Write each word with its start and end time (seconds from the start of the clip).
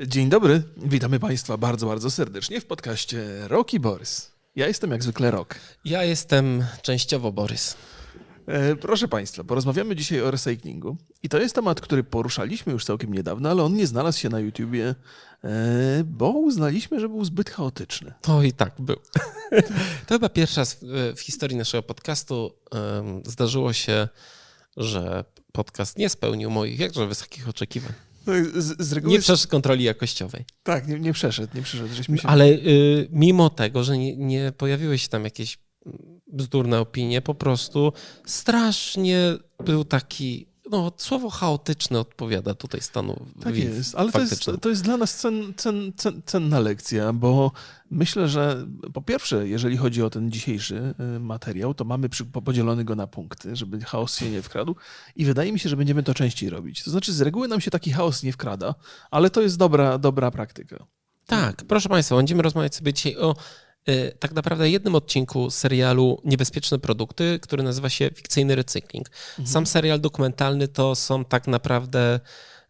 Dzień 0.00 0.28
dobry, 0.28 0.62
witamy 0.76 1.20
Państwa 1.20 1.56
bardzo, 1.56 1.86
bardzo 1.86 2.10
serdecznie 2.10 2.60
w 2.60 2.64
podcaście 2.66 3.48
Roki 3.48 3.80
Borys. 3.80 4.32
Ja 4.56 4.68
jestem 4.68 4.90
jak 4.90 5.02
zwykle 5.02 5.30
Rok. 5.30 5.54
Ja 5.84 6.04
jestem 6.04 6.64
częściowo 6.82 7.32
Borys. 7.32 7.76
E, 8.46 8.76
proszę 8.76 9.08
Państwa, 9.08 9.44
porozmawiamy 9.44 9.96
dzisiaj 9.96 10.20
o 10.20 10.30
recyklingu. 10.30 10.96
I 11.22 11.28
to 11.28 11.38
jest 11.38 11.54
temat, 11.54 11.80
który 11.80 12.04
poruszaliśmy 12.04 12.72
już 12.72 12.84
całkiem 12.84 13.14
niedawno, 13.14 13.50
ale 13.50 13.62
on 13.62 13.74
nie 13.74 13.86
znalazł 13.86 14.18
się 14.18 14.28
na 14.28 14.40
YouTubie, 14.40 14.94
e, 15.44 16.04
bo 16.04 16.30
uznaliśmy, 16.30 17.00
że 17.00 17.08
był 17.08 17.24
zbyt 17.24 17.50
chaotyczny. 17.50 18.12
To 18.20 18.42
i 18.42 18.52
tak 18.52 18.80
był. 18.80 18.96
To 20.06 20.14
chyba 20.14 20.28
pierwsza 20.28 20.60
raz 20.60 20.76
w 21.16 21.20
historii 21.20 21.56
naszego 21.56 21.82
podcastu 21.82 22.52
zdarzyło 23.24 23.72
się, 23.72 24.08
że 24.76 25.24
podcast 25.52 25.98
nie 25.98 26.08
spełnił 26.08 26.50
moich 26.50 26.78
jakże 26.78 27.06
wysokich 27.06 27.48
oczekiwań. 27.48 27.92
No 28.26 28.32
z, 28.54 28.82
z 28.82 28.92
reguły... 28.92 29.12
Nie 29.12 29.20
przeszedł 29.20 29.50
kontroli 29.50 29.84
jakościowej. 29.84 30.44
Tak, 30.62 30.88
nie, 30.88 31.00
nie 31.00 31.12
przeszedł, 31.12 31.56
nie 31.56 31.62
przeszedł. 31.62 31.94
Żeśmy 31.94 32.18
się... 32.18 32.28
Ale 32.28 32.48
y, 32.48 33.08
mimo 33.10 33.50
tego, 33.50 33.84
że 33.84 33.98
nie, 33.98 34.16
nie 34.16 34.52
pojawiły 34.56 34.98
się 34.98 35.08
tam 35.08 35.24
jakieś 35.24 35.58
bzdurne 36.26 36.80
opinie, 36.80 37.22
po 37.22 37.34
prostu 37.34 37.92
strasznie 38.26 39.36
był 39.64 39.84
taki 39.84 40.51
no, 40.72 40.92
słowo 40.96 41.30
chaotyczne 41.30 42.00
odpowiada 42.00 42.54
tutaj 42.54 42.80
stanu. 42.80 43.26
Tak 43.42 43.56
jest, 43.56 43.94
ale 43.94 44.12
to 44.12 44.20
jest, 44.20 44.50
to 44.60 44.68
jest 44.68 44.82
dla 44.82 44.96
nas 44.96 45.16
cen, 45.16 45.54
cen, 45.56 45.92
cen, 45.96 46.22
cenna 46.26 46.60
lekcja, 46.60 47.12
bo 47.12 47.52
myślę, 47.90 48.28
że 48.28 48.66
po 48.92 49.02
pierwsze, 49.02 49.48
jeżeli 49.48 49.76
chodzi 49.76 50.02
o 50.02 50.10
ten 50.10 50.30
dzisiejszy 50.30 50.94
y, 51.16 51.20
materiał, 51.20 51.74
to 51.74 51.84
mamy 51.84 52.08
podzielony 52.44 52.84
go 52.84 52.94
na 52.94 53.06
punkty, 53.06 53.56
żeby 53.56 53.80
chaos 53.80 54.18
się 54.18 54.30
nie 54.30 54.42
wkradł 54.42 54.76
i 55.16 55.24
wydaje 55.24 55.52
mi 55.52 55.58
się, 55.58 55.68
że 55.68 55.76
będziemy 55.76 56.02
to 56.02 56.14
częściej 56.14 56.50
robić. 56.50 56.84
To 56.84 56.90
znaczy 56.90 57.12
z 57.12 57.20
reguły 57.20 57.48
nam 57.48 57.60
się 57.60 57.70
taki 57.70 57.92
chaos 57.92 58.22
nie 58.22 58.32
wkrada, 58.32 58.74
ale 59.10 59.30
to 59.30 59.42
jest 59.42 59.56
dobra, 59.56 59.98
dobra 59.98 60.30
praktyka. 60.30 60.86
Tak, 61.26 61.64
proszę 61.68 61.88
Państwa, 61.88 62.16
będziemy 62.16 62.42
rozmawiać 62.42 62.74
sobie 62.74 62.92
dzisiaj 62.92 63.16
o 63.16 63.34
tak 64.18 64.32
naprawdę 64.32 64.70
jednym 64.70 64.94
odcinku 64.94 65.50
serialu 65.50 66.20
Niebezpieczne 66.24 66.78
produkty, 66.78 67.38
który 67.42 67.62
nazywa 67.62 67.90
się 67.90 68.10
Fikcyjny 68.14 68.54
recykling. 68.54 69.08
Mhm. 69.30 69.46
Sam 69.48 69.66
serial 69.66 70.00
dokumentalny 70.00 70.68
to 70.68 70.94
są 70.94 71.24
tak 71.24 71.46
naprawdę 71.46 72.20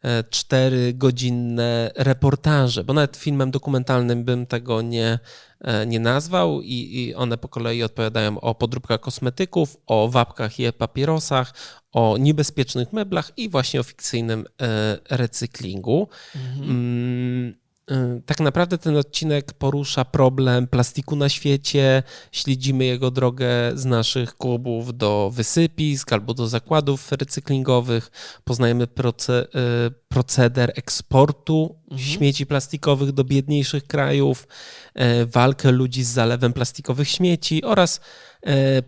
e, 0.02 0.24
cztery 0.24 0.92
godzinne 0.94 1.90
reportaże, 1.96 2.84
bo 2.84 2.92
nawet 2.92 3.16
filmem 3.16 3.50
dokumentalnym 3.50 4.24
bym 4.24 4.46
tego 4.46 4.82
nie, 4.82 5.18
e, 5.60 5.86
nie 5.86 6.00
nazwał 6.00 6.62
i, 6.62 6.74
i 6.74 7.14
one 7.14 7.38
po 7.38 7.48
kolei 7.48 7.82
odpowiadają 7.82 8.40
o 8.40 8.54
podróbkach 8.54 9.00
kosmetyków, 9.00 9.76
o 9.86 10.08
wapkach 10.08 10.60
i 10.60 10.72
papierosach, 10.72 11.54
o 11.92 12.16
niebezpiecznych 12.20 12.92
meblach 12.92 13.32
i 13.36 13.48
właśnie 13.48 13.80
o 13.80 13.82
fikcyjnym 13.82 14.44
e, 14.62 14.98
recyklingu. 15.10 16.08
Mhm. 16.34 17.61
Y, 17.92 18.22
tak 18.26 18.40
naprawdę 18.40 18.78
ten 18.78 18.96
odcinek 18.96 19.52
porusza 19.52 20.04
problem 20.04 20.66
plastiku 20.66 21.16
na 21.16 21.28
świecie. 21.28 22.02
Śledzimy 22.32 22.84
jego 22.84 23.10
drogę 23.10 23.48
z 23.74 23.84
naszych 23.84 24.36
klubów 24.36 24.96
do 24.96 25.30
wysypisk 25.34 26.12
albo 26.12 26.34
do 26.34 26.48
zakładów 26.48 27.12
recyklingowych. 27.12 28.10
Poznajemy 28.44 28.86
proce, 28.86 29.46
y, 29.86 29.90
proceder 30.08 30.72
eksportu 30.76 31.76
mhm. 31.90 32.10
śmieci 32.10 32.46
plastikowych 32.46 33.12
do 33.12 33.24
biedniejszych 33.24 33.86
krajów, 33.86 34.48
y, 34.96 35.26
walkę 35.26 35.72
ludzi 35.72 36.04
z 36.04 36.08
zalewem 36.08 36.52
plastikowych 36.52 37.08
śmieci 37.08 37.64
oraz 37.64 38.00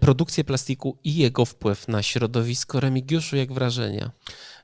produkcję 0.00 0.44
plastiku 0.44 0.98
i 1.04 1.14
jego 1.14 1.44
wpływ 1.44 1.88
na 1.88 2.02
środowisko. 2.02 2.80
Remigiuszu, 2.80 3.36
jak 3.36 3.52
wrażenia? 3.52 4.10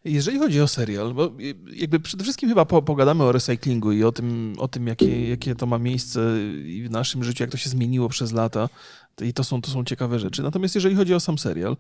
Jeżeli 0.05 0.39
chodzi 0.39 0.61
o 0.61 0.69
serial, 0.69 1.15
bo 1.15 1.33
jakby 1.75 2.01
przede 2.01 2.25
wszystkim 2.25 2.49
chyba 2.49 2.65
pogadamy 2.65 3.25
o 3.25 3.33
recyklingu 3.33 3.93
i 3.93 4.05
o 4.05 4.13
tym, 4.13 4.55
o 4.59 4.69
tym 4.69 4.87
jakie, 4.87 5.29
jakie 5.29 5.55
to 5.55 5.67
ma 5.67 5.79
miejsce 5.79 6.21
w 6.85 6.91
naszym 6.91 7.25
życiu, 7.25 7.43
jak 7.43 7.51
to 7.51 7.57
się 7.57 7.71
zmieniło 7.71 8.09
przez 8.09 8.33
lata. 8.33 8.69
I 9.23 9.33
to 9.33 9.45
są, 9.45 9.63
to 9.63 9.71
są 9.71 9.85
ciekawe 9.85 10.19
rzeczy. 10.19 10.43
Natomiast 10.43 10.75
jeżeli 10.75 10.95
chodzi 10.95 11.15
o 11.15 11.21
sam 11.21 11.39
serial, 11.39 11.77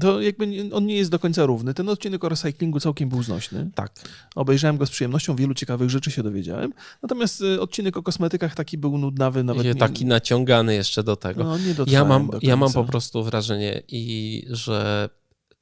to 0.00 0.20
jakby 0.20 0.70
on 0.72 0.86
nie 0.86 0.96
jest 0.96 1.10
do 1.10 1.18
końca 1.18 1.46
równy. 1.46 1.74
Ten 1.74 1.88
odcinek 1.88 2.24
o 2.24 2.28
recyklingu 2.28 2.80
całkiem 2.80 3.08
był 3.08 3.22
znośny. 3.22 3.70
Tak. 3.74 3.92
Obejrzałem 4.34 4.76
go 4.76 4.86
z 4.86 4.90
przyjemnością, 4.90 5.36
wielu 5.36 5.54
ciekawych 5.54 5.90
rzeczy 5.90 6.10
się 6.10 6.22
dowiedziałem. 6.22 6.72
Natomiast 7.02 7.40
y, 7.40 7.60
odcinek 7.60 7.96
o 7.96 8.02
kosmetykach 8.02 8.54
taki 8.54 8.78
był 8.78 8.98
nudnawy. 8.98 9.44
Nawet 9.44 9.64
nie... 9.64 9.74
Taki 9.74 10.06
naciągany 10.06 10.74
jeszcze 10.74 11.02
do 11.02 11.16
tego. 11.16 11.44
No, 11.44 11.58
nie 11.58 11.74
ja, 11.86 12.04
mam, 12.04 12.30
ja 12.42 12.56
mam 12.56 12.72
po 12.72 12.84
prostu 12.84 13.24
wrażenie, 13.24 13.82
i 13.88 14.44
że 14.50 15.08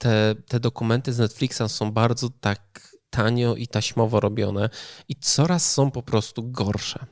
te, 0.02 0.34
te 0.48 0.60
dokumenty 0.60 1.12
z 1.12 1.18
Netflixa 1.18 1.62
są 1.68 1.92
bardzo 1.92 2.28
tak 2.40 2.92
tanio 3.10 3.54
i 3.54 3.66
taśmowo 3.66 4.20
robione 4.20 4.70
i 5.08 5.16
coraz 5.16 5.72
są 5.72 5.90
po 5.90 6.02
prostu 6.02 6.50
gorsze. 6.50 7.06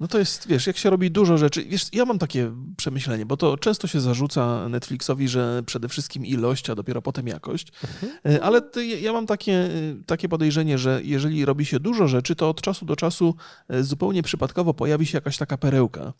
No 0.00 0.08
to 0.08 0.18
jest, 0.18 0.48
wiesz, 0.48 0.66
jak 0.66 0.76
się 0.76 0.90
robi 0.90 1.10
dużo 1.10 1.38
rzeczy. 1.38 1.64
Wiesz, 1.64 1.86
ja 1.92 2.04
mam 2.04 2.18
takie 2.18 2.52
przemyślenie, 2.76 3.26
bo 3.26 3.36
to 3.36 3.56
często 3.56 3.86
się 3.86 4.00
zarzuca 4.00 4.68
Netflixowi, 4.68 5.28
że 5.28 5.62
przede 5.66 5.88
wszystkim 5.88 6.26
ilość, 6.26 6.70
a 6.70 6.74
dopiero 6.74 7.02
potem 7.02 7.26
jakość. 7.26 7.72
Mhm. 7.84 8.12
E, 8.26 8.42
ale 8.44 8.62
ja 9.00 9.12
mam 9.12 9.26
takie, 9.26 9.52
e, 9.52 9.68
takie 10.06 10.28
podejrzenie, 10.28 10.78
że 10.78 11.00
jeżeli 11.04 11.44
robi 11.44 11.64
się 11.66 11.80
dużo 11.80 12.08
rzeczy, 12.08 12.36
to 12.36 12.50
od 12.50 12.62
czasu 12.62 12.84
do 12.86 12.96
czasu 12.96 13.34
e, 13.68 13.82
zupełnie 13.82 14.22
przypadkowo 14.22 14.74
pojawi 14.74 15.06
się 15.06 15.16
jakaś 15.16 15.36
taka 15.36 15.58
perełka. 15.58 16.12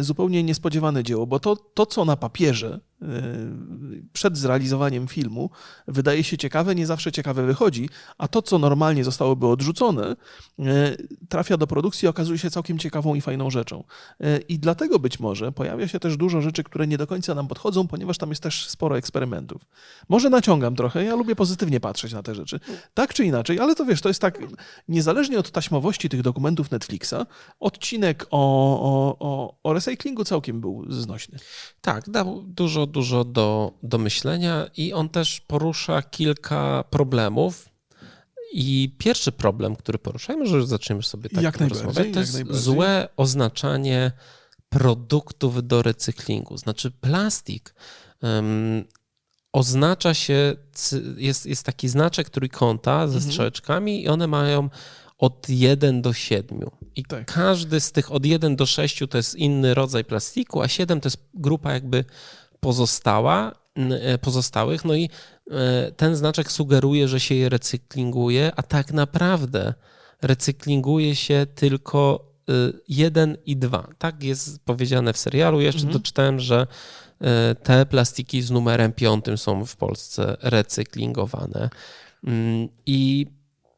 Zupełnie 0.00 0.42
niespodziewane 0.42 1.02
dzieło, 1.02 1.26
bo 1.26 1.40
to, 1.40 1.56
to 1.56 1.86
co 1.86 2.04
na 2.04 2.16
papierze 2.16 2.80
przed 4.12 4.38
zrealizowaniem 4.38 5.08
filmu 5.08 5.50
wydaje 5.88 6.24
się 6.24 6.38
ciekawe, 6.38 6.74
nie 6.74 6.86
zawsze 6.86 7.12
ciekawe 7.12 7.46
wychodzi, 7.46 7.88
a 8.18 8.28
to, 8.28 8.42
co 8.42 8.58
normalnie 8.58 9.04
zostałoby 9.04 9.46
odrzucone, 9.46 10.16
trafia 11.28 11.56
do 11.56 11.66
produkcji 11.66 12.06
i 12.06 12.08
okazuje 12.08 12.38
się 12.38 12.50
całkiem 12.50 12.78
ciekawą 12.78 13.14
i 13.14 13.20
fajną 13.20 13.50
rzeczą. 13.50 13.84
I 14.48 14.58
dlatego 14.58 14.98
być 14.98 15.20
może 15.20 15.52
pojawia 15.52 15.88
się 15.88 16.00
też 16.00 16.16
dużo 16.16 16.40
rzeczy, 16.40 16.64
które 16.64 16.86
nie 16.86 16.98
do 16.98 17.06
końca 17.06 17.34
nam 17.34 17.48
podchodzą, 17.48 17.88
ponieważ 17.88 18.18
tam 18.18 18.28
jest 18.28 18.42
też 18.42 18.68
sporo 18.68 18.98
eksperymentów. 18.98 19.62
Może 20.08 20.30
naciągam 20.30 20.76
trochę, 20.76 21.04
ja 21.04 21.14
lubię 21.14 21.36
pozytywnie 21.36 21.80
patrzeć 21.80 22.12
na 22.12 22.22
te 22.22 22.34
rzeczy, 22.34 22.60
tak 22.94 23.14
czy 23.14 23.24
inaczej, 23.24 23.60
ale 23.60 23.74
to 23.74 23.84
wiesz, 23.84 24.00
to 24.00 24.08
jest 24.08 24.20
tak, 24.20 24.38
niezależnie 24.88 25.38
od 25.38 25.50
taśmowości 25.50 26.08
tych 26.08 26.22
dokumentów 26.22 26.70
Netflixa, 26.70 27.14
odcinek 27.60 28.26
o, 28.30 28.38
o, 28.80 29.16
o, 29.18 29.58
o 29.62 29.72
recyklingu 29.72 30.24
całkiem 30.24 30.60
był 30.60 30.84
znośny. 30.88 31.38
Tak, 31.80 32.10
dał 32.10 32.42
dużo 32.42 32.87
dużo 32.88 33.24
do, 33.24 33.72
do 33.82 33.98
myślenia 33.98 34.70
i 34.76 34.92
on 34.92 35.08
też 35.08 35.40
porusza 35.40 36.02
kilka 36.02 36.84
problemów. 36.90 37.68
I 38.52 38.94
pierwszy 38.98 39.32
problem, 39.32 39.76
który 39.76 39.98
porusza, 39.98 40.36
może 40.36 40.66
zaczniemy 40.66 41.02
sobie 41.02 41.30
tak 41.30 41.44
jak 41.44 41.60
rozmawiać, 41.60 42.06
to 42.14 42.20
jest 42.20 42.52
złe 42.52 43.08
oznaczanie 43.16 44.12
produktów 44.68 45.66
do 45.66 45.82
recyklingu. 45.82 46.56
Znaczy 46.56 46.90
plastik 46.90 47.74
um, 48.22 48.84
oznacza 49.52 50.14
się, 50.14 50.56
jest, 51.16 51.46
jest 51.46 51.62
taki 51.62 51.88
znaczek 51.88 52.30
trójkąta 52.30 53.08
ze 53.08 53.14
mhm. 53.14 53.22
strzałeczkami 53.22 54.02
i 54.02 54.08
one 54.08 54.26
mają 54.26 54.70
od 55.18 55.48
1 55.48 56.02
do 56.02 56.12
7. 56.12 56.60
I 56.96 57.04
tak. 57.04 57.32
każdy 57.32 57.80
z 57.80 57.92
tych 57.92 58.12
od 58.12 58.26
1 58.26 58.56
do 58.56 58.66
6 58.66 59.02
to 59.10 59.16
jest 59.16 59.34
inny 59.34 59.74
rodzaj 59.74 60.04
plastiku, 60.04 60.62
a 60.62 60.68
7 60.68 61.00
to 61.00 61.06
jest 61.06 61.18
grupa 61.34 61.72
jakby 61.72 62.04
pozostała, 62.60 63.52
e, 63.76 64.18
pozostałych, 64.18 64.84
no 64.84 64.94
i 64.94 65.10
e, 65.50 65.92
ten 65.92 66.16
znaczek 66.16 66.52
sugeruje, 66.52 67.08
że 67.08 67.20
się 67.20 67.34
je 67.34 67.48
recyklinguje, 67.48 68.52
a 68.56 68.62
tak 68.62 68.92
naprawdę 68.92 69.74
recyklinguje 70.22 71.16
się 71.16 71.46
tylko 71.54 72.32
e, 72.48 72.52
jeden 72.88 73.36
i 73.46 73.56
dwa. 73.56 73.88
Tak 73.98 74.22
jest 74.22 74.64
powiedziane 74.64 75.12
w 75.12 75.18
serialu. 75.18 75.60
Jeszcze 75.60 75.82
mhm. 75.82 75.98
doczytałem, 75.98 76.40
że 76.40 76.66
te 77.62 77.86
plastiki 77.86 78.42
z 78.42 78.50
numerem 78.50 78.92
piątym 78.92 79.38
są 79.38 79.66
w 79.66 79.76
Polsce 79.76 80.36
recyklingowane. 80.40 81.70
Mm, 82.24 82.68
I 82.86 83.26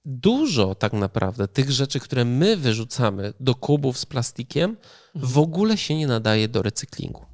dużo 0.05 0.75
tak 0.75 0.93
naprawdę 0.93 1.49
tych 1.49 1.71
rzeczy, 1.71 2.01
które 2.01 2.25
my 2.25 2.57
wyrzucamy 2.57 3.33
do 3.41 3.55
kubów 3.55 3.99
z 3.99 4.07
plastikiem, 4.07 4.77
w 5.15 5.39
ogóle 5.39 5.77
się 5.77 5.97
nie 5.97 6.07
nadaje 6.07 6.49
do 6.49 6.63
recyklingu. 6.63 7.30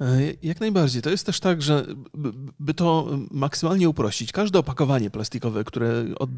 E, 0.00 0.06
jak 0.42 0.60
najbardziej. 0.60 1.02
To 1.02 1.10
jest 1.10 1.26
też 1.26 1.40
tak, 1.40 1.62
że 1.62 1.86
by 2.58 2.74
to 2.74 3.08
maksymalnie 3.30 3.88
uprościć, 3.88 4.32
każde 4.32 4.58
opakowanie 4.58 5.10
plastikowe, 5.10 5.64
które 5.64 6.04
od, 6.18 6.30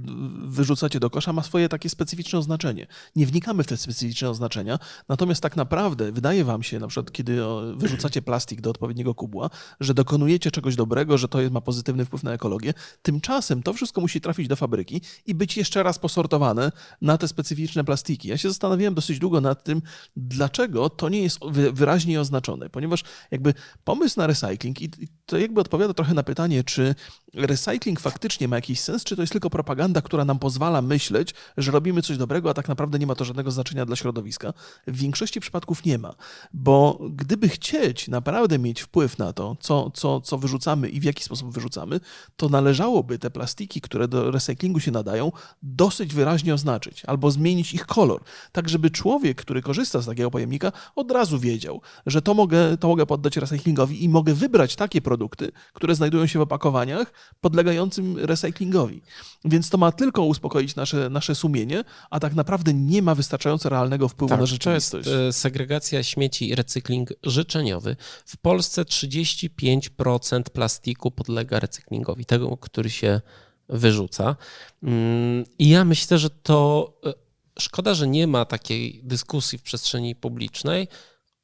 wyrzucacie 0.49 1.00
do 1.00 1.11
kosza, 1.11 1.32
ma 1.32 1.43
swoje 1.43 1.69
takie 1.69 1.88
specyficzne 1.88 2.38
oznaczenie. 2.38 2.87
Nie 3.17 3.26
wnikamy 3.26 3.62
w 3.62 3.67
te 3.67 3.76
specyficzne 3.76 4.31
oznaczenia, 4.31 4.79
natomiast 5.08 5.43
tak 5.43 5.56
naprawdę 5.56 6.12
wydaje 6.12 6.44
wam 6.44 6.62
się, 6.62 6.79
na 6.79 6.87
przykład 6.87 7.12
kiedy 7.12 7.38
wyrzucacie 7.76 8.23
plastik 8.32 8.61
do 8.61 8.70
odpowiedniego 8.70 9.14
kubła, 9.14 9.50
że 9.81 9.94
dokonujecie 9.94 10.50
czegoś 10.50 10.76
dobrego, 10.76 11.19
że 11.19 11.29
to 11.29 11.38
ma 11.50 11.61
pozytywny 11.61 12.05
wpływ 12.05 12.23
na 12.23 12.32
ekologię. 12.32 12.75
Tymczasem 13.02 13.62
to 13.62 13.73
wszystko 13.73 14.00
musi 14.00 14.20
trafić 14.20 14.49
do 14.49 14.56
fabryki 14.56 15.00
i 15.26 15.34
być 15.34 15.56
jeszcze 15.56 15.82
raz 15.82 15.99
posortowane 15.99 16.73
na 17.02 17.19
te 17.19 17.29
specyficzne 17.29 17.84
plastiki. 17.84 18.29
Ja 18.29 18.38
się 18.38 18.49
zastanawiałem 18.49 18.94
dosyć 18.94 19.19
długo 19.19 19.40
nad 19.40 19.64
tym, 19.64 19.82
dlaczego 20.17 20.90
to 20.90 21.08
nie 21.08 21.23
jest 21.23 21.38
wyraźnie 21.73 22.20
oznaczone, 22.20 22.70
ponieważ 22.70 23.05
jakby 23.30 23.54
pomysł 23.84 24.20
na 24.20 24.26
recycling 24.26 24.82
i 24.82 24.90
to 25.26 25.38
jakby 25.38 25.60
odpowiada 25.60 25.94
trochę 25.94 26.14
na 26.14 26.22
pytanie, 26.22 26.64
czy 26.64 26.94
recycling 27.34 28.00
faktycznie 28.00 28.48
ma 28.48 28.56
jakiś 28.56 28.80
sens, 28.80 29.04
czy 29.04 29.16
to 29.16 29.22
jest 29.22 29.32
tylko 29.32 29.50
propaganda, 29.50 30.02
która 30.02 30.24
nam 30.24 30.38
pozwala 30.38 30.82
myśleć, 30.82 31.34
że 31.56 31.72
robimy 31.72 32.02
coś 32.02 32.16
dobrego, 32.16 32.50
a 32.50 32.54
tak 32.54 32.69
naprawdę 32.69 32.98
nie 32.98 33.06
ma 33.06 33.14
to 33.14 33.24
żadnego 33.24 33.50
znaczenia 33.50 33.86
dla 33.86 33.96
środowiska. 33.96 34.52
W 34.86 34.96
większości 34.96 35.40
przypadków 35.40 35.84
nie 35.84 35.98
ma, 35.98 36.14
bo 36.52 36.98
gdyby 37.10 37.48
chcieć 37.48 38.08
naprawdę 38.08 38.58
mieć 38.58 38.80
wpływ 38.80 39.19
na 39.19 39.32
to, 39.32 39.56
co, 39.60 39.90
co, 39.90 40.20
co 40.20 40.38
wyrzucamy 40.38 40.88
i 40.88 41.00
w 41.00 41.04
jaki 41.04 41.24
sposób 41.24 41.54
wyrzucamy, 41.54 42.00
to 42.36 42.48
należałoby 42.48 43.19
te 43.19 43.30
plastiki, 43.30 43.80
które 43.80 44.08
do 44.08 44.30
recyklingu 44.30 44.80
się 44.80 44.90
nadają, 44.90 45.32
dosyć 45.62 46.14
wyraźnie 46.14 46.54
oznaczyć 46.54 47.04
albo 47.04 47.30
zmienić 47.30 47.74
ich 47.74 47.86
kolor, 47.86 48.22
tak 48.52 48.69
żeby 48.69 48.90
człowiek, 48.90 49.40
który 49.40 49.62
korzysta 49.62 50.00
z 50.00 50.06
takiego 50.06 50.30
pojemnika, 50.30 50.72
od 50.96 51.10
razu 51.10 51.38
wiedział, 51.38 51.80
że 52.06 52.22
to 52.22 52.34
mogę, 52.34 52.76
to 52.76 52.88
mogę 52.88 53.06
poddać 53.12 53.37
recyklingowi 53.37 54.05
i 54.05 54.09
mogę 54.09 54.35
wybrać 54.35 54.76
takie 54.76 55.00
produkty, 55.00 55.53
które 55.73 55.94
znajdują 55.94 56.26
się 56.26 56.38
w 56.38 56.43
opakowaniach 56.43 57.12
podlegającym 57.41 58.19
recyklingowi. 58.19 59.03
Więc 59.44 59.70
to 59.70 59.79
ma 59.79 59.93
tylko 59.93 60.23
uspokoić 60.23 60.76
nasze, 60.76 61.11
nasze 61.11 61.35
sumienie, 61.35 61.85
a 62.11 62.20
tak 62.20 62.35
naprawdę 62.35 62.75
nie 62.75 63.03
ma 63.03 63.14
wystarczająco 63.14 63.69
realnego 63.69 64.09
wpływu 64.09 64.29
tak, 64.29 64.41
na 64.41 64.47
rzeczywistość. 64.47 65.09
To 65.09 65.19
jest 65.19 65.38
segregacja 65.38 66.03
śmieci 66.03 66.49
i 66.49 66.55
recykling 66.55 67.12
życzeniowy. 67.23 67.97
W 68.26 68.37
Polsce 68.37 68.82
35% 68.82 70.43
plastiku 70.43 71.11
podlega 71.11 71.61
recyklingowi, 71.61 72.25
tego, 72.25 72.56
który 72.56 72.91
się 72.91 73.20
wyrzuca. 73.69 74.37
Mm, 74.82 75.44
I 75.58 75.69
ja 75.69 75.85
myślę, 75.85 76.19
że 76.19 76.31
to 76.31 76.93
e, 77.06 77.12
szkoda, 77.58 77.94
że 77.94 78.06
nie 78.06 78.26
ma 78.26 78.44
takiej 78.44 79.00
dyskusji 79.05 79.58
w 79.58 79.62
przestrzeni 79.62 80.15
publicznej 80.15 80.88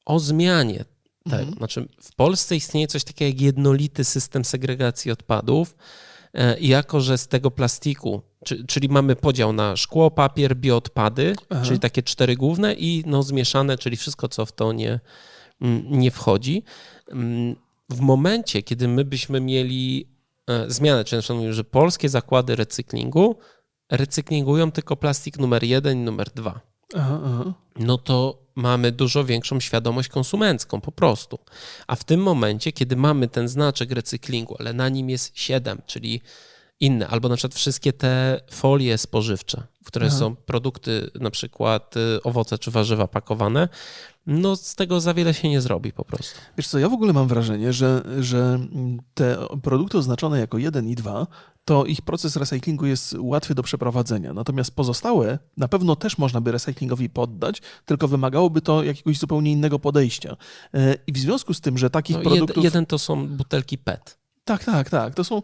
o 0.08 0.20
zmianie 0.20 0.84
tego. 1.30 1.42
Mhm. 1.42 1.58
Znaczy, 1.58 1.88
w 2.02 2.14
Polsce 2.14 2.56
istnieje 2.56 2.86
coś 2.86 3.04
takiego 3.04 3.28
jak 3.28 3.40
jednolity 3.40 4.04
system 4.04 4.44
segregacji 4.44 5.10
odpadów. 5.10 5.76
E, 6.34 6.58
I 6.58 6.68
jako, 6.68 7.00
że 7.00 7.18
z 7.18 7.28
tego 7.28 7.50
plastiku, 7.50 8.22
czyli 8.66 8.88
mamy 8.88 9.16
podział 9.16 9.52
na 9.52 9.76
szkło, 9.76 10.10
papier, 10.10 10.56
bioodpady, 10.56 11.34
Aha. 11.50 11.62
czyli 11.64 11.78
takie 11.78 12.02
cztery 12.02 12.36
główne 12.36 12.74
i 12.74 13.02
no 13.06 13.22
zmieszane, 13.22 13.78
czyli 13.78 13.96
wszystko, 13.96 14.28
co 14.28 14.46
w 14.46 14.52
to 14.52 14.72
nie, 14.72 15.00
mm, 15.60 15.84
nie 15.90 16.10
wchodzi. 16.10 16.62
Mm, 17.08 17.56
w 17.90 18.00
momencie, 18.00 18.62
kiedy 18.62 18.88
my 18.88 19.04
byśmy 19.04 19.40
mieli 19.40 20.08
e, 20.46 20.70
zmianę, 20.70 21.04
czyli 21.04 21.18
na 21.18 21.22
przykład 21.22 21.36
mówimy, 21.36 21.54
że 21.54 21.64
polskie 21.64 22.08
zakłady 22.08 22.56
recyklingu 22.56 23.36
recyklingują 23.90 24.72
tylko 24.72 24.96
plastik 24.96 25.38
numer 25.38 25.64
jeden 25.64 25.98
i 25.98 26.00
numer 26.00 26.30
dwa. 26.30 26.60
Aha. 26.94 27.54
No 27.76 27.98
to 27.98 28.38
mamy 28.54 28.92
dużo 28.92 29.24
większą 29.24 29.60
świadomość 29.60 30.08
konsumencką 30.08 30.80
po 30.80 30.92
prostu. 30.92 31.38
A 31.86 31.96
w 31.96 32.04
tym 32.04 32.20
momencie, 32.20 32.72
kiedy 32.72 32.96
mamy 32.96 33.28
ten 33.28 33.48
znaczek 33.48 33.90
recyklingu, 33.90 34.56
ale 34.58 34.72
na 34.72 34.88
nim 34.88 35.10
jest 35.10 35.38
7, 35.38 35.82
czyli 35.86 36.20
inne, 36.80 37.08
albo 37.08 37.28
na 37.28 37.36
przykład 37.36 37.54
wszystkie 37.54 37.92
te 37.92 38.40
folie 38.50 38.98
spożywcze, 38.98 39.62
w 39.82 39.86
które 39.86 40.06
Aha. 40.06 40.16
są 40.16 40.36
produkty, 40.36 41.10
na 41.20 41.30
przykład 41.30 41.96
y, 41.96 42.22
owoce 42.22 42.58
czy 42.58 42.70
warzywa 42.70 43.08
pakowane, 43.08 43.68
no 44.26 44.56
z 44.56 44.74
tego 44.74 45.00
za 45.00 45.14
wiele 45.14 45.34
się 45.34 45.48
nie 45.48 45.60
zrobi 45.60 45.92
po 45.92 46.04
prostu. 46.04 46.40
Wiesz 46.56 46.68
co, 46.68 46.78
ja 46.78 46.88
w 46.88 46.92
ogóle 46.92 47.12
mam 47.12 47.28
wrażenie, 47.28 47.72
że, 47.72 48.02
że 48.20 48.58
te 49.14 49.38
produkty 49.62 49.98
oznaczone 49.98 50.38
jako 50.38 50.58
1 50.58 50.88
i 50.88 50.94
2 50.94 51.26
to 51.64 51.84
ich 51.84 52.02
proces 52.02 52.36
recyklingu 52.36 52.86
jest 52.86 53.16
łatwy 53.18 53.54
do 53.54 53.62
przeprowadzenia. 53.62 54.32
Natomiast 54.32 54.74
pozostałe 54.74 55.38
na 55.56 55.68
pewno 55.68 55.96
też 55.96 56.18
można 56.18 56.40
by 56.40 56.52
recyklingowi 56.52 57.10
poddać, 57.10 57.62
tylko 57.84 58.08
wymagałoby 58.08 58.60
to 58.60 58.82
jakiegoś 58.82 59.18
zupełnie 59.18 59.52
innego 59.52 59.78
podejścia. 59.78 60.36
E, 60.74 60.94
I 61.06 61.12
w 61.12 61.18
związku 61.18 61.54
z 61.54 61.60
tym, 61.60 61.78
że 61.78 61.90
takich 61.90 62.16
no, 62.16 62.22
produktów... 62.22 62.64
Jeden 62.64 62.86
to 62.86 62.98
są 62.98 63.28
butelki 63.28 63.78
PET. 63.78 64.17
Tak, 64.48 64.64
tak, 64.64 64.90
tak. 64.90 65.14
To 65.14 65.24
są, 65.24 65.42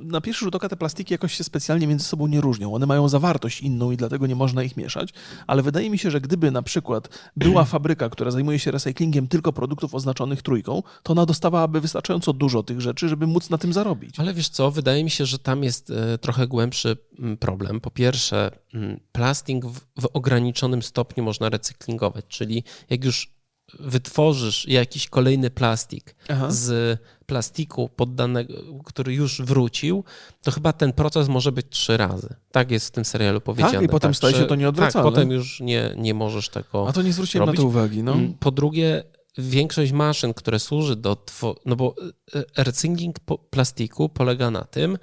na 0.00 0.20
pierwszy 0.20 0.44
rzut 0.44 0.54
oka 0.54 0.68
te 0.68 0.76
plastiki 0.76 1.14
jakoś 1.14 1.34
się 1.34 1.44
specjalnie 1.44 1.86
między 1.86 2.04
sobą 2.04 2.26
nie 2.26 2.40
różnią. 2.40 2.74
One 2.74 2.86
mają 2.86 3.08
zawartość 3.08 3.60
inną 3.60 3.90
i 3.90 3.96
dlatego 3.96 4.26
nie 4.26 4.34
można 4.34 4.62
ich 4.62 4.76
mieszać, 4.76 5.10
ale 5.46 5.62
wydaje 5.62 5.90
mi 5.90 5.98
się, 5.98 6.10
że 6.10 6.20
gdyby 6.20 6.50
na 6.50 6.62
przykład 6.62 7.08
była 7.36 7.64
fabryka, 7.74 8.08
która 8.08 8.30
zajmuje 8.30 8.58
się 8.58 8.70
recyklingiem 8.70 9.28
tylko 9.28 9.52
produktów 9.52 9.94
oznaczonych 9.94 10.42
trójką, 10.42 10.82
to 11.02 11.12
ona 11.12 11.26
dostawałaby 11.26 11.80
wystarczająco 11.80 12.32
dużo 12.32 12.62
tych 12.62 12.80
rzeczy, 12.80 13.08
żeby 13.08 13.26
móc 13.26 13.50
na 13.50 13.58
tym 13.58 13.72
zarobić. 13.72 14.20
Ale 14.20 14.34
wiesz 14.34 14.48
co, 14.48 14.70
wydaje 14.70 15.04
mi 15.04 15.10
się, 15.10 15.26
że 15.26 15.38
tam 15.38 15.64
jest 15.64 15.90
e, 15.90 16.18
trochę 16.18 16.46
głębszy 16.46 16.96
mm, 17.18 17.36
problem. 17.36 17.80
Po 17.80 17.90
pierwsze, 17.90 18.50
mm, 18.74 19.00
plastik 19.12 19.66
w, 19.66 19.80
w 20.00 20.06
ograniczonym 20.12 20.82
stopniu 20.82 21.24
można 21.24 21.48
recyklingować, 21.48 22.24
czyli 22.28 22.64
jak 22.90 23.04
już 23.04 23.34
wytworzysz 23.80 24.68
jakiś 24.68 25.08
kolejny 25.08 25.50
plastik 25.50 26.16
Aha. 26.28 26.50
z 26.50 27.00
plastiku 27.26 27.88
poddanego, 27.88 28.54
który 28.84 29.14
już 29.14 29.42
wrócił, 29.42 30.04
to 30.42 30.50
chyba 30.50 30.72
ten 30.72 30.92
proces 30.92 31.28
może 31.28 31.52
być 31.52 31.66
trzy 31.70 31.96
razy. 31.96 32.34
Tak 32.52 32.70
jest 32.70 32.88
w 32.88 32.90
tym 32.90 33.04
serialu 33.04 33.40
powiedziane. 33.40 33.74
Tak, 33.74 33.82
i 33.82 33.88
potem 33.88 34.10
tak, 34.10 34.16
staje 34.16 34.34
się 34.34 34.44
to 34.44 34.54
nieodwracalne. 34.54 35.08
Tak, 35.08 35.14
potem 35.14 35.30
już 35.30 35.60
nie, 35.60 35.94
nie 35.96 36.14
możesz 36.14 36.48
tego 36.48 36.88
A 36.88 36.92
to 36.92 37.02
nie 37.02 37.12
zwróciłem 37.12 37.46
robić. 37.46 37.58
na 37.58 37.62
to 37.62 37.68
uwagi. 37.68 38.02
No. 38.02 38.12
Mm, 38.12 38.34
po 38.34 38.50
drugie, 38.50 39.04
większość 39.38 39.92
maszyn, 39.92 40.34
które 40.34 40.58
służy 40.58 40.96
do... 40.96 41.24
No 41.66 41.76
bo 41.76 41.94
e, 42.34 42.64
recykling 42.64 43.16
plastiku 43.50 44.08
polega 44.08 44.50
na 44.50 44.64
tym, 44.64 44.98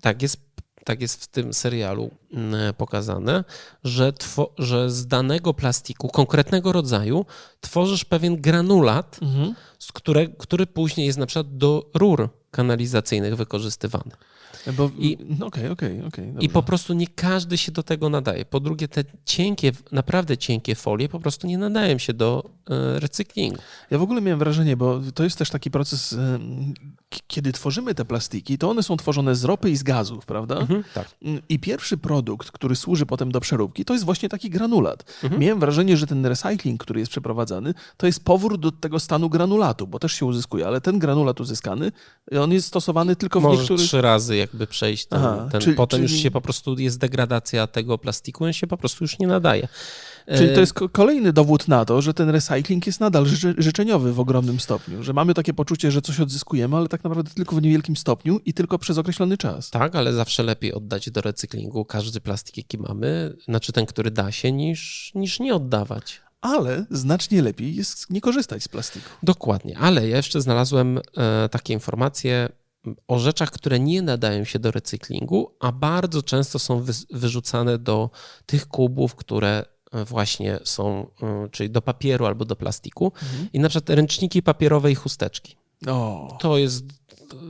tak 0.00 0.22
jest 0.22 0.45
tak 0.86 1.00
jest 1.00 1.24
w 1.24 1.26
tym 1.26 1.54
serialu 1.54 2.10
mm, 2.32 2.74
pokazane, 2.74 3.44
że, 3.84 4.12
że 4.58 4.90
z 4.90 5.06
danego 5.06 5.54
plastiku, 5.54 6.08
konkretnego 6.08 6.72
rodzaju, 6.72 7.26
tworzysz 7.60 8.04
pewien 8.04 8.40
granulat, 8.40 9.18
mhm. 9.22 9.54
z 9.78 9.92
które, 9.92 10.28
który 10.28 10.66
później 10.66 11.06
jest 11.06 11.18
na 11.18 11.26
przykład 11.26 11.56
do 11.56 11.90
rur 11.94 12.28
kanalizacyjnych 12.50 13.36
wykorzystywany. 13.36 14.10
Bo, 14.72 14.90
I, 14.98 15.18
okay, 15.40 15.70
okay, 15.70 16.04
okay, 16.06 16.34
I 16.40 16.48
po 16.48 16.62
prostu 16.62 16.94
nie 16.94 17.06
każdy 17.06 17.58
się 17.58 17.72
do 17.72 17.82
tego 17.82 18.08
nadaje. 18.08 18.44
Po 18.44 18.60
drugie, 18.60 18.88
te 18.88 19.04
cienkie, 19.24 19.72
naprawdę 19.92 20.38
cienkie 20.38 20.74
folie 20.74 21.08
po 21.08 21.20
prostu 21.20 21.46
nie 21.46 21.58
nadają 21.58 21.98
się 21.98 22.14
do 22.14 22.50
e, 22.70 23.00
recyklingu. 23.00 23.58
Ja 23.90 23.98
w 23.98 24.02
ogóle 24.02 24.20
miałem 24.20 24.38
wrażenie, 24.38 24.76
bo 24.76 25.00
to 25.14 25.24
jest 25.24 25.38
też 25.38 25.50
taki 25.50 25.70
proces, 25.70 26.12
e, 26.12 26.38
kiedy 27.26 27.52
tworzymy 27.52 27.94
te 27.94 28.04
plastiki, 28.04 28.58
to 28.58 28.70
one 28.70 28.82
są 28.82 28.96
tworzone 28.96 29.34
z 29.34 29.44
ropy 29.44 29.70
i 29.70 29.76
z 29.76 29.82
gazów, 29.82 30.26
prawda? 30.26 30.56
Mhm, 30.56 30.84
tak. 30.94 31.08
Mm, 31.22 31.42
I 31.48 31.58
pierwszy 31.58 31.96
produkt, 31.96 32.50
który 32.50 32.76
służy 32.76 33.06
potem 33.06 33.32
do 33.32 33.40
przeróbki, 33.40 33.84
to 33.84 33.92
jest 33.92 34.04
właśnie 34.04 34.28
taki 34.28 34.50
granulat. 34.50 35.04
Mhm. 35.22 35.42
Miałem 35.42 35.60
wrażenie, 35.60 35.96
że 35.96 36.06
ten 36.06 36.26
recycling, 36.26 36.80
który 36.80 37.00
jest 37.00 37.12
przeprowadzany, 37.12 37.74
to 37.96 38.06
jest 38.06 38.24
powrót 38.24 38.60
do 38.60 38.72
tego 38.72 39.00
stanu 39.00 39.30
granulatu, 39.30 39.86
bo 39.86 39.98
też 39.98 40.12
się 40.12 40.26
uzyskuje, 40.26 40.66
ale 40.66 40.80
ten 40.80 40.98
granulat 40.98 41.40
uzyskany, 41.40 41.92
on 42.40 42.52
jest 42.52 42.66
stosowany 42.66 43.16
tylko 43.16 43.40
w 43.40 43.44
niektórych... 43.44 43.86
trzy 43.86 44.00
razy 44.00 44.36
jakby 44.36 44.66
przejść 44.66 45.06
ten, 45.06 45.18
Aha, 45.18 45.48
ten 45.52 45.60
czyli, 45.60 45.76
potem 45.76 46.00
czyli... 46.00 46.12
już 46.12 46.22
się 46.22 46.30
po 46.30 46.40
prostu 46.40 46.78
jest 46.78 46.98
degradacja 46.98 47.66
tego 47.66 47.98
plastiku, 47.98 48.44
on 48.44 48.52
się 48.52 48.66
po 48.66 48.76
prostu 48.76 49.04
już 49.04 49.18
nie 49.18 49.26
nadaje. 49.26 49.68
Czyli 50.34 50.48
to 50.48 50.56
e, 50.56 50.60
jest 50.60 50.74
kolejny 50.92 51.32
dowód 51.32 51.68
na 51.68 51.84
to, 51.84 52.02
że 52.02 52.14
ten 52.14 52.28
recycling 52.28 52.86
jest 52.86 53.00
nadal 53.00 53.26
życzeniowy 53.58 54.12
w 54.12 54.20
ogromnym 54.20 54.60
stopniu, 54.60 55.02
że 55.02 55.12
mamy 55.12 55.34
takie 55.34 55.54
poczucie, 55.54 55.90
że 55.90 56.02
coś 56.02 56.20
odzyskujemy, 56.20 56.76
ale 56.76 56.88
tak 56.88 57.04
naprawdę 57.04 57.30
tylko 57.30 57.56
w 57.56 57.62
niewielkim 57.62 57.96
stopniu 57.96 58.40
i 58.44 58.54
tylko 58.54 58.78
przez 58.78 58.98
określony 58.98 59.36
czas. 59.36 59.70
Tak, 59.70 59.96
ale 59.96 60.12
zawsze 60.12 60.42
lepiej 60.42 60.72
oddać 60.72 61.10
do 61.10 61.20
recyklingu 61.20 61.84
każdy 61.84 62.20
plastik, 62.20 62.56
jaki 62.56 62.78
mamy, 62.78 63.36
znaczy 63.44 63.72
ten, 63.72 63.86
który 63.86 64.10
da 64.10 64.32
się, 64.32 64.52
niż, 64.52 65.12
niż 65.14 65.40
nie 65.40 65.54
oddawać 65.54 66.26
ale 66.40 66.86
znacznie 66.90 67.42
lepiej 67.42 67.76
jest 67.76 68.10
nie 68.10 68.20
korzystać 68.20 68.62
z 68.62 68.68
plastiku. 68.68 69.08
Dokładnie, 69.22 69.78
ale 69.78 70.08
ja 70.08 70.16
jeszcze 70.16 70.40
znalazłem 70.40 70.98
e, 71.16 71.48
takie 71.48 71.72
informacje 71.72 72.48
o 73.08 73.18
rzeczach, 73.18 73.50
które 73.50 73.80
nie 73.80 74.02
nadają 74.02 74.44
się 74.44 74.58
do 74.58 74.70
recyklingu, 74.70 75.56
a 75.60 75.72
bardzo 75.72 76.22
często 76.22 76.58
są 76.58 76.84
wyrzucane 77.10 77.78
do 77.78 78.10
tych 78.46 78.68
kubów, 78.68 79.14
które 79.14 79.64
właśnie 80.04 80.58
są, 80.64 81.06
e, 81.22 81.48
czyli 81.50 81.70
do 81.70 81.82
papieru 81.82 82.26
albo 82.26 82.44
do 82.44 82.56
plastiku. 82.56 83.12
Mhm. 83.22 83.48
I 83.52 83.60
na 83.60 83.68
przykład 83.68 83.96
ręczniki 83.96 84.42
papierowe 84.42 84.92
i 84.92 84.94
chusteczki. 84.94 85.56
O. 85.86 86.38
To 86.40 86.58
jest 86.58 86.84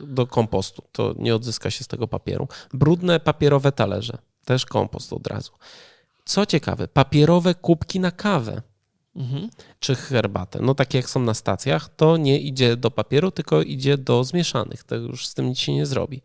do 0.07 0.27
kompostu, 0.27 0.83
to 0.93 1.15
nie 1.19 1.35
odzyska 1.35 1.71
się 1.71 1.85
z 1.85 1.87
tego 1.87 2.09
papieru. 2.09 2.49
Brudne 2.75 3.21
papierowe 3.21 3.73
talerze, 3.73 4.19
też 4.45 4.67
kompost 4.67 5.13
od 5.13 5.27
razu. 5.27 5.53
Co 6.25 6.47
ciekawe, 6.47 6.89
papierowe 6.89 7.55
kubki 7.55 8.01
na 8.01 8.11
kawę 8.11 8.63
mhm. 9.17 9.51
czy 9.81 9.95
herbatę, 9.95 10.59
no 10.63 10.75
takie 10.75 10.99
jak 10.99 11.11
są 11.11 11.21
na 11.21 11.35
stacjach, 11.35 11.89
to 11.97 12.17
nie 12.17 12.41
idzie 12.41 12.77
do 12.77 12.91
papieru, 12.91 13.31
tylko 13.31 13.63
idzie 13.63 13.99
do 13.99 14.25
zmieszanych. 14.25 14.85
To 14.85 14.95
już 14.95 15.27
z 15.27 15.35
tym 15.35 15.49
nic 15.49 15.59
się 15.59 15.75
nie 15.75 15.87
zrobi. 15.87 16.23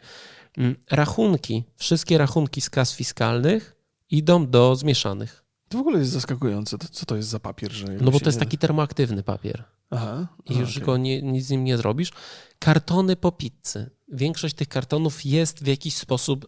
Mm, 0.57 0.75
rachunki, 0.91 1.63
wszystkie 1.75 2.17
rachunki 2.17 2.61
z 2.61 2.69
kas 2.69 2.95
fiskalnych 2.95 3.75
idą 4.11 4.47
do 4.47 4.75
zmieszanych. 4.75 5.43
To 5.71 5.77
w 5.77 5.81
ogóle 5.81 5.99
jest 5.99 6.11
zaskakujące. 6.11 6.77
To, 6.77 6.87
co 6.87 7.05
to 7.05 7.15
jest 7.15 7.29
za 7.29 7.39
papier? 7.39 7.71
Że 7.71 7.85
no 7.85 8.11
bo 8.11 8.19
to 8.19 8.25
jest 8.25 8.37
nie... 8.37 8.45
taki 8.45 8.57
termoaktywny 8.57 9.23
papier. 9.23 9.63
Aha, 9.89 10.27
I 10.49 10.57
już 10.57 10.71
okay. 10.71 10.85
go 10.85 10.97
nie, 10.97 11.21
nic 11.21 11.45
z 11.45 11.49
nim 11.49 11.63
nie 11.63 11.77
zrobisz. 11.77 12.11
Kartony 12.59 13.15
po 13.15 13.31
pizzy. 13.31 13.89
Większość 14.07 14.55
tych 14.55 14.67
kartonów 14.67 15.25
jest 15.25 15.63
w 15.63 15.67
jakiś 15.67 15.95
sposób 15.95 16.45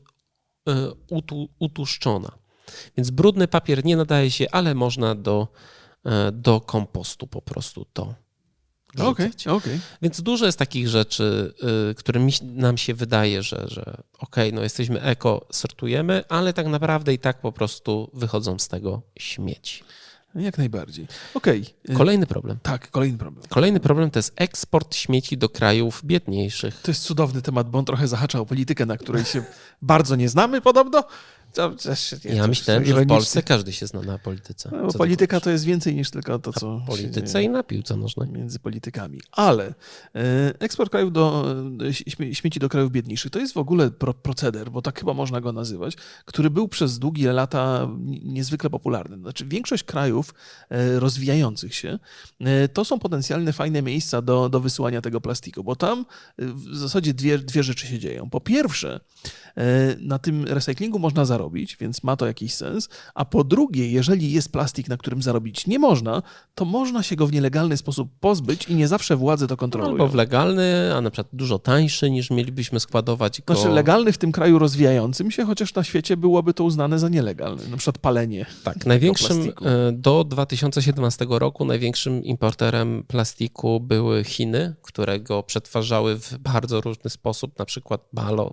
y, 0.69 0.71
utu, 1.09 1.49
utuszczona. 1.59 2.31
Więc 2.97 3.09
brudny 3.09 3.47
papier 3.47 3.85
nie 3.85 3.97
nadaje 3.97 4.31
się, 4.31 4.45
ale 4.51 4.75
można 4.75 5.15
do 5.15 5.47
E, 6.05 6.31
do 6.31 6.61
kompostu 6.61 7.27
po 7.27 7.41
prostu 7.41 7.85
to. 7.93 8.15
Okay, 8.99 9.31
okay. 9.45 9.79
Więc 10.01 10.21
dużo 10.21 10.45
jest 10.45 10.59
takich 10.59 10.87
rzeczy, 10.87 11.53
y, 11.91 11.95
które 11.95 12.19
mi, 12.19 12.33
nam 12.41 12.77
się 12.77 12.93
wydaje, 12.93 13.43
że, 13.43 13.65
że 13.67 13.81
okej, 14.19 14.49
okay, 14.49 14.51
no 14.51 14.61
jesteśmy 14.61 15.01
eko, 15.01 15.47
sortujemy, 15.51 16.23
ale 16.29 16.53
tak 16.53 16.67
naprawdę 16.67 17.13
i 17.13 17.19
tak 17.19 17.41
po 17.41 17.51
prostu 17.51 18.09
wychodzą 18.13 18.59
z 18.59 18.67
tego 18.67 19.01
śmieci. 19.19 19.83
Jak 20.35 20.57
najbardziej. 20.57 21.07
Okej. 21.33 21.65
Okay. 21.83 21.95
Kolejny 21.95 22.27
problem. 22.27 22.57
Tak, 22.63 22.91
kolejny 22.91 23.17
problem. 23.17 23.45
Kolejny 23.49 23.79
problem 23.79 24.11
to 24.11 24.19
jest 24.19 24.33
eksport 24.35 24.95
śmieci 24.95 25.37
do 25.37 25.49
krajów 25.49 26.01
biedniejszych. 26.05 26.81
To 26.81 26.91
jest 26.91 27.03
cudowny 27.03 27.41
temat, 27.41 27.69
bo 27.69 27.79
on 27.79 27.85
trochę 27.85 28.07
zahacza 28.07 28.39
o 28.39 28.45
politykę, 28.45 28.85
na 28.85 28.97
której 28.97 29.25
się 29.25 29.43
bardzo 29.81 30.15
nie 30.15 30.29
znamy 30.29 30.61
podobno. 30.61 31.03
To, 31.53 31.75
nie, 32.25 32.35
ja 32.35 32.47
myślałem, 32.47 32.85
że 32.85 33.05
w 33.05 33.07
Polsce 33.07 33.43
każdy 33.43 33.73
się 33.73 33.87
zna 33.87 34.01
na 34.01 34.17
polityce. 34.17 34.69
No, 34.71 34.93
polityka 34.93 35.39
to 35.39 35.49
jest 35.49 35.65
więcej 35.65 35.95
niż 35.95 36.11
tylko 36.11 36.39
to, 36.39 36.53
co. 36.53 36.79
Na 36.79 36.85
polityce 36.85 37.43
i 37.43 37.49
na 37.49 37.63
piłce 37.63 37.97
nożnej. 37.97 38.29
Między 38.29 38.59
politykami. 38.59 39.21
Ale 39.31 39.73
e, 40.15 40.53
eksport 40.59 40.91
krajów 40.91 41.11
do, 41.11 41.45
śmieci 42.33 42.59
do 42.59 42.69
krajów 42.69 42.91
biedniejszych 42.91 43.31
to 43.31 43.39
jest 43.39 43.53
w 43.53 43.57
ogóle 43.57 43.91
proceder, 44.21 44.71
bo 44.71 44.81
tak 44.81 44.99
chyba 44.99 45.13
można 45.13 45.41
go 45.41 45.51
nazywać, 45.51 45.95
który 46.25 46.49
był 46.49 46.67
przez 46.67 46.99
długie 46.99 47.33
lata 47.33 47.89
niezwykle 48.23 48.69
popularny. 48.69 49.17
Znaczy, 49.17 49.45
większość 49.45 49.83
krajów 49.83 50.33
e, 50.69 50.99
rozwijających 50.99 51.75
się 51.75 51.99
e, 52.39 52.67
to 52.67 52.85
są 52.85 52.99
potencjalne 52.99 53.53
fajne 53.53 53.81
miejsca 53.81 54.21
do, 54.21 54.49
do 54.49 54.59
wysyłania 54.59 55.01
tego 55.01 55.21
plastiku, 55.21 55.63
bo 55.63 55.75
tam 55.75 56.05
w 56.37 56.75
zasadzie 56.75 57.13
dwie, 57.13 57.37
dwie 57.37 57.63
rzeczy 57.63 57.87
się 57.87 57.99
dzieją. 57.99 58.29
Po 58.29 58.41
pierwsze, 58.41 58.99
na 59.99 60.19
tym 60.19 60.45
recyklingu 60.45 60.99
można 60.99 61.25
zarobić 61.25 61.42
zarobić, 61.43 61.77
więc 61.79 62.03
ma 62.03 62.15
to 62.15 62.25
jakiś 62.25 62.53
sens. 62.53 62.89
A 63.15 63.25
po 63.25 63.43
drugie, 63.43 63.91
jeżeli 63.91 64.31
jest 64.31 64.51
plastik, 64.51 64.87
na 64.87 64.97
którym 64.97 65.21
zarobić 65.21 65.67
nie 65.67 65.79
można, 65.79 66.21
to 66.55 66.65
można 66.65 67.03
się 67.03 67.15
go 67.15 67.27
w 67.27 67.33
nielegalny 67.33 67.77
sposób 67.77 68.09
pozbyć 68.19 68.69
i 68.69 68.75
nie 68.75 68.87
zawsze 68.87 69.15
władze 69.15 69.47
to 69.47 69.57
kontrolują. 69.57 69.91
Albo 69.91 70.07
w 70.07 70.15
legalny, 70.15 70.93
a 70.95 71.01
na 71.01 71.09
przykład 71.09 71.27
dużo 71.33 71.59
tańszy 71.59 72.11
niż 72.11 72.31
mielibyśmy 72.31 72.79
składować 72.79 73.41
go. 73.41 73.55
Znaczy 73.55 73.69
legalny 73.69 74.11
w 74.11 74.17
tym 74.17 74.31
kraju 74.31 74.59
rozwijającym 74.59 75.31
się, 75.31 75.45
chociaż 75.45 75.73
na 75.73 75.83
świecie 75.83 76.17
byłoby 76.17 76.53
to 76.53 76.63
uznane 76.63 76.99
za 76.99 77.09
nielegalne, 77.09 77.67
na 77.67 77.77
przykład 77.77 77.97
palenie. 77.97 78.45
Tak, 78.63 78.85
największym 78.85 79.41
e, 79.41 79.91
do 79.91 80.23
2017 80.23 81.25
roku 81.29 81.65
największym 81.65 82.23
importerem 82.23 83.03
plastiku 83.07 83.79
były 83.79 84.23
Chiny, 84.23 84.75
które 84.81 85.19
go 85.19 85.43
przetwarzały 85.43 86.19
w 86.19 86.37
bardzo 86.37 86.81
różny 86.81 87.09
sposób, 87.09 87.59
na 87.59 87.65
przykład 87.65 88.01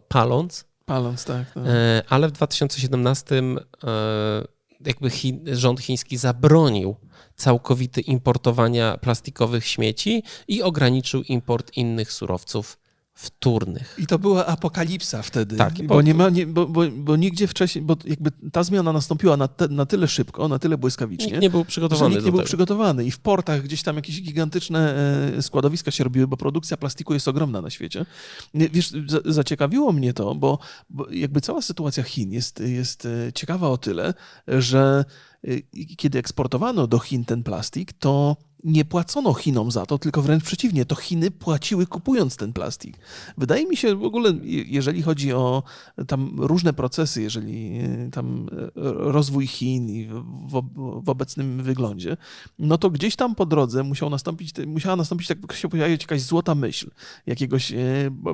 paląc 0.08 0.69
Paląc, 0.86 1.24
tak. 1.24 1.52
tak. 1.54 1.64
Ale 2.08 2.28
w 2.28 2.32
2017 2.32 3.42
e, 3.84 4.44
jakby 4.86 5.10
rząd 5.52 5.80
chiński 5.80 6.16
zabronił 6.16 6.96
całkowity 7.36 8.00
importowania 8.00 8.98
plastikowych 8.98 9.66
śmieci 9.66 10.22
i 10.48 10.62
ograniczył 10.62 11.22
import 11.22 11.76
innych 11.76 12.12
surowców 12.12 12.79
wtórnych. 13.20 13.96
I 13.98 14.06
to 14.06 14.18
była 14.18 14.46
apokalipsa 14.46 15.22
wtedy, 15.22 15.56
tak, 15.56 15.86
bo, 15.86 16.02
nie 16.02 16.14
ma, 16.14 16.30
nie, 16.30 16.46
bo, 16.46 16.66
bo, 16.66 16.82
bo 16.90 17.16
nigdzie 17.16 17.46
wcześniej, 17.46 17.84
bo 17.84 17.96
jakby 18.04 18.30
ta 18.52 18.62
zmiana 18.62 18.92
nastąpiła 18.92 19.36
na, 19.36 19.48
te, 19.48 19.68
na 19.68 19.86
tyle 19.86 20.08
szybko, 20.08 20.48
na 20.48 20.58
tyle 20.58 20.78
błyskawicznie. 20.78 21.26
Nikt 21.26 21.42
nie 21.42 21.50
był 21.50 21.64
przygotowany. 21.64 22.14
nikt 22.14 22.26
nie 22.26 22.32
był 22.32 22.42
przygotowany 22.42 23.04
i 23.04 23.10
w 23.10 23.18
portach 23.18 23.62
gdzieś 23.62 23.82
tam 23.82 23.96
jakieś 23.96 24.22
gigantyczne 24.22 24.94
e, 25.36 25.42
składowiska 25.42 25.90
się 25.90 26.04
robiły, 26.04 26.26
bo 26.26 26.36
produkcja 26.36 26.76
plastiku 26.76 27.14
jest 27.14 27.28
ogromna 27.28 27.62
na 27.62 27.70
świecie. 27.70 28.06
Wiesz, 28.54 28.92
zaciekawiło 29.24 29.92
mnie 29.92 30.12
to, 30.12 30.34
bo, 30.34 30.58
bo 30.90 31.10
jakby 31.10 31.40
cała 31.40 31.62
sytuacja 31.62 32.02
Chin 32.02 32.32
jest, 32.32 32.60
jest 32.60 33.06
e, 33.06 33.32
ciekawa 33.32 33.68
o 33.68 33.78
tyle, 33.78 34.14
że 34.48 35.04
e, 35.44 35.48
kiedy 35.96 36.18
eksportowano 36.18 36.86
do 36.86 36.98
Chin 36.98 37.24
ten 37.24 37.42
plastik, 37.42 37.92
to 37.92 38.36
nie 38.64 38.84
płacono 38.84 39.34
Chinom 39.34 39.70
za 39.70 39.86
to, 39.86 39.98
tylko 39.98 40.22
wręcz 40.22 40.44
przeciwnie, 40.44 40.84
to 40.84 40.94
Chiny 40.94 41.30
płaciły 41.30 41.86
kupując 41.86 42.36
ten 42.36 42.52
plastik. 42.52 42.98
Wydaje 43.38 43.66
mi 43.66 43.76
się 43.76 43.96
w 43.96 44.04
ogóle, 44.04 44.32
jeżeli 44.66 45.02
chodzi 45.02 45.32
o 45.32 45.62
tam 46.06 46.34
różne 46.38 46.72
procesy, 46.72 47.22
jeżeli 47.22 47.78
e, 47.78 48.10
tam 48.10 48.48
e, 48.52 48.70
rozwój 49.12 49.46
Chin 49.46 50.08
w, 50.48 50.62
w, 51.02 51.08
obecnym 51.08 51.62
wyglądzie, 51.62 52.16
no 52.58 52.78
to 52.78 52.90
gdzieś 52.90 53.16
tam 53.16 53.34
po 53.34 53.46
drodze 53.46 53.82
musiał 53.82 54.10
nastąpić, 54.10 54.52
musiała 54.66 54.96
nastąpić, 54.96 55.28
tak 55.28 55.52
się 55.52 55.68
pojawić 55.68 56.02
jakaś 56.02 56.22
złota 56.22 56.54
myśl 56.54 56.90
jakiegoś 57.26 57.72
e, 57.72 57.76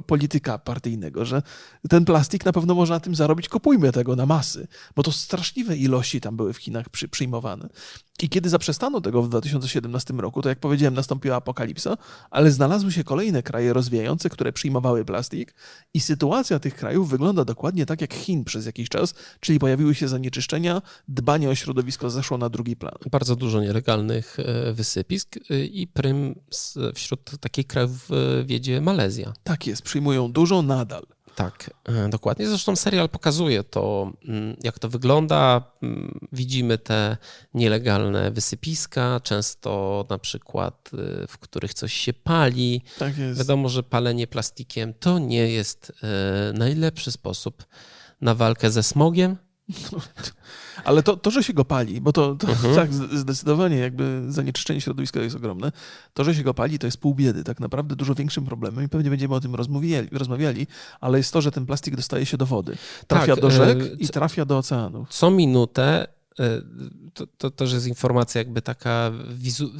polityka 0.06 0.59
partyjnego, 0.59 1.25
że 1.25 1.42
ten 1.88 2.04
plastik 2.04 2.45
na 2.45 2.52
pewno 2.52 2.75
można 2.75 3.00
tym 3.00 3.14
zarobić, 3.14 3.49
kupujmy 3.49 3.92
tego 3.92 4.16
na 4.16 4.26
masy, 4.26 4.68
bo 4.97 5.02
to 5.02 5.12
straszliwe 5.12 5.76
ilości 5.76 6.21
tam 6.21 6.37
były 6.37 6.52
w 6.52 6.56
Chinach 6.56 6.88
przy, 6.88 7.09
przyjmowane. 7.09 7.68
I 8.23 8.28
kiedy 8.28 8.49
zaprzestano 8.49 9.00
tego 9.00 9.23
w 9.23 9.28
2017 9.28 10.14
roku, 10.14 10.42
to 10.42 10.49
jak 10.49 10.61
powiedziałem, 10.61 10.94
nastąpiła 10.94 11.37
apokalipsa, 11.37 11.96
ale 12.30 12.50
znalazły 12.50 12.92
się 12.92 13.04
kolejne 13.04 13.42
kraje 13.42 13.73
rozwijające, 13.73 14.28
które 14.28 14.52
przyjmowały 14.52 15.04
plastik 15.04 15.54
i 15.94 16.00
sytuacja 16.00 16.58
tych 16.58 16.75
krajów 16.75 17.11
wygląda 17.11 17.44
dokładnie 17.44 17.87
tak 17.87 18.00
jak 18.00 18.14
Chin 18.14 18.44
przez 18.44 18.66
jakiś 18.66 18.88
czas, 18.88 19.14
czyli 19.40 19.58
pojawiły 19.58 19.94
się 19.94 20.08
zanieczyszczenia, 20.08 20.82
dbanie 21.08 21.50
o 21.50 21.54
środowisko 21.54 22.11
zeszło 22.11 22.38
na 22.38 22.49
drugi 22.49 22.76
plan. 22.76 22.99
Bardzo 23.11 23.37
dużo 23.37 23.61
nielegalnych 23.61 24.37
e, 24.40 24.73
wysypisk 24.73 25.37
e, 25.50 25.64
i 25.64 25.87
prym 25.87 26.35
wśród 26.94 27.30
takich 27.40 27.66
krajów 27.66 28.08
e, 28.11 28.44
wiedzie 28.44 28.80
Malezja. 28.80 29.32
Tak 29.44 29.66
jest, 29.66 29.82
przyjmują 29.82 30.32
dużo 30.32 30.62
nadal. 30.62 31.15
Tak, 31.37 31.71
e, 31.85 32.09
dokładnie. 32.09 32.49
Zresztą 32.49 32.76
serial 32.76 33.09
pokazuje 33.09 33.64
to, 33.64 34.12
mm, 34.28 34.57
jak 34.62 34.78
to 34.78 34.88
wygląda. 34.88 35.73
Mm, 35.83 36.28
widzimy 36.33 36.78
te 36.78 37.16
nielegalne 37.55 38.31
wysypiska, 38.31 39.21
często 39.21 40.05
na 40.11 40.19
przykład, 40.19 40.90
y, 40.95 41.26
w 41.26 41.38
których 41.38 41.75
coś 41.75 41.93
się 41.93 42.12
pali. 42.12 42.83
Tak 42.99 43.19
jest. 43.19 43.38
Wiadomo, 43.38 43.69
że 43.69 43.83
palenie 43.83 44.26
plastikiem 44.26 44.95
to 44.95 45.19
nie 45.19 45.49
jest 45.49 45.93
e, 46.02 46.52
najlepszy 46.52 47.12
sposób 47.12 47.64
na 48.21 48.35
walkę 48.35 48.71
ze 48.71 48.83
smogiem. 48.83 49.37
Ale 50.85 51.02
to, 51.02 51.16
to, 51.16 51.30
że 51.30 51.42
się 51.42 51.52
go 51.52 51.64
pali, 51.64 52.00
bo 52.00 52.12
to, 52.12 52.35
to 52.35 52.49
mhm. 52.49 52.75
tak, 52.75 52.94
zdecydowanie 52.94 53.76
jakby 53.76 54.23
zanieczyszczenie 54.28 54.80
środowiska 54.80 55.20
jest 55.20 55.37
ogromne. 55.37 55.73
To, 56.14 56.25
że 56.25 56.35
się 56.35 56.42
go 56.42 56.54
pali, 56.54 56.78
to 56.78 56.87
jest 56.87 56.99
pół 56.99 57.14
biedy. 57.14 57.44
Tak 57.44 57.61
naprawdę 57.61 57.96
dużo 57.96 58.14
większym 58.14 58.44
problemem 58.44 58.85
i 58.85 58.88
pewnie 58.88 59.11
będziemy 59.11 59.35
o 59.35 59.40
tym 59.40 59.54
rozmawiali, 59.54 60.08
rozmawiali 60.12 60.66
ale 61.00 61.18
jest 61.18 61.32
to, 61.32 61.40
że 61.40 61.50
ten 61.50 61.66
plastik 61.66 61.96
dostaje 61.96 62.26
się 62.26 62.37
do 62.37 62.46
wody. 62.46 62.76
Trafia 63.06 63.35
tak, 63.35 63.42
do 63.42 63.50
rzek 63.50 63.82
e, 63.82 63.87
i 63.99 64.08
trafia 64.08 64.44
do 64.44 64.58
oceanu. 64.58 65.06
Co 65.11 65.30
minutę 65.30 66.08
e, 66.40 66.62
to, 67.14 67.26
to 67.38 67.50
też 67.50 67.73
jest 67.73 67.87
informacja 67.87 68.38
jakby 68.38 68.62
taka 68.62 69.12
wizu, 69.28 69.70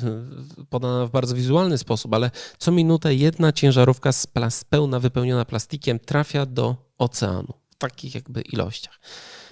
podana 0.71 1.07
w 1.07 1.11
bardzo 1.11 1.35
wizualny 1.35 1.79
sposób, 1.79 2.15
ale 2.15 2.31
co 2.59 2.73
minutę 2.73 3.15
jedna 3.15 3.53
ciężarówka 3.53 4.13
z, 4.13 4.27
plas, 4.27 4.65
pełna 4.65 5.01
wypełniona 5.01 5.45
plastikiem 5.45 5.99
trafia 5.99 6.47
do 6.47 6.77
oceanu 6.99 7.55
w 7.71 7.77
takich 7.79 8.15
jakby 8.15 8.41
ilościach. 8.41 9.01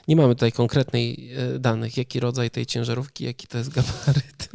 Nie 0.09 0.17
mamy 0.17 0.35
tutaj 0.35 0.53
konkretnej 0.53 1.33
e, 1.33 1.59
danych, 1.59 1.97
jaki 1.97 2.21
rodzaj 2.21 2.51
tej 2.51 2.67
ciężarówki, 2.67 3.25
jaki 3.25 3.47
to 3.47 3.59
jest 3.59 3.71
gabaryt. 3.71 4.49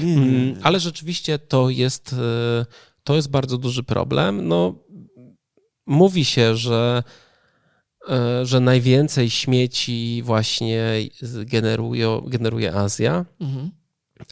Mm, 0.00 0.56
ale 0.62 0.80
rzeczywiście 0.80 1.38
to 1.38 1.70
jest, 1.70 2.12
e, 2.12 2.66
to 3.04 3.16
jest 3.16 3.30
bardzo 3.30 3.58
duży 3.58 3.82
problem. 3.82 4.48
No, 4.48 4.74
mówi 5.86 6.24
się, 6.24 6.56
że, 6.56 7.02
e, 8.08 8.46
że 8.46 8.60
najwięcej 8.60 9.30
śmieci 9.30 10.22
właśnie 10.24 10.92
generuje, 11.44 12.20
generuje 12.26 12.74
Azja, 12.74 13.24
mhm. 13.40 13.70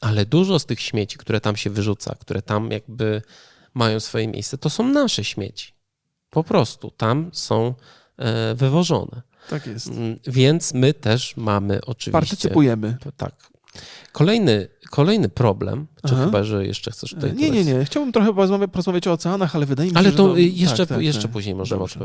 ale 0.00 0.26
dużo 0.26 0.59
z 0.59 0.67
tych 0.67 0.81
śmieci, 0.81 1.19
które 1.19 1.40
tam 1.40 1.57
się 1.57 1.71
wyrzuca, 1.71 2.14
które 2.21 2.43
tam 2.43 2.71
jakby 2.71 3.23
mają 3.75 4.00
swoje 4.00 4.28
miejsce, 4.28 4.59
to 4.59 4.71
są 4.71 4.88
nasze 4.88 5.25
śmieci. 5.25 5.73
Po 6.31 6.45
prostu 6.45 6.90
tam 6.90 7.31
są 7.33 7.75
wywożone. 8.55 9.27
Tak 9.49 9.67
jest. 9.67 9.88
Mm, 9.88 10.19
więc 10.26 10.75
my 10.75 10.95
też 10.95 11.37
mamy 11.37 11.81
oczywiście. 11.81 12.12
Partycypujemy. 12.12 12.97
Tak. 13.17 13.33
Kolejny, 14.12 14.69
kolejny 14.90 15.28
problem, 15.28 15.87
czy 16.07 16.14
Aha. 16.14 16.25
chyba, 16.25 16.45
że 16.45 16.67
jeszcze 16.67 16.90
chcesz 16.90 17.11
tutaj... 17.11 17.35
Nie, 17.35 17.50
nie, 17.50 17.64
nie. 17.64 17.85
Chciałbym 17.85 18.12
trochę 18.12 18.35
porozmawiać, 18.35 19.07
o 19.07 19.12
oceanach, 19.12 19.57
ale 19.57 19.67
wydaje 19.67 19.88
mi 19.88 19.95
się, 19.95 19.99
ale 19.99 20.12
to, 20.12 20.28
to... 20.28 20.37
jeszcze, 20.37 20.76
tak, 20.76 20.88
tak, 20.88 21.05
jeszcze 21.05 21.23
tak. 21.23 21.31
później 21.31 21.55
możemy 21.55 21.83
o 21.83 21.88
tym 21.88 22.02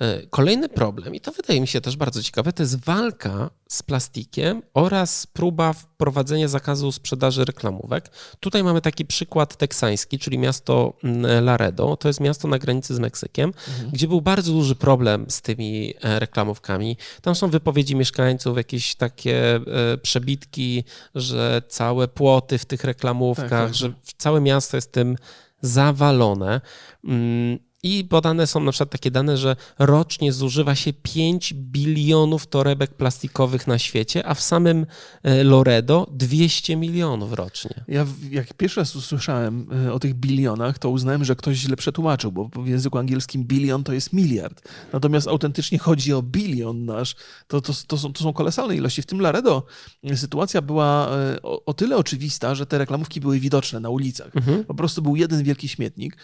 e, 0.00 0.26
Kolejny 0.26 0.68
problem, 0.68 1.14
i 1.14 1.20
to 1.20 1.32
wydaje 1.32 1.60
mi 1.60 1.68
się 1.68 1.80
też 1.80 1.96
bardzo 1.96 2.22
ciekawe, 2.22 2.52
to 2.52 2.62
jest 2.62 2.84
walka 2.84 3.50
z 3.68 3.82
plastikiem 3.82 4.62
oraz 4.74 5.26
próba 5.26 5.72
wprowadzenia 5.72 6.48
zakazu 6.48 6.92
sprzedaży 6.92 7.44
reklamówek. 7.44 8.10
Tutaj 8.40 8.64
mamy 8.64 8.80
taki 8.80 9.04
przykład 9.04 9.56
teksański, 9.56 10.18
czyli 10.18 10.38
miasto 10.38 10.92
mm, 11.04 11.44
Laredo. 11.44 11.96
To 11.96 12.08
jest 12.08 12.20
miasto 12.20 12.48
na 12.48 12.58
granicy 12.58 12.94
z 12.94 12.98
Meksykiem, 12.98 13.52
mhm. 13.68 13.90
gdzie 13.90 14.08
był 14.08 14.20
bardzo 14.20 14.52
duży 14.52 14.74
problem 14.74 15.26
z 15.28 15.42
tymi 15.42 15.94
e, 16.02 16.18
reklamówkami. 16.18 16.96
Tam 17.22 17.34
są 17.34 17.50
wypowiedzi 17.50 17.96
mieszkańców, 17.96 18.56
jakieś 18.56 18.94
takie 18.94 19.56
e, 19.56 19.98
przebitki, 20.02 20.84
że 21.14 21.62
całe 21.68 22.08
płoty 22.08 22.58
w 22.58 22.64
tych 22.64 22.84
reklamówkach, 22.84 23.27
tak, 23.36 23.48
tak. 23.48 23.74
że 23.74 23.92
całe 24.16 24.40
miasto 24.40 24.76
jest 24.76 24.92
tym 24.92 25.16
zawalone. 25.60 26.60
Mm, 27.04 27.58
I 27.82 28.04
podane 28.04 28.46
są 28.46 28.60
na 28.60 28.72
przykład 28.72 28.90
takie 28.90 29.10
dane, 29.10 29.36
że 29.36 29.56
rocznie 29.78 30.32
zużywa 30.32 30.74
się 30.74 30.92
5 30.92 31.54
bilionów 31.54 32.46
torebek 32.46 32.94
plastikowych 32.94 33.66
na 33.66 33.78
świecie, 33.78 34.26
a 34.26 34.34
w 34.34 34.40
samym 34.40 34.86
e, 35.22 35.44
Loredo 35.44 36.06
200 36.12 36.76
milionów 36.76 37.32
rocznie. 37.32 37.84
Ja 37.88 38.06
jak 38.30 38.54
pierwszy 38.54 38.80
raz 38.80 38.96
usłyszałem 38.96 39.66
e, 39.86 39.92
o 39.92 39.98
tych 39.98 40.14
bilionach, 40.14 40.78
to 40.78 40.90
uznałem, 40.90 41.24
że 41.24 41.36
ktoś 41.36 41.56
źle 41.56 41.76
przetłumaczył, 41.76 42.32
bo 42.32 42.50
w 42.56 42.68
języku 42.68 42.98
angielskim 42.98 43.44
bilion 43.44 43.84
to 43.84 43.92
jest 43.92 44.12
miliard. 44.12 44.68
Natomiast 44.92 45.28
autentycznie 45.28 45.78
chodzi 45.78 46.12
o 46.12 46.22
bilion 46.22 46.84
nasz. 46.84 47.16
To, 47.46 47.60
to, 47.60 47.72
to, 47.86 47.98
są, 47.98 48.12
to 48.12 48.22
są 48.22 48.32
kolosalne 48.32 48.76
ilości. 48.76 49.02
W 49.02 49.06
tym 49.06 49.20
Laredo 49.20 49.66
sytuacja 50.14 50.62
była 50.62 51.08
e, 51.16 51.42
o, 51.42 51.64
o 51.64 51.74
tyle 51.74 51.96
oczywista, 51.96 52.54
że 52.54 52.66
te 52.66 52.78
reklamówki 52.78 53.20
były 53.20 53.40
widoczne 53.40 53.80
na 53.80 53.88
ulicach. 53.88 54.36
Mhm. 54.36 54.64
Po 54.64 54.74
prostu 54.74 55.02
był 55.02 55.16
jeden 55.16 55.42
wielki 55.42 55.68
śmietnik 55.68 56.16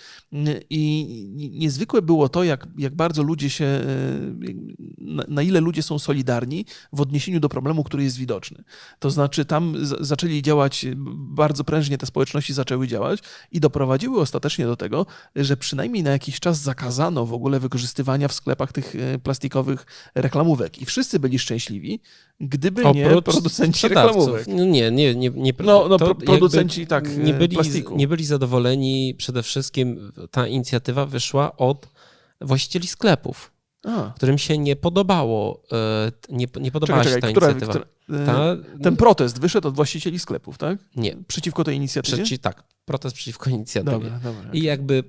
i 0.71 1.44
niezwykłe 1.51 2.03
było 2.03 2.29
to, 2.29 2.45
jak, 2.45 2.67
jak 2.79 2.95
bardzo 2.95 3.23
ludzie 3.23 3.51
się, 3.51 3.65
e, 3.65 3.85
na, 4.99 5.25
na, 5.29 5.43
ile 5.43 5.61
ludzie 5.61 5.83
są 5.83 5.99
solidarni 5.99 6.65
w 6.93 7.01
odniesieniu 7.01 7.41
do 7.41 7.49
problemu, 7.49 7.85
który 7.85 8.05
jest 8.05 8.17
widoczny. 8.17 8.65
To 8.99 9.11
znaczy, 9.11 9.45
tam 9.45 9.87
z, 9.87 10.07
zaczęli 10.07 10.43
działać, 10.43 10.87
bardzo 11.17 11.65
prężnie 11.65 11.99
te 11.99 12.07
społeczności 12.07 12.53
zaczęły 12.53 12.89
działać 12.89 13.21
i 13.53 13.61
doprowadziły 13.61 14.21
ostatecznie 14.21 14.65
do 14.67 14.77
tego, 14.77 15.07
że 15.37 15.57
przynajmniej 15.57 16.03
na 16.03 16.11
jakiś 16.11 16.41
czas 16.41 16.59
zakazano 16.59 17.27
w 17.27 17.33
ogóle 17.33 17.61
wykorzystywania 17.61 18.29
w 18.29 18.33
sklepach 18.33 18.73
tych 18.73 18.97
e, 18.97 19.19
plastikowych 19.19 19.87
reklamówek. 20.15 20.83
I 20.83 20.85
wszyscy 20.85 21.19
byli 21.19 21.39
szczęśliwi, 21.39 22.01
gdyby 22.41 22.83
Oprócz 22.83 22.97
nie 22.97 23.23
producenci 23.23 23.89
reklamówek. 23.89 24.47
No 24.47 24.65
nie, 24.65 24.91
nie, 24.91 25.15
nie, 25.15 25.31
nie. 25.31 25.53
No, 25.65 25.89
no 25.89 25.99
producenci 26.15 26.87
tak 26.87 27.17
nie 27.17 27.35
byli, 27.35 27.55
plastiku. 27.55 27.97
nie 27.97 28.09
byli 28.09 28.25
zadowoleni. 28.25 29.15
Przede 29.19 29.43
wszystkim 29.43 30.13
ta 30.31 30.47
inicjatywa 30.47 31.07
wyszła 31.07 31.34
od 31.57 31.89
właścicieli 32.41 32.87
sklepów. 32.87 33.55
A. 33.85 34.13
którym 34.17 34.39
się 34.39 34.59
nie 34.59 34.77
podobało, 34.77 35.63
e, 35.73 36.13
nie, 36.29 36.47
nie 36.61 36.71
podobała 36.71 37.05
czekaj, 37.05 37.15
się 37.15 37.21
ta 37.21 37.31
inicjatywa. 37.31 37.73
Która, 37.73 38.27
ta, 38.27 38.57
ten 38.83 38.97
protest 38.97 39.41
wyszedł 39.41 39.69
od 39.69 39.75
właścicieli 39.75 40.19
sklepów, 40.19 40.59
tak? 40.59 40.79
Nie. 40.97 41.17
Przeciwko 41.29 41.65
tej 41.65 41.77
inicjatywie? 41.77 42.17
Przeci, 42.17 42.39
tak, 42.39 42.63
protest 42.85 43.17
przeciwko 43.17 43.51
inicjatywie. 43.51 43.99
Dobra, 43.99 44.19
dobra, 44.19 44.51
I 44.53 44.63
jakby 44.63 45.05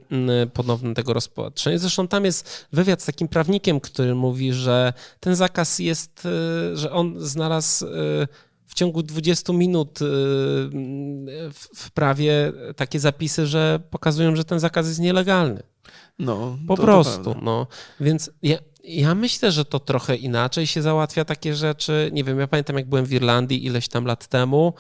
ponowne 0.53 0.93
tego 0.93 1.13
rozpatrzenie. 1.13 1.79
Zresztą 1.79 2.07
tam 2.07 2.25
jest 2.25 2.67
wywiad 2.71 3.01
z 3.01 3.05
takim 3.05 3.27
prawnikiem, 3.27 3.79
który 3.79 4.15
mówi, 4.15 4.53
że 4.53 4.93
ten 5.19 5.35
zakaz 5.35 5.79
jest, 5.79 6.25
e, 6.25 6.77
że 6.77 6.91
on 6.91 7.15
znalazł 7.17 7.85
e, 7.85 7.89
ciągu 8.75 9.03
20 9.03 9.53
minut 9.53 9.99
w 11.75 11.91
prawie 11.93 12.53
takie 12.75 12.99
zapisy, 12.99 13.47
że 13.47 13.79
pokazują, 13.89 14.35
że 14.35 14.45
ten 14.45 14.59
zakaz 14.59 14.87
jest 14.87 14.99
nielegalny. 14.99 15.63
No, 16.19 16.57
po 16.67 16.77
prostu. 16.77 17.35
no. 17.41 17.67
Więc 17.99 18.31
ja, 18.41 18.57
ja 18.83 19.15
myślę, 19.15 19.51
że 19.51 19.65
to 19.65 19.79
trochę 19.79 20.15
inaczej 20.15 20.67
się 20.67 20.81
załatwia 20.81 21.25
takie 21.25 21.55
rzeczy. 21.55 22.09
Nie 22.13 22.23
wiem, 22.23 22.39
ja 22.39 22.47
pamiętam, 22.47 22.75
jak 22.75 22.89
byłem 22.89 23.05
w 23.05 23.13
Irlandii 23.13 23.65
ileś 23.65 23.87
tam 23.87 24.05
lat 24.05 24.27
temu, 24.27 24.73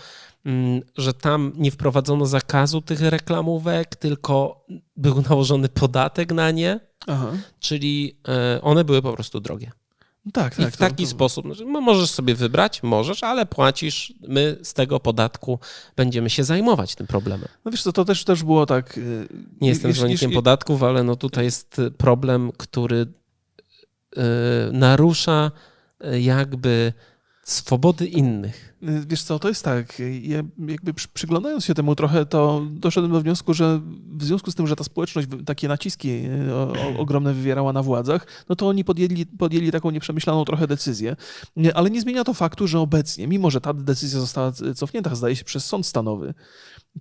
mm, 0.45 0.81
że 0.97 1.13
tam 1.13 1.53
nie 1.55 1.71
wprowadzono 1.71 2.25
zakazu 2.25 2.81
tych 2.81 3.01
reklamówek, 3.01 3.95
tylko 3.95 4.65
był 4.97 5.21
nałożony 5.29 5.69
podatek 5.69 6.31
na 6.31 6.51
nie, 6.51 6.79
Aha. 7.07 7.31
czyli 7.59 8.19
e, 8.27 8.61
one 8.61 8.83
były 8.83 9.01
po 9.01 9.13
prostu 9.13 9.39
drogie. 9.39 9.71
Tak, 10.33 10.55
tak. 10.55 10.67
I 10.67 10.71
w 10.71 10.77
taki 10.77 11.03
to... 11.03 11.09
sposób, 11.09 11.45
no, 11.65 11.81
możesz 11.81 12.09
sobie 12.09 12.35
wybrać, 12.35 12.83
możesz, 12.83 13.23
ale 13.23 13.45
płacisz, 13.45 14.13
my 14.27 14.57
z 14.63 14.73
tego 14.73 14.99
podatku 14.99 15.59
będziemy 15.95 16.29
się 16.29 16.43
zajmować 16.43 16.95
tym 16.95 17.07
problemem. 17.07 17.49
No 17.65 17.71
wiesz 17.71 17.83
co, 17.83 17.93
to 17.93 18.05
też, 18.05 18.23
też 18.23 18.43
było 18.43 18.65
tak... 18.65 18.97
Y, 18.97 19.27
Nie 19.61 19.69
jestem 19.69 19.93
zwolennikiem 19.93 20.31
podatków, 20.31 20.83
ale 20.83 21.03
no 21.03 21.15
tutaj 21.15 21.45
jest 21.45 21.81
problem, 21.97 22.51
który 22.57 22.97
yy, 22.97 24.23
narusza 24.71 25.51
y, 26.13 26.21
jakby 26.21 26.93
swobody 27.43 28.05
innych. 28.05 28.74
Wiesz 29.07 29.23
co, 29.23 29.39
to 29.39 29.47
jest 29.47 29.63
tak, 29.63 29.99
ja 30.21 30.43
jakby 30.67 30.93
przyglądając 31.13 31.65
się 31.65 31.73
temu 31.73 31.95
trochę, 31.95 32.25
to 32.25 32.61
doszedłem 32.71 33.11
do 33.11 33.21
wniosku, 33.21 33.53
że 33.53 33.81
w 34.17 34.23
związku 34.23 34.51
z 34.51 34.55
tym, 34.55 34.67
że 34.67 34.75
ta 34.75 34.83
społeczność 34.83 35.27
takie 35.45 35.67
naciski 35.67 36.21
o, 36.53 36.99
ogromne 36.99 37.33
wywierała 37.33 37.73
na 37.73 37.83
władzach, 37.83 38.27
no 38.49 38.55
to 38.55 38.67
oni 38.67 38.83
podjęli, 38.83 39.25
podjęli 39.25 39.71
taką 39.71 39.91
nieprzemyślaną 39.91 40.45
trochę 40.45 40.67
decyzję, 40.67 41.15
ale 41.73 41.89
nie 41.89 42.01
zmienia 42.01 42.23
to 42.23 42.33
faktu, 42.33 42.67
że 42.67 42.79
obecnie, 42.79 43.27
mimo 43.27 43.51
że 43.51 43.61
ta 43.61 43.73
decyzja 43.73 44.19
została 44.19 44.51
cofnięta, 44.75 45.15
zdaje 45.15 45.35
się, 45.35 45.43
przez 45.43 45.65
sąd 45.65 45.85
stanowy, 45.85 46.33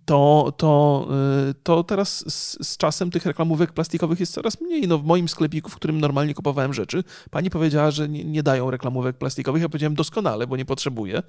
to, 0.04 0.52
to, 0.56 1.06
y, 1.50 1.54
to 1.62 1.84
teraz 1.84 2.32
z, 2.32 2.68
z, 2.68 2.76
czasem 2.76 3.10
tych 3.10 3.26
reklamówek 3.26 3.72
plastikowych 3.72 4.20
jest 4.20 4.32
coraz 4.32 4.60
mniej. 4.60 4.88
No, 4.88 4.98
w 4.98 5.04
moim 5.04 5.28
sklepiku, 5.28 5.70
w 5.70 5.76
którym 5.76 6.00
normalnie 6.00 6.34
kupowałem 6.34 6.74
rzeczy, 6.74 7.04
pani 7.30 7.50
powiedziała, 7.50 7.90
że 7.90 8.08
nie, 8.08 8.24
nie 8.24 8.42
dają 8.42 8.70
reklamówek 8.70 9.18
plastikowych. 9.18 9.62
Ja 9.62 9.68
powiedziałem 9.68 9.94
doskonale, 9.94 10.46
bo 10.46 10.56
nie 10.56 10.64
potrzebuję. 10.64 11.22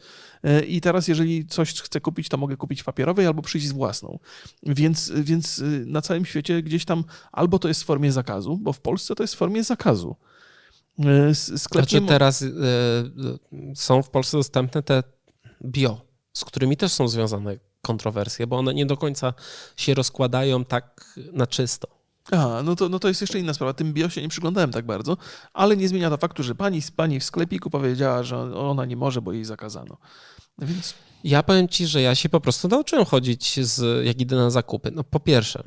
Y, 0.46 0.66
I 0.66 0.82
teraz, 0.82 1.08
jeżeli 1.08 1.46
coś 1.46 1.74
chcę 1.74 2.02
kupić, 2.02 2.30
to 2.30 2.38
mogę 2.38 2.58
kupić 2.58 2.84
papierowej 2.84 3.28
albo 3.28 3.42
przyjść 3.42 3.68
z 3.68 3.72
własną. 3.72 4.20
Więc, 4.64 5.12
więc 5.16 5.60
y, 5.60 5.84
na 5.88 6.02
całym 6.02 6.26
świecie 6.26 6.64
gdzieś 6.64 6.86
tam 6.86 7.04
albo 7.32 7.60
to 7.60 7.68
jest 7.68 7.84
w 7.84 7.86
formie 7.86 8.12
zakazu, 8.12 8.58
bo 8.58 8.74
w 8.74 8.80
Polsce 8.80 9.16
to 9.16 9.24
jest 9.24 9.36
w 9.36 9.38
formie 9.38 9.64
zakazu. 9.64 10.16
Sklepie... 11.34 11.90
Znaczy 11.90 12.02
teraz 12.08 12.42
y, 12.42 12.54
są 13.76 14.04
w 14.04 14.10
Polsce 14.10 14.38
dostępne 14.38 14.84
te 14.84 15.04
bio, 15.66 16.02
z 16.34 16.46
którymi 16.46 16.78
też 16.78 16.92
są 16.92 17.08
związane 17.08 17.58
kontrowersje, 17.82 18.48
bo 18.48 18.58
one 18.58 18.74
nie 18.74 18.86
do 18.86 18.98
końca 18.98 19.34
się 19.78 19.94
rozkładają 19.94 20.66
tak 20.66 21.18
na 21.34 21.48
czysto. 21.48 21.88
Aha, 22.32 22.62
no 22.64 22.76
to, 22.76 22.90
no 22.90 23.00
to 23.00 23.08
jest 23.08 23.22
jeszcze 23.22 23.40
inna 23.40 23.54
sprawa. 23.54 23.74
Tym 23.74 23.94
bio 23.94 24.10
się 24.10 24.22
nie 24.22 24.30
przyglądałem 24.30 24.72
tak 24.72 24.86
bardzo, 24.86 25.18
ale 25.54 25.78
nie 25.78 25.88
zmienia 25.88 26.10
to 26.10 26.18
faktu, 26.18 26.44
że 26.44 26.56
pani, 26.56 26.82
pani 26.96 27.20
w 27.20 27.24
sklepiku 27.24 27.70
powiedziała, 27.70 28.24
że 28.24 28.56
ona 28.56 28.86
nie 28.86 28.96
może, 28.96 29.22
bo 29.22 29.34
jej 29.34 29.46
zakazano. 29.46 29.98
Więc... 30.58 30.94
Ja 31.24 31.44
powiem 31.44 31.68
ci, 31.68 31.88
że 31.88 32.02
ja 32.02 32.16
się 32.16 32.30
po 32.30 32.42
prostu 32.42 32.68
nauczyłem 32.68 33.06
chodzić, 33.06 33.66
z, 33.66 34.06
jak 34.06 34.22
idę 34.22 34.36
na 34.36 34.50
zakupy. 34.50 34.92
No 34.92 35.04
po 35.04 35.20
pierwsze, 35.20 35.64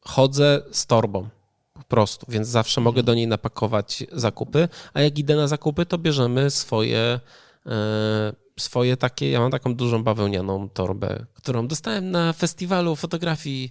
chodzę 0.00 0.62
z 0.72 0.86
torbą 0.86 1.28
po 1.72 1.82
prostu, 1.82 2.26
więc 2.28 2.48
zawsze 2.48 2.80
mogę 2.80 3.02
do 3.02 3.14
niej 3.14 3.26
napakować 3.26 4.04
zakupy, 4.12 4.68
a 4.94 5.00
jak 5.00 5.18
idę 5.18 5.36
na 5.36 5.48
zakupy, 5.48 5.86
to 5.86 5.98
bierzemy 5.98 6.50
swoje 6.50 7.20
e, 7.66 8.32
swoje 8.60 8.96
takie, 8.96 9.30
ja 9.30 9.40
mam 9.40 9.50
taką 9.50 9.74
dużą 9.74 10.04
bawełnianą 10.04 10.68
torbę, 10.68 11.26
którą 11.34 11.66
dostałem 11.66 12.10
na 12.10 12.32
festiwalu 12.32 12.96
fotografii 12.96 13.70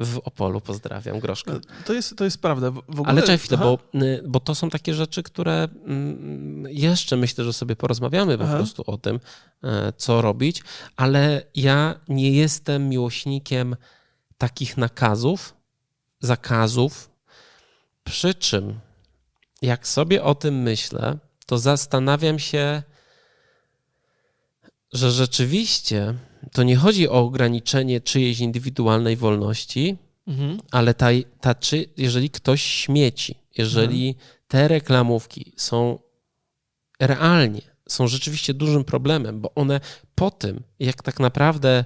w 0.00 0.20
Opolu. 0.24 0.60
Pozdrawiam, 0.60 1.20
Groszka. 1.20 1.52
To 1.84 1.92
jest, 1.92 2.16
to 2.16 2.24
jest 2.24 2.42
prawda. 2.42 2.70
W 2.70 2.78
ogóle... 2.78 3.06
Ale 3.06 3.20
czekaj 3.20 3.38
chwilę, 3.38 3.58
bo, 3.58 3.78
bo 4.28 4.40
to 4.40 4.54
są 4.54 4.70
takie 4.70 4.94
rzeczy, 4.94 5.22
które 5.22 5.68
mm, 5.84 6.66
jeszcze 6.68 7.16
myślę, 7.16 7.44
że 7.44 7.52
sobie 7.52 7.76
porozmawiamy 7.76 8.38
po 8.38 8.44
Aha. 8.44 8.56
prostu 8.56 8.84
o 8.86 8.98
tym, 8.98 9.20
e, 9.64 9.92
co 9.96 10.22
robić, 10.22 10.62
ale 10.96 11.42
ja 11.54 12.00
nie 12.08 12.32
jestem 12.32 12.88
miłośnikiem 12.88 13.76
takich 14.38 14.76
nakazów, 14.76 15.54
zakazów, 16.20 17.10
przy 18.04 18.34
czym 18.34 18.80
jak 19.62 19.88
sobie 19.88 20.22
o 20.22 20.34
tym 20.34 20.54
myślę, 20.54 21.18
to 21.46 21.58
zastanawiam 21.58 22.38
się, 22.38 22.82
że 24.92 25.10
rzeczywiście 25.10 26.14
to 26.52 26.62
nie 26.62 26.76
chodzi 26.76 27.08
o 27.08 27.12
ograniczenie 27.12 28.00
czyjejś 28.00 28.40
indywidualnej 28.40 29.16
wolności, 29.16 29.96
mhm. 30.26 30.60
ale 30.70 30.94
ta, 30.94 31.06
ta, 31.40 31.54
czy, 31.54 31.86
jeżeli 31.96 32.30
ktoś 32.30 32.62
śmieci, 32.62 33.34
jeżeli 33.58 34.08
mhm. 34.08 34.26
te 34.48 34.68
reklamówki 34.68 35.52
są 35.56 35.98
realnie, 37.00 37.62
są 37.88 38.08
rzeczywiście 38.08 38.54
dużym 38.54 38.84
problemem, 38.84 39.40
bo 39.40 39.54
one 39.54 39.80
po 40.14 40.30
tym, 40.30 40.62
jak 40.80 41.02
tak 41.02 41.20
naprawdę 41.20 41.84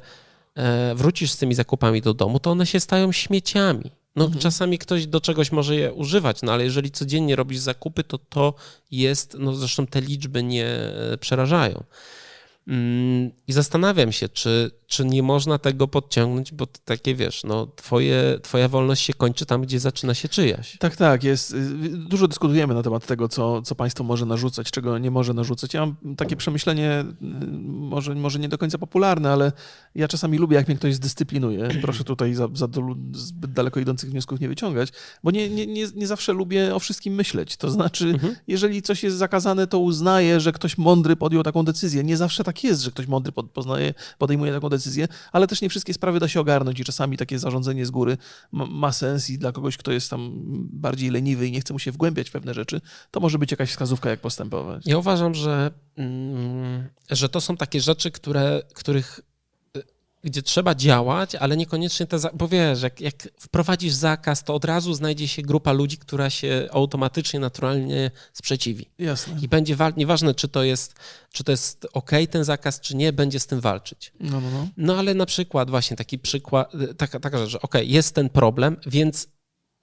e, 0.55 0.95
wrócisz 0.95 1.31
z 1.31 1.37
tymi 1.37 1.55
zakupami 1.55 2.03
do 2.03 2.15
domu, 2.15 2.41
to 2.41 2.51
one 2.51 2.67
się 2.67 2.81
stają 2.81 3.13
śmieciami. 3.13 3.91
No, 4.17 4.25
mhm. 4.25 4.43
Czasami 4.43 4.79
ktoś 4.79 5.07
do 5.07 5.21
czegoś 5.21 5.53
może 5.53 5.77
je 5.77 5.93
używać, 5.93 6.43
no 6.43 6.53
ale 6.53 6.65
jeżeli 6.65 6.91
codziennie 6.91 7.37
robisz 7.37 7.59
zakupy, 7.59 8.05
to 8.05 8.19
to 8.19 8.55
jest, 8.91 9.37
no 9.39 9.55
zresztą 9.55 9.87
te 9.87 10.01
liczby 10.01 10.43
nie 10.43 10.67
e, 10.67 11.19
przerażają. 11.21 11.85
Mm, 12.69 13.31
I 13.49 13.53
zastanawiam 13.53 14.13
się, 14.13 14.29
czy, 14.29 14.71
czy 14.87 15.05
nie 15.05 15.23
można 15.23 15.59
tego 15.59 15.89
podciągnąć, 15.89 16.53
bo 16.53 16.67
takie 16.85 17.15
wiesz, 17.15 17.45
no, 17.45 17.67
twoje, 17.77 18.39
twoja 18.43 18.69
wolność 18.69 19.05
się 19.05 19.15
kończy 19.15 19.47
tam, 19.47 19.63
gdzie 19.63 19.81
zaczyna 19.81 20.15
się 20.15 20.29
czyjaś. 20.29 20.77
Tak, 20.79 20.97
tak, 20.97 21.25
jest. 21.25 21.57
Dużo 22.09 22.29
dyskutujemy 22.29 22.75
na 22.75 22.83
temat 22.83 23.07
tego, 23.07 23.29
co, 23.29 23.63
co 23.63 23.75
państwo 23.75 24.05
może 24.05 24.27
narzucać, 24.27 24.71
czego 24.71 24.99
nie 24.99 25.11
może 25.11 25.35
narzucać. 25.35 25.75
Ja 25.75 25.81
mam 25.81 26.17
takie 26.17 26.37
przemyślenie, 26.37 27.05
może, 27.67 28.15
może 28.15 28.39
nie 28.39 28.49
do 28.49 28.59
końca 28.59 28.79
popularne, 28.79 29.33
ale 29.33 29.53
ja 29.95 30.09
czasami 30.09 30.39
lubię, 30.39 30.57
jak 30.57 30.69
mnie 30.69 30.77
ktoś 30.77 30.95
zdyscyplinuje. 30.95 31.69
Proszę 31.83 32.05
tutaj 32.05 32.35
za, 32.35 32.49
za 32.55 32.69
zbyt 33.13 33.53
daleko 33.53 33.81
idących 33.81 34.11
wniosków 34.11 34.41
nie 34.41 34.49
wyciągać, 34.49 34.89
bo 35.25 35.31
nie, 35.31 35.51
nie, 35.51 35.67
nie, 35.67 35.87
nie 35.95 36.07
zawsze 36.07 36.33
lubię 36.33 36.75
o 36.75 36.79
wszystkim 36.79 37.15
myśleć. 37.15 37.57
To 37.57 37.71
znaczy, 37.71 38.09
mhm. 38.09 38.37
jeżeli 38.47 38.83
coś 38.83 39.03
jest 39.03 39.17
zakazane, 39.17 39.67
to 39.67 39.79
uznaję, 39.79 40.41
że 40.41 40.53
ktoś 40.53 40.79
mądry 40.79 41.17
podjął 41.17 41.43
taką 41.43 41.65
decyzję. 41.65 42.05
Nie 42.05 42.17
zawsze 42.17 42.45
tak 42.45 42.50
tak 42.53 42.65
jest, 42.65 42.83
że 42.83 42.91
ktoś 42.91 43.07
mądry 43.07 43.33
poznaje, 43.33 43.95
podejmuje 44.19 44.53
taką 44.53 44.69
decyzję, 44.69 45.09
ale 45.33 45.47
też 45.47 45.63
nie 45.63 45.69
wszystkie 45.69 45.95
sprawy 45.95 46.21
da 46.21 46.29
się 46.29 46.41
ogarnąć 46.41 46.81
i 46.81 46.85
czasami 46.85 47.17
takie 47.17 47.39
zarządzanie 47.39 47.87
z 47.87 47.91
góry 47.91 48.17
ma, 48.53 48.67
ma 48.67 48.93
sens 48.93 49.31
i 49.31 49.39
dla 49.39 49.53
kogoś, 49.53 49.77
kto 49.77 49.93
jest 49.93 50.11
tam 50.11 50.31
bardziej 50.73 51.11
leniwy 51.11 51.47
i 51.47 51.53
nie 51.53 51.61
chce 51.61 51.73
mu 51.73 51.79
się 51.79 51.93
wgłębiać 51.93 52.29
w 52.29 52.33
pewne 52.33 52.55
rzeczy, 52.55 52.81
to 53.11 53.21
może 53.21 53.39
być 53.39 53.51
jakaś 53.51 53.71
wskazówka, 53.71 54.11
jak 54.11 54.21
postępować. 54.21 54.87
Ja 54.87 54.99
uważam, 54.99 55.35
że, 55.35 55.71
mm, 55.97 56.89
że 57.11 57.29
to 57.29 57.41
są 57.41 57.57
takie 57.57 57.81
rzeczy, 57.81 58.11
które, 58.11 58.63
których 58.75 59.21
gdzie 60.25 60.43
trzeba 60.43 60.75
działać, 60.75 61.35
ale 61.35 61.57
niekoniecznie 61.57 62.07
te, 62.07 62.17
bo 62.35 62.49
wiesz, 62.49 62.83
jak, 62.83 63.01
jak 63.01 63.29
wprowadzisz 63.39 63.93
zakaz, 63.93 64.45
to 64.45 64.55
od 64.55 64.65
razu 64.65 64.95
znajdzie 64.95 65.29
się 65.29 65.43
grupa 65.43 65.73
ludzi, 65.73 65.99
która 65.99 66.31
się 66.31 66.69
automatycznie, 66.73 67.41
naturalnie 67.41 68.11
sprzeciwi. 68.33 68.87
Jasne. 68.99 69.37
I 69.43 69.49
będzie 69.49 69.77
wal... 69.77 69.93
nieważne, 69.97 70.35
czy 70.35 70.49
to 70.49 70.63
jest, 70.63 70.95
czy 71.33 71.45
to 71.45 71.53
jest 71.53 71.87
ok 71.93 72.11
ten 72.31 72.45
zakaz, 72.45 72.81
czy 72.81 72.97
nie, 72.97 73.13
będzie 73.13 73.41
z 73.41 73.47
tym 73.47 73.61
walczyć. 73.61 74.13
No, 74.21 74.41
no, 74.41 74.51
no. 74.51 74.69
no 74.77 74.99
ale 74.99 75.15
na 75.15 75.27
przykład 75.27 75.71
właśnie 75.71 75.97
taki 75.97 76.19
przykład, 76.19 76.73
taka, 76.97 77.21
taka 77.21 77.39
rzecz, 77.39 77.51
że 77.51 77.63
ok, 77.63 77.75
jest 77.83 78.15
ten 78.15 78.29
problem, 78.29 78.77
więc 78.87 79.29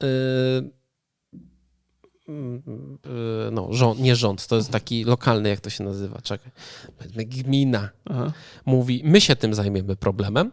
yy, 0.01 0.76
no, 3.51 3.67
rząd, 3.73 3.99
nie 3.99 4.15
rząd, 4.15 4.47
to 4.47 4.55
jest 4.55 4.71
taki 4.71 5.03
lokalny, 5.03 5.49
jak 5.49 5.59
to 5.59 5.69
się 5.69 5.83
nazywa, 5.83 6.21
czekaj, 6.21 6.51
gmina 7.15 7.89
Aha. 8.05 8.31
mówi, 8.65 9.01
my 9.05 9.21
się 9.21 9.35
tym 9.35 9.53
zajmiemy 9.53 9.95
problemem, 9.95 10.51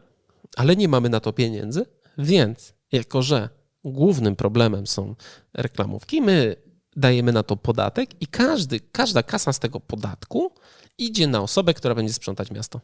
ale 0.57 0.77
nie 0.77 0.89
mamy 0.89 1.09
na 1.09 1.21
to 1.21 1.33
pieniędzy, 1.33 1.87
więc 2.19 2.75
jako, 2.93 3.23
że 3.23 3.49
głównym 3.85 4.37
problemem 4.37 4.87
są 4.87 5.15
reklamówki, 5.55 6.23
my 6.23 6.57
dajemy 6.97 7.33
na 7.33 7.43
to 7.43 7.57
podatek 7.57 8.23
i 8.23 8.27
każdy, 8.27 8.81
każda 8.81 9.23
kasa 9.23 9.53
z 9.53 9.59
tego 9.59 9.81
podatku 9.81 10.53
idzie 10.99 11.27
na 11.27 11.43
osobę, 11.43 11.75
która 11.75 11.95
będzie 11.95 12.13
sprzątać 12.13 12.51
miasto. 12.51 12.81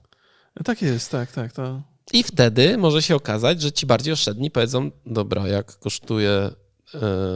Tak 0.64 0.82
jest, 0.82 1.10
tak, 1.10 1.32
tak. 1.32 1.52
To... 1.52 1.82
I 2.12 2.22
wtedy 2.22 2.78
może 2.78 3.02
się 3.02 3.16
okazać, 3.16 3.62
że 3.62 3.72
ci 3.72 3.86
bardziej 3.86 4.12
oszczędni 4.12 4.50
powiedzą, 4.50 4.90
dobra, 5.06 5.48
jak 5.48 5.78
kosztuje 5.78 6.50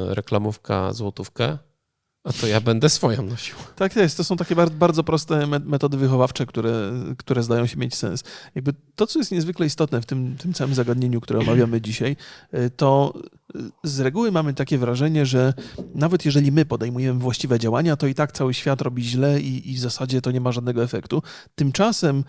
reklamówka 0.08 0.92
złotówkę, 0.92 1.58
a 2.24 2.32
to 2.32 2.46
ja 2.46 2.60
będę 2.60 2.88
swoją 2.88 3.22
nosił. 3.22 3.56
Tak 3.76 3.96
jest. 3.96 4.16
To 4.16 4.24
są 4.24 4.36
takie 4.36 4.56
bardzo, 4.56 4.76
bardzo 4.76 5.04
proste 5.04 5.46
metody 5.46 5.96
wychowawcze, 5.96 6.46
które, 6.46 6.92
które 7.18 7.42
zdają 7.42 7.66
się 7.66 7.76
mieć 7.76 7.94
sens. 7.94 8.24
Jakby 8.54 8.74
to, 8.94 9.06
co 9.06 9.18
jest 9.18 9.32
niezwykle 9.32 9.66
istotne 9.66 10.00
w 10.00 10.06
tym, 10.06 10.36
tym 10.36 10.52
całym 10.52 10.74
zagadnieniu, 10.74 11.20
które 11.20 11.40
omawiamy 11.46 11.80
dzisiaj, 11.80 12.16
e, 12.52 12.70
to 12.70 13.14
e, 13.54 13.58
z 13.84 14.00
reguły 14.00 14.32
mamy 14.32 14.54
takie 14.54 14.78
wrażenie, 14.78 15.26
że 15.26 15.54
nawet 15.94 16.24
jeżeli 16.24 16.52
my 16.52 16.64
podejmujemy 16.64 17.20
właściwe 17.20 17.58
działania, 17.58 17.96
to 17.96 18.06
i 18.06 18.14
tak 18.14 18.32
cały 18.32 18.54
świat 18.54 18.82
robi 18.82 19.04
źle 19.04 19.40
i, 19.40 19.70
i 19.70 19.74
w 19.74 19.80
zasadzie 19.80 20.20
to 20.20 20.30
nie 20.30 20.40
ma 20.40 20.52
żadnego 20.52 20.82
efektu. 20.82 21.22
Tymczasem 21.54 22.24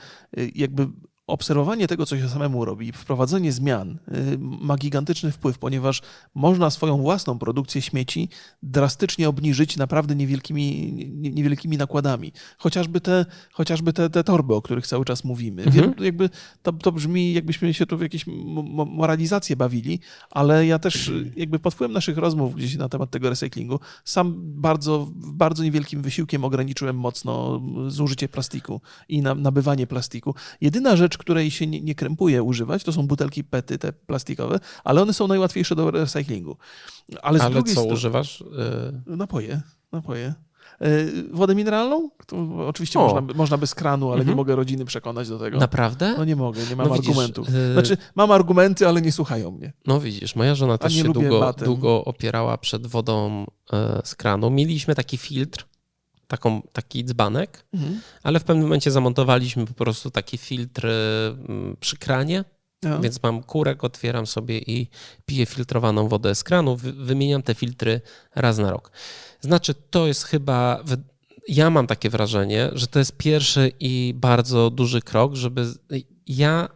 jakby 0.56 0.88
obserwowanie 1.28 1.88
tego, 1.88 2.06
co 2.06 2.18
się 2.18 2.30
samemu 2.30 2.66
robi, 2.66 2.92
wprowadzenie 2.92 3.52
zmian 3.52 4.00
y, 4.08 4.38
ma 4.40 4.78
gigantyczny 4.78 5.32
wpływ, 5.32 5.58
ponieważ 5.58 6.02
można 6.36 6.70
swoją 6.70 6.98
własną 6.98 7.40
produkcję 7.40 7.82
śmieci 7.82 8.30
drastycznie 8.64 9.30
obniżyć 9.30 9.78
naprawdę 9.78 10.16
niewielkimi, 10.16 10.92
niewielkimi 11.16 11.78
nakładami. 11.78 12.32
Chociażby 12.58 13.02
te, 13.02 13.26
chociażby 13.52 13.94
te, 13.94 14.10
te 14.10 14.24
torby, 14.24 14.56
o 14.56 14.62
których 14.62 14.88
cały 14.88 15.06
czas 15.06 15.24
mówimy. 15.24 15.64
Mhm. 15.64 15.84
Wiem, 15.84 16.06
jakby 16.06 16.30
to, 16.62 16.74
to 16.74 16.92
brzmi, 16.92 17.34
jakbyśmy 17.34 17.74
się 17.74 17.86
tu 17.86 17.98
w 17.98 18.02
jakieś 18.02 18.26
moralizacje 18.88 19.56
bawili, 19.56 20.00
ale 20.32 20.66
ja 20.66 20.80
też 20.80 21.12
jakby 21.36 21.60
pod 21.60 21.74
wpływem 21.74 21.94
naszych 21.94 22.18
rozmów 22.18 22.56
gdzieś 22.56 22.76
na 22.76 22.90
temat 22.90 23.12
tego 23.12 23.30
recyklingu 23.30 23.80
sam 24.04 24.36
bardzo, 24.38 25.08
bardzo 25.16 25.64
niewielkim 25.64 26.02
wysiłkiem 26.02 26.44
ograniczyłem 26.44 26.98
mocno 26.98 27.62
zużycie 27.88 28.30
plastiku 28.30 28.82
i 29.10 29.22
nabywanie 29.22 29.88
plastiku. 29.88 30.36
Jedyna 30.62 30.96
rzecz, 30.96 31.15
rzecz, 31.16 31.18
której 31.18 31.52
się 31.52 31.68
nie, 31.68 31.82
nie 31.82 31.96
krępuje 31.96 32.44
używać, 32.44 32.84
to 32.84 32.92
są 32.92 33.08
butelki 33.08 33.44
PETy, 33.44 33.78
te 33.78 33.94
plastikowe, 33.94 34.60
ale 34.84 35.02
one 35.02 35.14
są 35.14 35.28
najłatwiejsze 35.28 35.76
do 35.76 35.92
recyklingu. 35.92 36.58
Ale, 37.22 37.44
ale 37.44 37.64
co 37.64 37.72
strony, 37.72 37.94
używasz? 37.94 38.42
Y- 38.42 39.18
napoje, 39.18 39.62
napoje. 39.92 40.34
Y, 40.82 41.24
wodę 41.32 41.56
mineralną? 41.56 42.10
To 42.28 42.38
oczywiście 42.68 43.00
można, 43.00 43.22
można 43.36 43.58
by 43.58 43.68
z 43.68 43.76
kranu, 43.76 44.06
ale 44.08 44.20
mhm. 44.20 44.30
nie 44.30 44.36
mogę 44.36 44.56
rodziny 44.56 44.86
przekonać 44.86 45.30
do 45.30 45.40
tego. 45.40 45.58
Naprawdę? 45.58 46.16
No 46.18 46.26
nie 46.26 46.36
mogę, 46.36 46.62
nie 46.70 46.76
mam 46.76 46.88
no 46.88 46.94
argumentów. 46.94 47.48
Widzisz, 47.48 47.74
znaczy, 47.74 47.98
mam 48.16 48.32
argumenty, 48.32 48.88
ale 48.88 49.02
nie 49.02 49.12
słuchają 49.12 49.52
mnie. 49.52 49.74
No 49.88 50.00
widzisz, 50.00 50.36
moja 50.36 50.56
żona 50.56 50.78
też 50.78 50.94
się 50.94 51.04
długo, 51.04 51.54
długo 51.54 52.06
opierała 52.06 52.58
przed 52.58 52.88
wodą 52.88 53.46
e, 53.74 54.02
z 54.04 54.16
kranu. 54.16 54.50
Mieliśmy 54.50 54.96
taki 54.96 55.18
filtr, 55.18 55.68
taką, 56.28 56.62
taki 56.62 57.06
dzbanek, 57.06 57.66
mhm. 57.74 58.02
ale 58.24 58.40
w 58.40 58.44
pewnym 58.44 58.66
momencie 58.66 58.92
zamontowaliśmy 58.92 59.66
po 59.66 59.74
prostu 59.74 60.12
taki 60.12 60.38
filtr 60.38 60.88
mm, 60.88 61.78
przy 61.80 61.98
kranie, 61.98 62.44
no. 62.86 63.00
Więc 63.00 63.24
mam 63.24 63.44
kurek, 63.44 63.84
otwieram 63.84 64.28
sobie 64.28 64.58
i 64.58 64.88
piję 65.26 65.46
filtrowaną 65.46 66.08
wodę 66.08 66.36
z 66.36 66.44
kranu. 66.44 66.76
Wymieniam 66.78 67.44
te 67.44 67.56
filtry 67.56 68.02
raz 68.36 68.58
na 68.58 68.72
rok. 68.72 68.92
Znaczy, 69.42 69.74
to 69.74 70.08
jest 70.08 70.24
chyba. 70.24 70.84
Ja 71.48 71.70
mam 71.70 71.88
takie 71.88 72.10
wrażenie, 72.10 72.70
że 72.74 72.88
to 72.88 73.00
jest 73.00 73.18
pierwszy 73.18 73.72
i 73.80 74.14
bardzo 74.16 74.70
duży 74.70 75.02
krok, 75.02 75.36
żeby. 75.36 75.74
Ja 76.28 76.70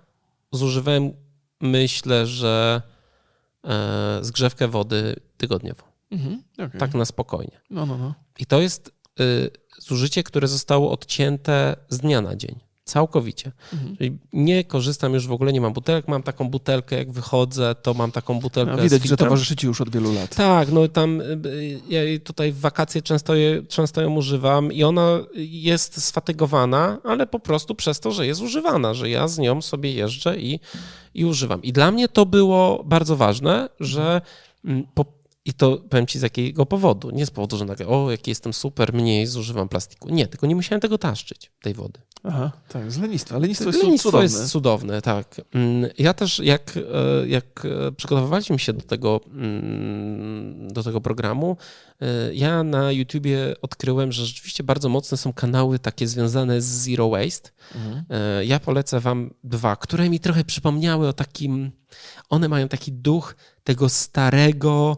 zużywałem, 0.52 1.14
myślę, 1.62 2.28
że 2.28 2.82
e, 3.64 4.20
zgrzewkę 4.22 4.68
wody 4.68 5.16
tygodniowo. 5.38 5.84
Mhm, 6.12 6.44
okay. 6.54 6.80
Tak 6.80 6.94
na 6.94 7.06
spokojnie. 7.06 7.62
No, 7.70 7.86
no, 7.86 7.98
no. 7.98 8.14
I 8.40 8.46
to 8.46 8.62
jest 8.62 8.92
zużycie, 9.80 10.24
które 10.24 10.48
zostało 10.48 10.92
odcięte 10.92 11.76
z 11.90 11.98
dnia 11.98 12.22
na 12.22 12.36
dzień. 12.36 12.56
Całkowicie. 12.84 13.52
Mhm. 13.74 13.98
Czyli 13.98 14.18
nie 14.34 14.64
korzystam 14.64 15.14
już 15.14 15.28
w 15.28 15.32
ogóle, 15.32 15.54
nie 15.54 15.62
mam 15.62 15.74
butelek, 15.74 16.08
mam 16.08 16.24
taką 16.24 16.50
butelkę, 16.50 16.96
jak 16.96 17.12
wychodzę, 17.12 17.76
to 17.82 17.94
mam 17.94 18.12
taką 18.12 18.40
butelkę. 18.40 18.76
No, 18.76 18.84
widać, 18.84 19.04
że 19.04 19.18
towarzyszy 19.18 19.56
ci 19.56 19.68
już 19.68 19.82
od 19.82 19.90
wielu 19.90 20.14
lat. 20.14 20.36
Tak, 20.36 20.72
no 20.72 20.88
tam 20.88 21.22
y, 21.22 21.24
y, 21.46 21.80
ja 21.90 22.02
tutaj 22.24 22.52
w 22.52 22.60
wakacje 22.60 23.02
często, 23.02 23.36
je, 23.36 23.64
często 23.64 24.02
ją 24.02 24.16
używam 24.16 24.72
i 24.72 24.84
ona 24.84 25.20
jest 25.36 26.04
sfatygowana, 26.04 26.98
ale 27.04 27.28
po 27.28 27.40
prostu 27.40 27.76
przez 27.76 28.00
to, 28.00 28.12
że 28.12 28.28
jest 28.28 28.42
używana, 28.42 28.94
że 28.94 29.10
ja 29.10 29.28
z 29.28 29.38
nią 29.38 29.62
sobie 29.62 29.94
jeżdżę 29.94 30.38
i, 30.38 30.60
i 31.14 31.26
używam. 31.26 31.64
I 31.64 31.74
dla 31.74 31.92
mnie 31.92 32.08
to 32.08 32.26
było 32.26 32.84
bardzo 32.86 33.16
ważne, 33.16 33.70
że 33.80 34.22
mm, 34.66 34.84
po 34.94 35.19
i 35.50 35.54
to 35.54 35.78
powiem 35.90 36.08
ci 36.08 36.20
z 36.20 36.22
jakiego 36.22 36.66
powodu. 36.66 37.10
Nie 37.10 37.26
z 37.26 37.32
powodu, 37.32 37.58
że 37.58 37.66
nagle, 37.66 37.88
o, 37.88 38.12
jaki 38.12 38.32
jestem 38.32 38.54
super, 38.54 38.94
mniej 38.94 39.28
zużywam 39.28 39.70
plastiku. 39.70 40.10
Nie, 40.10 40.28
tylko 40.28 40.48
nie 40.48 40.56
musiałem 40.56 40.82
tego 40.82 40.98
taszczyć, 40.98 41.52
tej 41.62 41.74
wody. 41.74 42.00
Aha, 42.24 42.52
tak, 42.68 42.92
z 42.92 42.98
lenistwa. 42.98 43.38
Lenistwo 43.38 43.66
jest 43.66 43.84
lenistwo 43.84 44.10
cudowne. 44.10 44.24
jest 44.24 44.52
cudowne, 44.52 45.02
tak. 45.02 45.42
Mm, 45.54 45.90
ja 45.98 46.14
też, 46.14 46.40
jak, 46.40 46.78
e, 46.78 47.28
jak 47.28 47.66
e, 47.66 47.92
przygotowywaliśmy 47.92 48.60
się 48.60 48.74
do 48.74 48.82
tego, 48.82 49.22
mm, 49.32 50.74
do 50.74 50.84
tego 50.84 51.02
programu, 51.02 51.58
e, 52.02 52.34
ja 52.34 52.64
na 52.64 52.92
YouTubie 52.92 53.56
odkryłem, 53.62 54.12
że 54.12 54.26
rzeczywiście 54.26 54.64
bardzo 54.64 54.90
mocne 54.90 55.18
są 55.18 55.34
kanały 55.34 55.80
takie 55.80 56.08
związane 56.08 56.62
z 56.62 56.66
Zero 56.66 57.10
Waste. 57.10 57.50
Mhm. 57.76 58.06
Ja 58.48 58.60
polecę 58.60 59.00
wam 59.00 59.34
dwa, 59.44 59.76
które 59.76 60.10
mi 60.10 60.20
trochę 60.20 60.44
przypomniały 60.44 61.08
o 61.08 61.14
takim, 61.14 61.72
one 62.30 62.50
mają 62.50 62.68
taki 62.68 62.92
duch 62.92 63.36
tego 63.64 63.90
starego, 63.90 64.98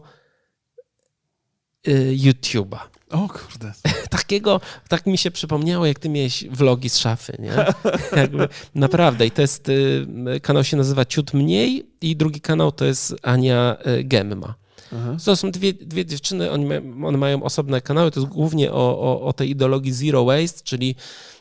YouTube'a. 2.12 2.78
O 3.10 3.28
kurde. 3.28 3.72
Takiego, 4.10 4.60
tak 4.88 5.06
mi 5.06 5.18
się 5.18 5.30
przypomniało, 5.30 5.86
jak 5.86 5.98
ty 5.98 6.08
miałeś 6.08 6.44
vlogi 6.50 6.90
z 6.90 6.98
szafy, 6.98 7.36
nie? 7.38 7.52
Jakby, 8.20 8.48
naprawdę. 8.74 9.26
I 9.26 9.30
to 9.30 9.42
jest, 9.42 9.68
y, 9.68 10.06
kanał 10.42 10.64
się 10.64 10.76
nazywa 10.76 11.04
Ciut 11.04 11.34
Mniej 11.34 11.86
i 12.00 12.16
drugi 12.16 12.40
kanał 12.40 12.72
to 12.72 12.84
jest 12.84 13.14
Ania 13.22 13.76
y, 13.86 14.04
Gemma. 14.04 14.54
Aha. 14.92 15.16
To 15.24 15.36
są 15.36 15.50
dwie, 15.50 15.72
dwie 15.72 16.06
dziewczyny, 16.06 16.50
one 16.50 17.18
mają 17.18 17.42
osobne 17.42 17.80
kanały, 17.80 18.10
to 18.10 18.20
jest 18.20 18.32
głównie 18.32 18.72
o, 18.72 19.00
o, 19.00 19.22
o 19.22 19.32
tej 19.32 19.50
ideologii 19.50 19.92
zero 19.92 20.24
waste, 20.24 20.64
czyli 20.64 20.94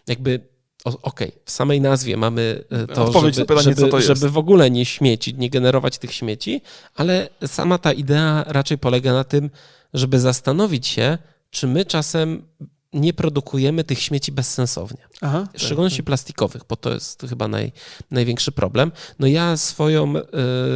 jakby 0.07 0.50
Okej, 0.83 0.99
okay, 1.01 1.31
w 1.45 1.51
samej 1.51 1.81
nazwie 1.81 2.17
mamy 2.17 2.63
to, 2.95 3.05
Odpowiedź 3.05 3.35
żeby, 3.35 3.47
pytanie, 3.47 3.75
żeby, 3.75 3.89
to 3.89 4.01
żeby 4.01 4.29
w 4.29 4.37
ogóle 4.37 4.71
nie 4.71 4.85
śmiecić, 4.85 5.37
nie 5.37 5.49
generować 5.49 5.97
tych 5.97 6.13
śmieci, 6.13 6.61
ale 6.95 7.29
sama 7.47 7.77
ta 7.77 7.93
idea 7.93 8.43
raczej 8.47 8.77
polega 8.77 9.13
na 9.13 9.23
tym, 9.23 9.49
żeby 9.93 10.19
zastanowić 10.19 10.87
się, 10.87 11.17
czy 11.49 11.67
my 11.67 11.85
czasem 11.85 12.43
nie 12.93 13.13
produkujemy 13.13 13.83
tych 13.83 13.99
śmieci 13.99 14.31
bezsensownie. 14.31 15.07
Aha, 15.21 15.47
w 15.53 15.61
szczególności 15.61 15.97
tak, 15.97 16.03
tak. 16.03 16.07
plastikowych, 16.07 16.61
bo 16.69 16.75
to 16.75 16.93
jest 16.93 17.21
chyba 17.29 17.47
naj, 17.47 17.71
największy 18.11 18.51
problem. 18.51 18.91
No 19.19 19.27
ja 19.27 19.57
swoją 19.57 20.15
y, 20.15 20.21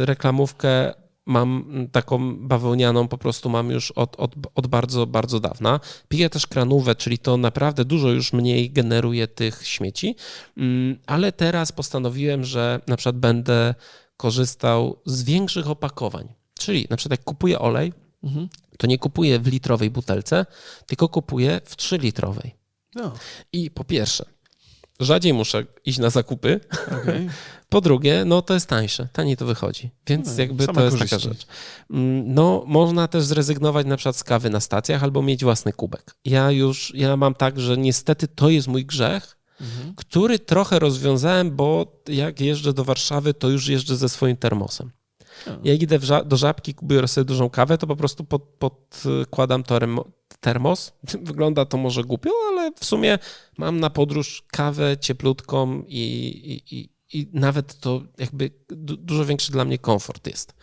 reklamówkę 0.04 0.94
mam 1.26 1.64
taką 1.92 2.36
bawełnianą, 2.36 3.08
po 3.08 3.18
prostu 3.18 3.48
mam 3.48 3.70
już 3.70 3.90
od, 3.90 4.16
od, 4.16 4.34
od 4.54 4.66
bardzo, 4.66 5.06
bardzo 5.06 5.40
dawna. 5.40 5.80
Piję 6.08 6.30
też 6.30 6.46
kranówę, 6.46 6.94
czyli 6.94 7.18
to 7.18 7.36
naprawdę 7.36 7.84
dużo 7.84 8.08
już 8.08 8.32
mniej 8.32 8.70
generuje 8.70 9.28
tych 9.28 9.66
śmieci, 9.66 10.16
mm, 10.56 10.98
ale 11.06 11.32
teraz 11.32 11.72
postanowiłem, 11.72 12.44
że 12.44 12.80
na 12.86 12.96
przykład 12.96 13.16
będę 13.16 13.74
korzystał 14.16 14.96
z 15.06 15.22
większych 15.22 15.70
opakowań. 15.70 16.28
Czyli 16.58 16.86
na 16.90 16.96
przykład 16.96 17.18
jak 17.18 17.24
kupuję 17.24 17.58
olej, 17.58 17.92
mhm. 18.22 18.48
to 18.78 18.86
nie 18.86 18.98
kupuję 18.98 19.38
w 19.38 19.46
litrowej 19.46 19.90
butelce, 19.90 20.46
tylko 20.86 21.08
kupuję 21.08 21.60
w 21.64 21.76
3 21.76 21.98
litrowej. 21.98 22.54
No. 22.94 23.12
I 23.52 23.70
po 23.70 23.84
pierwsze, 23.84 24.24
rzadziej 25.00 25.34
muszę 25.34 25.64
iść 25.84 25.98
na 25.98 26.10
zakupy. 26.10 26.60
Okay. 26.86 27.28
Po 27.68 27.80
drugie, 27.80 28.24
no 28.24 28.42
to 28.42 28.54
jest 28.54 28.66
tańsze, 28.66 29.08
taniej 29.12 29.36
to 29.36 29.46
wychodzi, 29.46 29.90
więc 30.06 30.26
no, 30.26 30.42
jakby 30.42 30.66
to 30.66 30.84
jest 30.84 30.96
korzyści. 30.96 31.16
taka 31.16 31.34
rzecz. 31.34 31.46
Mm, 31.90 32.34
no, 32.34 32.64
można 32.66 33.08
też 33.08 33.24
zrezygnować 33.24 33.86
na 33.86 33.96
przykład 33.96 34.16
z 34.16 34.24
kawy 34.24 34.50
na 34.50 34.60
stacjach 34.60 35.02
albo 35.02 35.22
mieć 35.22 35.44
własny 35.44 35.72
kubek. 35.72 36.16
Ja 36.24 36.50
już, 36.50 36.92
ja 36.94 37.16
mam 37.16 37.34
tak, 37.34 37.60
że 37.60 37.76
niestety 37.76 38.28
to 38.28 38.48
jest 38.48 38.68
mój 38.68 38.86
grzech, 38.86 39.36
mhm. 39.60 39.94
który 39.94 40.38
trochę 40.38 40.78
rozwiązałem, 40.78 41.56
bo 41.56 42.02
jak 42.08 42.40
jeżdżę 42.40 42.72
do 42.72 42.84
Warszawy, 42.84 43.34
to 43.34 43.48
już 43.48 43.68
jeżdżę 43.68 43.96
ze 43.96 44.08
swoim 44.08 44.36
termosem. 44.36 44.90
Jak 45.64 45.82
idę 45.82 45.98
do 46.26 46.36
żabki, 46.36 46.74
kupuję 46.74 47.08
sobie 47.08 47.24
dużą 47.24 47.50
kawę, 47.50 47.78
to 47.78 47.86
po 47.86 47.96
prostu 47.96 48.24
pod, 48.24 48.42
podkładam 48.42 49.62
termos. 50.40 50.92
Wygląda 51.22 51.64
to 51.64 51.76
może 51.76 52.04
głupio, 52.04 52.30
ale 52.48 52.72
w 52.80 52.84
sumie 52.84 53.18
mam 53.58 53.80
na 53.80 53.90
podróż 53.90 54.44
kawę 54.50 54.96
cieplutką 55.00 55.82
i, 55.86 56.02
i, 56.44 56.76
i, 56.76 56.90
i 57.12 57.28
nawet 57.32 57.80
to 57.80 58.02
jakby 58.18 58.50
dużo 58.98 59.24
większy 59.24 59.52
dla 59.52 59.64
mnie 59.64 59.78
komfort 59.78 60.26
jest. 60.26 60.54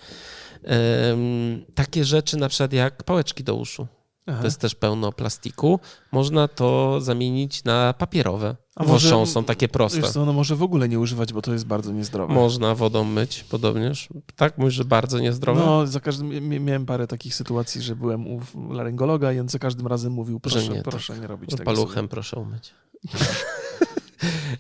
Um, 0.64 1.66
takie 1.76 2.06
rzeczy 2.06 2.38
na 2.38 2.50
przykład 2.50 2.74
jak 2.74 3.04
pałeczki 3.04 3.44
do 3.44 3.56
uszu. 3.56 3.88
Aha. 4.28 4.40
To 4.40 4.48
jest 4.48 4.60
też 4.60 4.76
pełno 4.76 5.12
plastiku. 5.12 5.80
Można 6.12 6.48
to 6.48 7.02
zamienić 7.02 7.64
na 7.64 7.94
papierowe. 7.94 8.56
A 8.76 8.84
Woszą 8.84 9.26
są 9.26 9.44
takie 9.44 9.68
proste. 9.68 10.02
Wiesz 10.02 10.10
co, 10.10 10.26
no 10.26 10.34
może 10.34 10.56
w 10.56 10.64
ogóle 10.64 10.90
nie 10.90 11.00
używać, 11.00 11.34
bo 11.34 11.42
to 11.42 11.54
jest 11.54 11.66
bardzo 11.66 11.92
niezdrowe. 11.92 12.34
Można 12.34 12.76
wodą 12.76 13.04
myć 13.04 13.44
podobnież. 13.44 14.10
Tak, 14.36 14.58
mówisz, 14.58 14.74
że 14.74 14.86
bardzo 14.86 15.20
niezdrowe? 15.20 15.66
No, 15.66 15.88
za 15.88 16.00
każdym, 16.00 16.50
miałem 16.66 16.86
parę 16.86 17.08
takich 17.08 17.36
sytuacji, 17.36 17.82
że 17.82 17.96
byłem 17.96 18.28
u 18.28 18.42
laryngologa 18.70 19.34
i 19.34 19.40
on 19.40 19.50
za 19.50 19.60
każdym 19.60 19.88
razem 19.88 20.14
mówił, 20.14 20.40
proszę, 20.40 20.70
nie, 20.70 20.84
proszę 20.84 21.14
tak. 21.14 21.22
nie 21.22 21.28
robić 21.28 21.50
tego. 21.50 21.64
Paluchem 21.64 22.08
proszę 22.08 22.40
umyć. 22.40 22.74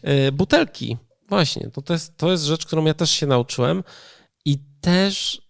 E, 0.01 0.31
butelki. 0.31 0.97
Właśnie, 1.29 1.69
to, 1.73 1.81
to, 1.81 1.93
jest, 1.93 2.17
to 2.17 2.31
jest 2.31 2.43
rzecz, 2.43 2.65
którą 2.65 2.85
ja 2.85 2.93
też 2.93 3.11
się 3.11 3.27
nauczyłem 3.27 3.83
i 4.45 4.59
też 4.81 5.41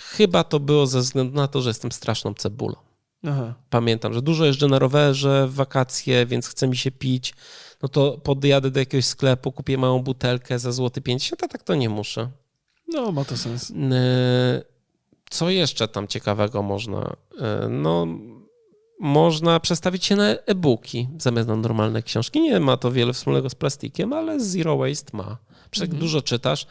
chyba 0.00 0.44
to 0.44 0.60
było 0.60 0.86
ze 0.86 1.00
względu 1.00 1.36
na 1.36 1.48
to, 1.48 1.62
że 1.62 1.70
jestem 1.70 1.92
straszną 1.92 2.34
cebulą. 2.34 2.85
Aha. 3.26 3.54
Pamiętam, 3.70 4.14
że 4.14 4.22
dużo 4.22 4.44
jeżdżę 4.44 4.68
na 4.68 4.78
rowerze 4.78 5.46
w 5.48 5.54
wakacje, 5.54 6.26
więc 6.26 6.48
chce 6.48 6.68
mi 6.68 6.76
się 6.76 6.90
pić. 6.90 7.34
No 7.82 7.88
to 7.88 8.18
podjadę 8.18 8.70
do 8.70 8.80
jakiegoś 8.80 9.04
sklepu, 9.04 9.52
kupię 9.52 9.78
małą 9.78 9.98
butelkę 9.98 10.58
za 10.58 10.72
złoty 10.72 11.00
50, 11.00 11.42
a 11.42 11.48
tak 11.48 11.62
to 11.62 11.74
nie 11.74 11.88
muszę. 11.88 12.30
No, 12.88 13.12
ma 13.12 13.24
to 13.24 13.36
sens. 13.36 13.72
Co 15.30 15.50
jeszcze 15.50 15.88
tam 15.88 16.08
ciekawego 16.08 16.62
można? 16.62 17.16
E, 17.40 17.68
no, 17.68 18.06
można 19.00 19.60
przestawić 19.60 20.04
się 20.04 20.16
na 20.16 20.24
e-booki 20.24 21.08
zamiast 21.18 21.48
na 21.48 21.56
normalne 21.56 22.02
książki. 22.02 22.40
Nie 22.40 22.60
ma 22.60 22.76
to 22.76 22.92
wiele 22.92 23.12
wspólnego 23.12 23.50
z 23.50 23.54
plastikiem, 23.54 24.12
ale 24.12 24.40
Zero 24.40 24.76
Waste 24.76 25.16
ma. 25.16 25.36
Przecież 25.70 25.88
mhm. 25.88 26.00
dużo 26.00 26.22
czytasz, 26.22 26.66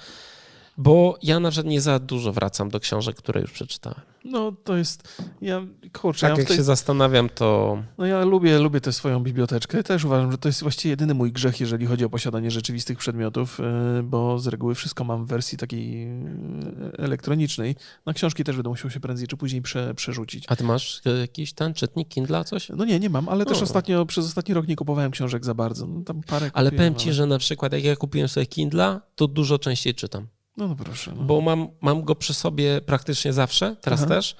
bo 0.77 1.17
ja 1.23 1.39
na 1.39 1.51
przykład 1.51 1.71
nie 1.71 1.81
za 1.81 1.99
dużo 1.99 2.33
wracam 2.33 2.69
do 2.69 2.79
książek, 2.79 3.15
które 3.15 3.41
już 3.41 3.51
przeczytałem. 3.51 4.01
No 4.25 4.51
to 4.63 4.77
jest, 4.77 5.21
ja 5.41 5.61
kurczę. 5.93 6.21
Tak 6.21 6.37
ja 6.37 6.39
jak 6.39 6.47
tej... 6.47 6.57
się 6.57 6.63
zastanawiam, 6.63 7.29
to... 7.29 7.77
No 7.97 8.05
ja 8.05 8.25
lubię, 8.25 8.59
lubię 8.59 8.81
tę 8.81 8.93
swoją 8.93 9.19
biblioteczkę. 9.23 9.83
Też 9.83 10.05
uważam, 10.05 10.31
że 10.31 10.37
to 10.37 10.49
jest 10.49 10.61
właściwie 10.61 10.89
jedyny 10.89 11.13
mój 11.13 11.31
grzech, 11.31 11.59
jeżeli 11.59 11.85
chodzi 11.85 12.05
o 12.05 12.09
posiadanie 12.09 12.51
rzeczywistych 12.51 12.97
przedmiotów, 12.97 13.59
y, 13.99 14.03
bo 14.03 14.39
z 14.39 14.47
reguły 14.47 14.75
wszystko 14.75 15.03
mam 15.03 15.25
w 15.25 15.29
wersji 15.29 15.57
takiej 15.57 16.07
y, 16.07 16.97
elektronicznej. 16.97 17.75
Na 18.05 18.13
książki 18.13 18.43
też 18.43 18.55
będę 18.55 18.69
musiał 18.69 18.91
się 18.91 18.99
prędzej 18.99 19.27
czy 19.27 19.37
później 19.37 19.61
prze, 19.61 19.93
przerzucić. 19.93 20.45
A 20.47 20.55
ty 20.55 20.63
masz 20.63 21.01
y, 21.07 21.19
jakiś 21.19 21.53
ten 21.53 21.73
czytnik 21.73 22.07
Kindle, 22.07 22.43
coś? 22.43 22.69
No 22.69 22.85
nie, 22.85 22.99
nie 22.99 23.09
mam, 23.09 23.29
ale 23.29 23.45
też 23.45 23.61
ostatnio, 23.61 24.05
przez 24.05 24.25
ostatni 24.25 24.53
rok 24.53 24.67
nie 24.67 24.75
kupowałem 24.75 25.11
książek 25.11 25.45
za 25.45 25.53
bardzo. 25.53 25.87
No, 25.87 26.01
tam 26.01 26.21
parę 26.23 26.51
ale 26.53 26.71
powiem 26.71 26.95
ci, 26.95 27.09
ale... 27.09 27.13
że 27.13 27.25
na 27.25 27.37
przykład 27.37 27.73
jak 27.73 27.83
ja 27.83 27.95
kupiłem 27.95 28.27
sobie 28.27 28.45
Kindle, 28.45 28.99
to 29.15 29.27
dużo 29.27 29.59
częściej 29.59 29.95
czytam. 29.95 30.27
No, 30.57 30.67
no 30.67 30.75
proszę. 30.75 31.13
No. 31.17 31.23
Bo 31.23 31.41
mam, 31.41 31.67
mam 31.81 32.03
go 32.03 32.15
przy 32.15 32.33
sobie 32.33 32.81
praktycznie 32.81 33.33
zawsze, 33.33 33.75
teraz 33.81 33.99
Aha. 33.99 34.09
też. 34.09 34.35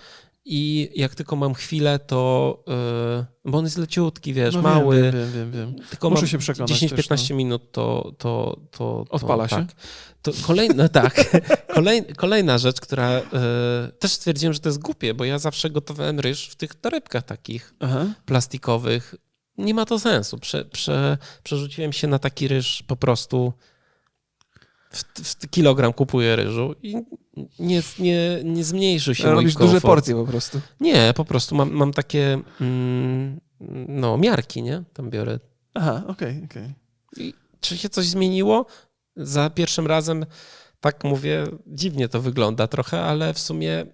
I 0.47 0.91
jak 0.95 1.15
tylko 1.15 1.36
mam 1.36 1.54
chwilę, 1.54 1.99
to. 1.99 2.63
Yy, 2.67 3.51
bo 3.51 3.58
on 3.58 3.65
jest 3.65 3.78
leciutki, 3.78 4.34
wiesz, 4.34 4.56
no 4.56 4.62
mały. 4.62 5.01
Wiem, 5.01 5.12
wiem, 5.12 5.32
wiem, 5.32 5.51
wiem. 5.51 5.75
Tylko 5.89 6.10
Muszę 6.10 6.28
się 6.28 6.38
przekonać. 6.38 6.71
10-15 6.71 7.30
no. 7.30 7.36
minut 7.36 7.71
to. 7.71 8.13
to, 8.17 8.60
to, 8.71 9.06
to 9.10 9.15
Odpala 9.15 9.47
się. 9.47 9.56
Tak. 9.56 9.75
To 10.21 10.32
kolejna, 10.47 10.89
tak. 10.89 11.39
Kolej, 11.75 12.06
kolejna 12.17 12.58
rzecz, 12.58 12.82
która. 12.82 13.13
Yy, 13.13 13.21
też 13.99 14.12
stwierdziłem, 14.12 14.54
że 14.54 14.60
to 14.60 14.69
jest 14.69 14.80
głupie, 14.80 15.13
bo 15.13 15.25
ja 15.25 15.39
zawsze 15.39 15.69
gotowałem 15.69 16.19
ryż 16.19 16.47
w 16.47 16.56
tych 16.56 16.75
torebkach 16.75 17.23
takich 17.23 17.73
Aha. 17.80 18.06
plastikowych. 18.25 19.15
Nie 19.58 19.73
ma 19.73 19.86
to 19.86 19.99
sensu. 19.99 20.38
Prze, 20.38 20.65
prze, 20.65 21.17
przerzuciłem 21.43 21.93
się 21.93 22.08
na 22.08 22.19
taki 22.19 22.47
ryż 22.47 22.84
po 22.88 22.95
prostu 22.95 23.54
w, 24.96 25.04
w 25.24 25.50
kilogram 25.50 25.94
kupuję 25.94 26.36
ryżu 26.36 26.76
i 26.84 26.96
nie, 27.60 27.82
nie, 28.00 28.40
nie 28.44 28.64
zmniejszy 28.64 29.16
się 29.16 29.32
Robisz 29.32 29.56
duże 29.56 29.82
porcje 29.82 30.16
po 30.16 30.26
prostu. 30.26 30.62
Nie, 30.80 31.14
po 31.16 31.26
prostu 31.26 31.56
mam, 31.56 31.72
mam 31.72 31.94
takie 31.94 32.42
mm, 32.62 33.42
no, 33.88 34.18
miarki, 34.18 34.64
nie? 34.64 34.84
Tam 34.94 35.10
biorę. 35.10 35.40
Aha, 35.74 36.04
okej, 36.08 36.30
okay, 36.30 36.46
okej. 36.46 36.74
Okay. 37.14 37.34
Czy 37.60 37.78
się 37.78 37.90
coś 37.90 38.06
zmieniło? 38.06 38.66
Za 39.16 39.50
pierwszym 39.50 39.88
razem, 39.88 40.26
tak 40.80 41.04
mówię, 41.04 41.48
dziwnie 41.68 42.10
to 42.10 42.22
wygląda 42.22 42.68
trochę, 42.68 43.02
ale 43.02 43.34
w 43.34 43.40
sumie 43.40 43.86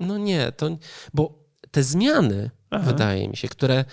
no 0.00 0.18
nie, 0.18 0.52
to, 0.52 0.78
bo 1.14 1.44
te 1.70 1.82
zmiany, 1.82 2.50
Aha. 2.70 2.84
wydaje 2.84 3.28
mi 3.28 3.36
się, 3.36 3.48
które, 3.48 3.84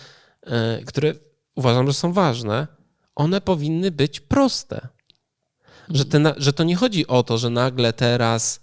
e, 0.42 0.82
które 0.86 1.14
uważam, 1.56 1.88
że 1.88 1.94
są 1.94 2.14
ważne, 2.14 2.68
one 3.16 3.42
powinny 3.42 3.92
być 3.92 4.20
proste. 4.20 4.88
Że, 5.90 6.06
te, 6.06 6.34
że 6.38 6.54
to 6.54 6.64
nie 6.64 6.76
chodzi 6.76 7.08
o 7.08 7.24
to, 7.24 7.38
że 7.38 7.50
nagle 7.50 7.94
teraz 7.94 8.60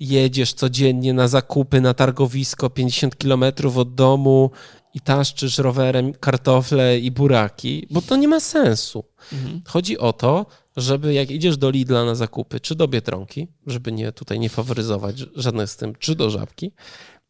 jedziesz 0.00 0.52
codziennie 0.52 1.14
na 1.14 1.28
zakupy 1.28 1.80
na 1.80 1.94
targowisko 1.94 2.70
50 2.70 3.18
kilometrów 3.18 3.76
od 3.76 3.94
domu 3.94 4.50
i 4.94 5.00
taszczysz 5.00 5.58
rowerem 5.58 6.12
kartofle 6.12 6.98
i 6.98 7.10
buraki, 7.10 7.86
bo 7.90 8.02
to 8.02 8.16
nie 8.16 8.28
ma 8.28 8.40
sensu. 8.40 9.04
Mhm. 9.32 9.62
Chodzi 9.66 9.98
o 9.98 10.12
to, 10.12 10.46
żeby 10.76 11.14
jak 11.14 11.30
idziesz 11.30 11.56
do 11.56 11.70
Lidla 11.70 12.04
na 12.04 12.14
zakupy, 12.14 12.60
czy 12.60 12.74
do 12.74 12.88
Biedronki, 12.88 13.48
żeby 13.66 13.92
nie 13.92 14.12
tutaj 14.12 14.38
nie 14.38 14.48
faworyzować 14.48 15.24
żadnych 15.34 15.70
z 15.70 15.76
tym, 15.76 15.94
czy 15.98 16.14
do 16.14 16.30
Żabki, 16.30 16.72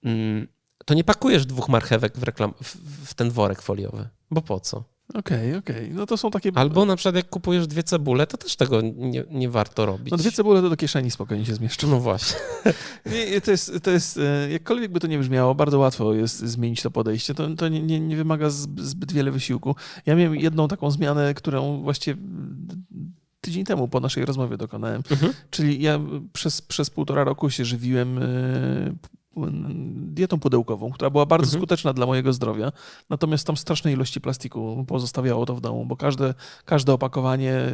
mm, 0.05 0.49
to 0.85 0.95
nie 0.95 1.05
pakujesz 1.05 1.47
dwóch 1.47 1.69
marchewek 1.69 2.19
w, 2.19 2.23
reklam- 2.23 2.53
w 3.05 3.15
ten 3.15 3.31
worek 3.31 3.63
foliowy, 3.63 4.09
bo 4.31 4.43
po 4.43 4.61
co? 4.61 4.85
Okej, 5.15 5.49
okay, 5.49 5.59
okej. 5.59 5.85
Okay. 5.85 5.95
No 5.95 6.07
to 6.07 6.17
są 6.17 6.31
takie... 6.31 6.51
Albo 6.55 6.85
na 6.85 6.97
przykład 6.97 7.15
jak 7.15 7.29
kupujesz 7.29 7.67
dwie 7.67 7.83
cebule, 7.83 8.27
to 8.27 8.37
też 8.37 8.57
tego 8.57 8.81
nie, 8.81 9.25
nie 9.31 9.49
warto 9.51 9.87
robić. 9.87 10.11
No 10.11 10.17
dwie 10.17 10.33
cebule 10.33 10.63
to 10.63 10.71
do 10.71 10.77
kieszeni 10.77 11.11
spokojnie 11.11 11.47
się 11.47 11.55
zmieszczą. 11.55 11.89
No 11.89 12.01
właśnie. 12.01 12.37
nie, 13.13 13.41
to 13.41 13.51
jest, 13.51 13.73
to 13.83 13.91
jest, 13.91 14.19
e, 14.19 14.51
jakkolwiek 14.51 14.93
by 14.93 15.01
to 15.01 15.07
nie 15.07 15.19
brzmiało, 15.19 15.55
bardzo 15.55 15.79
łatwo 15.79 16.15
jest 16.15 16.39
zmienić 16.39 16.83
to 16.83 16.91
podejście. 16.91 17.35
To, 17.35 17.49
to 17.57 17.69
nie, 17.69 17.83
nie, 17.83 18.01
nie 18.01 18.17
wymaga 18.17 18.51
zbyt 18.51 19.13
wiele 19.13 19.31
wysiłku. 19.31 19.77
Ja 20.07 20.15
miałem 20.15 20.37
jedną 20.37 20.69
taką 20.69 20.91
zmianę, 20.91 21.35
którą 21.35 21.83
właściwie 21.83 22.21
tydzień 23.41 23.65
temu 23.65 23.89
po 23.89 24.01
naszej 24.01 24.25
rozmowie 24.25 24.57
dokonałem. 24.57 25.03
Mhm. 25.11 25.33
Czyli 25.51 25.83
ja 25.83 26.01
przez, 26.33 26.63
przez 26.63 26.91
półtora 26.91 27.25
roku 27.25 27.51
się 27.51 27.65
żywiłem 27.65 28.19
e, 28.19 28.95
dietą 29.95 30.41
pudełkową, 30.41 30.91
która 30.91 31.11
była 31.11 31.27
bardzo 31.27 31.47
mhm. 31.47 31.61
skuteczna 31.61 31.93
dla 31.93 32.07
mojego 32.07 32.33
zdrowia, 32.33 32.73
natomiast 33.11 33.47
tam 33.47 33.57
strasznej 33.57 33.95
ilości 33.95 34.21
plastiku 34.21 34.85
pozostawiało 34.89 35.47
to 35.47 35.55
w 35.55 35.61
domu, 35.61 35.87
bo 35.87 35.97
każde, 35.97 36.35
każde 36.65 36.93
opakowanie 36.93 37.73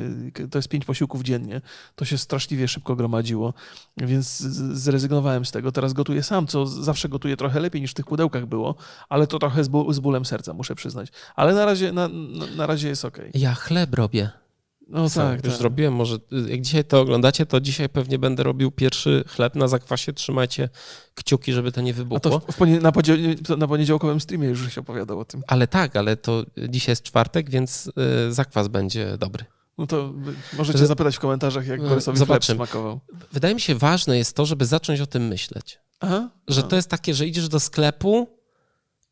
to 0.51 0.59
jest 0.59 0.69
pięć 0.69 0.85
posiłków 0.85 1.23
dziennie. 1.23 1.61
To 1.95 2.05
się 2.05 2.19
straszliwie 2.19 2.69
szybko 2.69 2.97
gromadziło, 2.97 3.55
więc 3.97 4.39
zrezygnowałem 4.73 5.45
z 5.45 5.51
tego. 5.51 5.73
Teraz 5.73 5.93
gotuję 5.93 6.23
sam, 6.23 6.47
co 6.47 6.67
zawsze 6.67 7.09
gotuję 7.09 7.37
trochę 7.37 7.61
lepiej 7.61 7.81
niż 7.81 7.91
w 7.91 7.95
tych 7.95 8.07
pudełkach 8.07 8.47
było, 8.47 8.75
ale 9.09 9.27
to 9.27 9.39
trochę 9.39 9.65
z, 9.65 9.71
z 9.91 9.99
bólem 9.99 10.25
serca, 10.25 10.53
muszę 10.53 10.75
przyznać. 10.75 11.09
Ale 11.37 11.55
na 11.55 11.65
razie, 11.65 11.93
na, 11.93 12.09
na 12.57 12.67
razie 12.67 12.89
jest 12.89 13.05
ok. 13.05 13.19
Ja 13.35 13.55
chleb 13.55 13.95
robię. 13.95 14.44
No 14.89 15.11
Co, 15.11 15.21
tak, 15.21 15.45
już 15.45 15.53
tak. 15.53 15.59
zrobiłem, 15.59 15.95
może 15.95 16.19
jak 16.49 16.61
dzisiaj 16.61 16.85
to 16.85 17.01
oglądacie, 17.01 17.47
to 17.47 17.61
dzisiaj 17.61 17.89
pewnie 17.89 18.19
będę 18.19 18.43
robił 18.43 18.71
pierwszy 18.71 19.25
chleb 19.29 19.55
na 19.55 19.69
zakwasie. 19.69 20.13
Trzymajcie 20.13 20.69
kciuki, 21.15 21.53
żeby 21.53 21.73
to 21.73 21.81
nie 21.81 21.95
wybuchło. 21.95 22.41
A 22.49 22.53
to 22.53 22.67
na, 22.67 23.57
na 23.57 23.67
poniedziałkowym 23.69 24.21
streamie 24.21 24.49
już 24.49 24.73
się 24.73 24.81
opowiadał 24.81 25.19
o 25.19 25.25
tym. 25.25 25.43
Ale 25.47 25.67
tak, 25.67 25.97
ale 25.97 26.17
to 26.17 26.45
dzisiaj 26.69 26.93
jest 26.93 27.03
czwartek, 27.03 27.51
więc 27.51 27.91
y, 28.29 28.33
zakwas 28.33 28.69
będzie 28.69 29.19
dobry. 29.19 29.45
No 29.79 29.87
to 29.87 30.13
możecie 30.57 30.79
Że... 30.79 30.87
zapytać 30.87 31.17
w 31.17 31.21
komentarzach, 31.21 31.67
jak 31.67 31.81
Borysowi 31.89 32.19
Zobaczymy. 32.19 32.57
chleb 32.57 32.69
smakował. 32.69 33.01
Wydaje 33.33 33.55
mi 33.55 33.61
się 33.61 33.75
ważne 33.75 34.19
jest 34.19 34.37
to, 34.37 34.47
żeby 34.47 34.67
zacząć 34.67 35.01
o 35.01 35.07
tym 35.07 35.27
myśleć. 35.27 35.79
Aha, 36.01 36.31
że 36.49 36.63
to 36.63 36.77
jest 36.77 36.89
takie, 36.89 37.15
że 37.15 37.27
idziesz 37.27 37.49
do 37.49 37.61
sklepu 37.61 38.29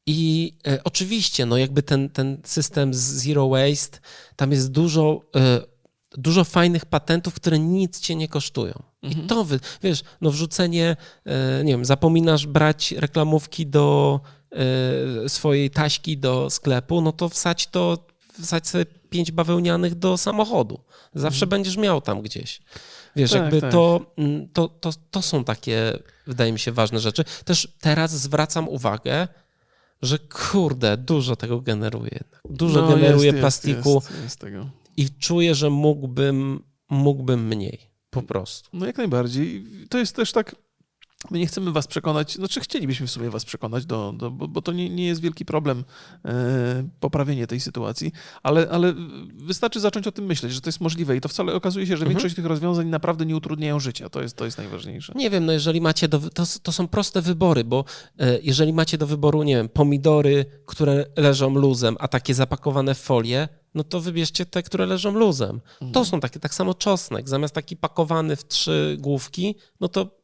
i 0.07 0.53
e, 0.67 0.85
oczywiście, 0.85 1.47
no 1.47 1.57
jakby 1.57 1.83
ten, 1.83 2.09
ten 2.11 2.41
system 2.45 2.95
Zero 2.95 3.49
Waste, 3.49 3.99
tam 4.37 4.53
jest 4.53 4.71
dużo, 4.71 5.21
e, 5.37 5.61
dużo 6.17 6.45
fajnych 6.45 6.87
patentów, 6.87 7.35
które 7.35 7.59
nic 7.59 8.01
cię 8.01 8.17
nie 8.17 8.29
kosztują. 8.29 8.83
Mhm. 9.03 9.25
I 9.25 9.29
to, 9.29 9.45
wy, 9.45 9.61
wiesz, 9.83 10.03
no 10.21 10.31
wrzucenie, 10.31 10.97
e, 11.25 11.65
nie 11.65 11.73
wiem, 11.73 11.85
zapominasz 11.85 12.47
brać 12.47 12.93
reklamówki 12.93 13.67
do 13.67 14.21
e, 14.53 15.29
swojej 15.29 15.71
taśki 15.71 16.19
do 16.19 16.51
sklepu, 16.51 17.01
no 17.01 17.13
to 17.13 17.29
wsać 17.29 17.67
to 17.67 17.99
wsadź 18.43 18.69
sobie 18.69 18.87
pięć 19.11 19.33
bawełnianych 19.33 19.95
do 19.95 20.19
samochodu. 20.19 20.81
Zawsze 21.15 21.45
mhm. 21.45 21.51
będziesz 21.51 21.77
miał 21.77 22.01
tam 22.01 22.23
gdzieś. 22.23 22.61
Wiesz, 23.17 23.31
tak, 23.31 23.43
jakby 23.43 23.61
tak. 23.61 23.73
To, 23.73 24.01
mm, 24.17 24.49
to, 24.49 24.69
to, 24.69 24.91
to 25.11 25.23
są 25.23 25.45
takie, 25.45 25.99
wydaje 26.27 26.53
mi 26.53 26.59
się, 26.59 26.73
ważne 26.73 27.01
rzeczy. 27.01 27.25
Też 27.45 27.69
teraz 27.81 28.11
zwracam 28.11 28.69
uwagę, 28.69 29.29
że 30.03 30.19
kurde, 30.19 30.97
dużo 30.97 31.37
tego 31.37 31.61
generuje. 31.61 32.21
Dużo 32.51 32.83
no, 32.83 32.89
generuje 32.89 33.27
jest, 33.27 33.39
plastiku 33.39 33.95
jest, 33.95 34.23
jest, 34.23 34.41
tego. 34.41 34.71
i 34.97 35.11
czuję, 35.11 35.55
że 35.55 35.71
mógłbym, 35.71 36.63
mógłbym 36.91 37.47
mniej. 37.47 37.93
Po 38.11 38.23
prostu. 38.23 38.71
No 38.73 38.87
jak 38.87 38.99
najbardziej. 38.99 39.65
To 39.89 39.99
jest 39.99 40.17
też 40.17 40.33
tak 40.33 40.57
My 41.31 41.39
nie 41.39 41.47
chcemy 41.47 41.73
was 41.73 41.87
przekonać, 41.87 42.35
znaczy 42.35 42.61
chcielibyśmy 42.61 43.07
w 43.07 43.11
sumie 43.11 43.31
was 43.31 43.45
przekonać, 43.45 43.87
do, 43.87 44.13
do 44.17 44.31
bo, 44.31 44.49
bo, 44.49 44.63
to 44.63 44.73
nie, 44.73 44.91
nie 44.91 45.07
jest 45.07 45.21
wielki 45.21 45.45
problem 45.45 45.85
e, 46.25 46.89
poprawienie 47.01 47.47
tej 47.47 47.61
sytuacji, 47.61 48.13
ale, 48.43 48.69
ale 48.71 48.95
wystarczy 49.37 49.81
zacząć 49.81 50.07
o 50.07 50.13
tym 50.13 50.25
myśleć, 50.25 50.53
że 50.53 50.61
to 50.61 50.69
jest 50.69 50.81
możliwe 50.81 51.17
i 51.17 51.21
to 51.21 51.29
wcale 51.29 51.55
okazuje 51.55 51.87
się, 51.87 51.97
że 51.97 52.03
mhm. 52.03 52.11
większość 52.11 52.35
tych 52.35 52.47
rozwiązań 52.47 52.87
naprawdę 52.87 53.27
nie 53.27 53.37
utrudniają 53.37 53.81
życia. 53.81 54.09
To 54.09 54.23
jest, 54.23 54.37
to 54.37 54.45
jest 54.45 54.59
najważniejsze. 54.59 55.13
Nie 55.17 55.31
wiem, 55.31 55.47
no 55.47 55.53
jeżeli 55.53 55.81
macie 55.81 56.09
do, 56.09 56.21
to, 56.21 56.43
to 56.63 56.73
są 56.73 56.89
proste 56.89 57.23
wybory, 57.23 57.65
bo 57.65 57.85
e, 58.19 58.39
jeżeli 58.43 58.73
macie 58.73 58.99
do 58.99 59.07
wyboru, 59.07 59.43
nie 59.43 59.57
wiem, 59.57 59.69
pomidory, 59.69 60.47
które 60.67 61.07
leżą 61.17 61.55
luzem, 61.55 61.97
a 62.01 62.09
takie 62.09 62.35
zapakowane 62.35 62.95
w 62.95 62.99
folię, 62.99 63.49
no 63.75 63.85
to 63.85 64.01
wybierzcie 64.01 64.47
te, 64.47 64.63
które 64.63 64.87
leżą 64.87 65.11
luzem. 65.11 65.61
To 65.79 65.87
mhm. 65.87 66.07
są 66.07 66.21
takie, 66.21 66.41
tak 66.41 66.55
samo 66.55 66.75
czosnek, 66.75 67.29
zamiast 67.29 67.55
taki 67.55 67.77
pakowany 67.77 68.37
w 68.37 68.45
trzy 68.49 68.97
główki, 69.01 69.55
no 69.81 69.89
to 69.89 70.22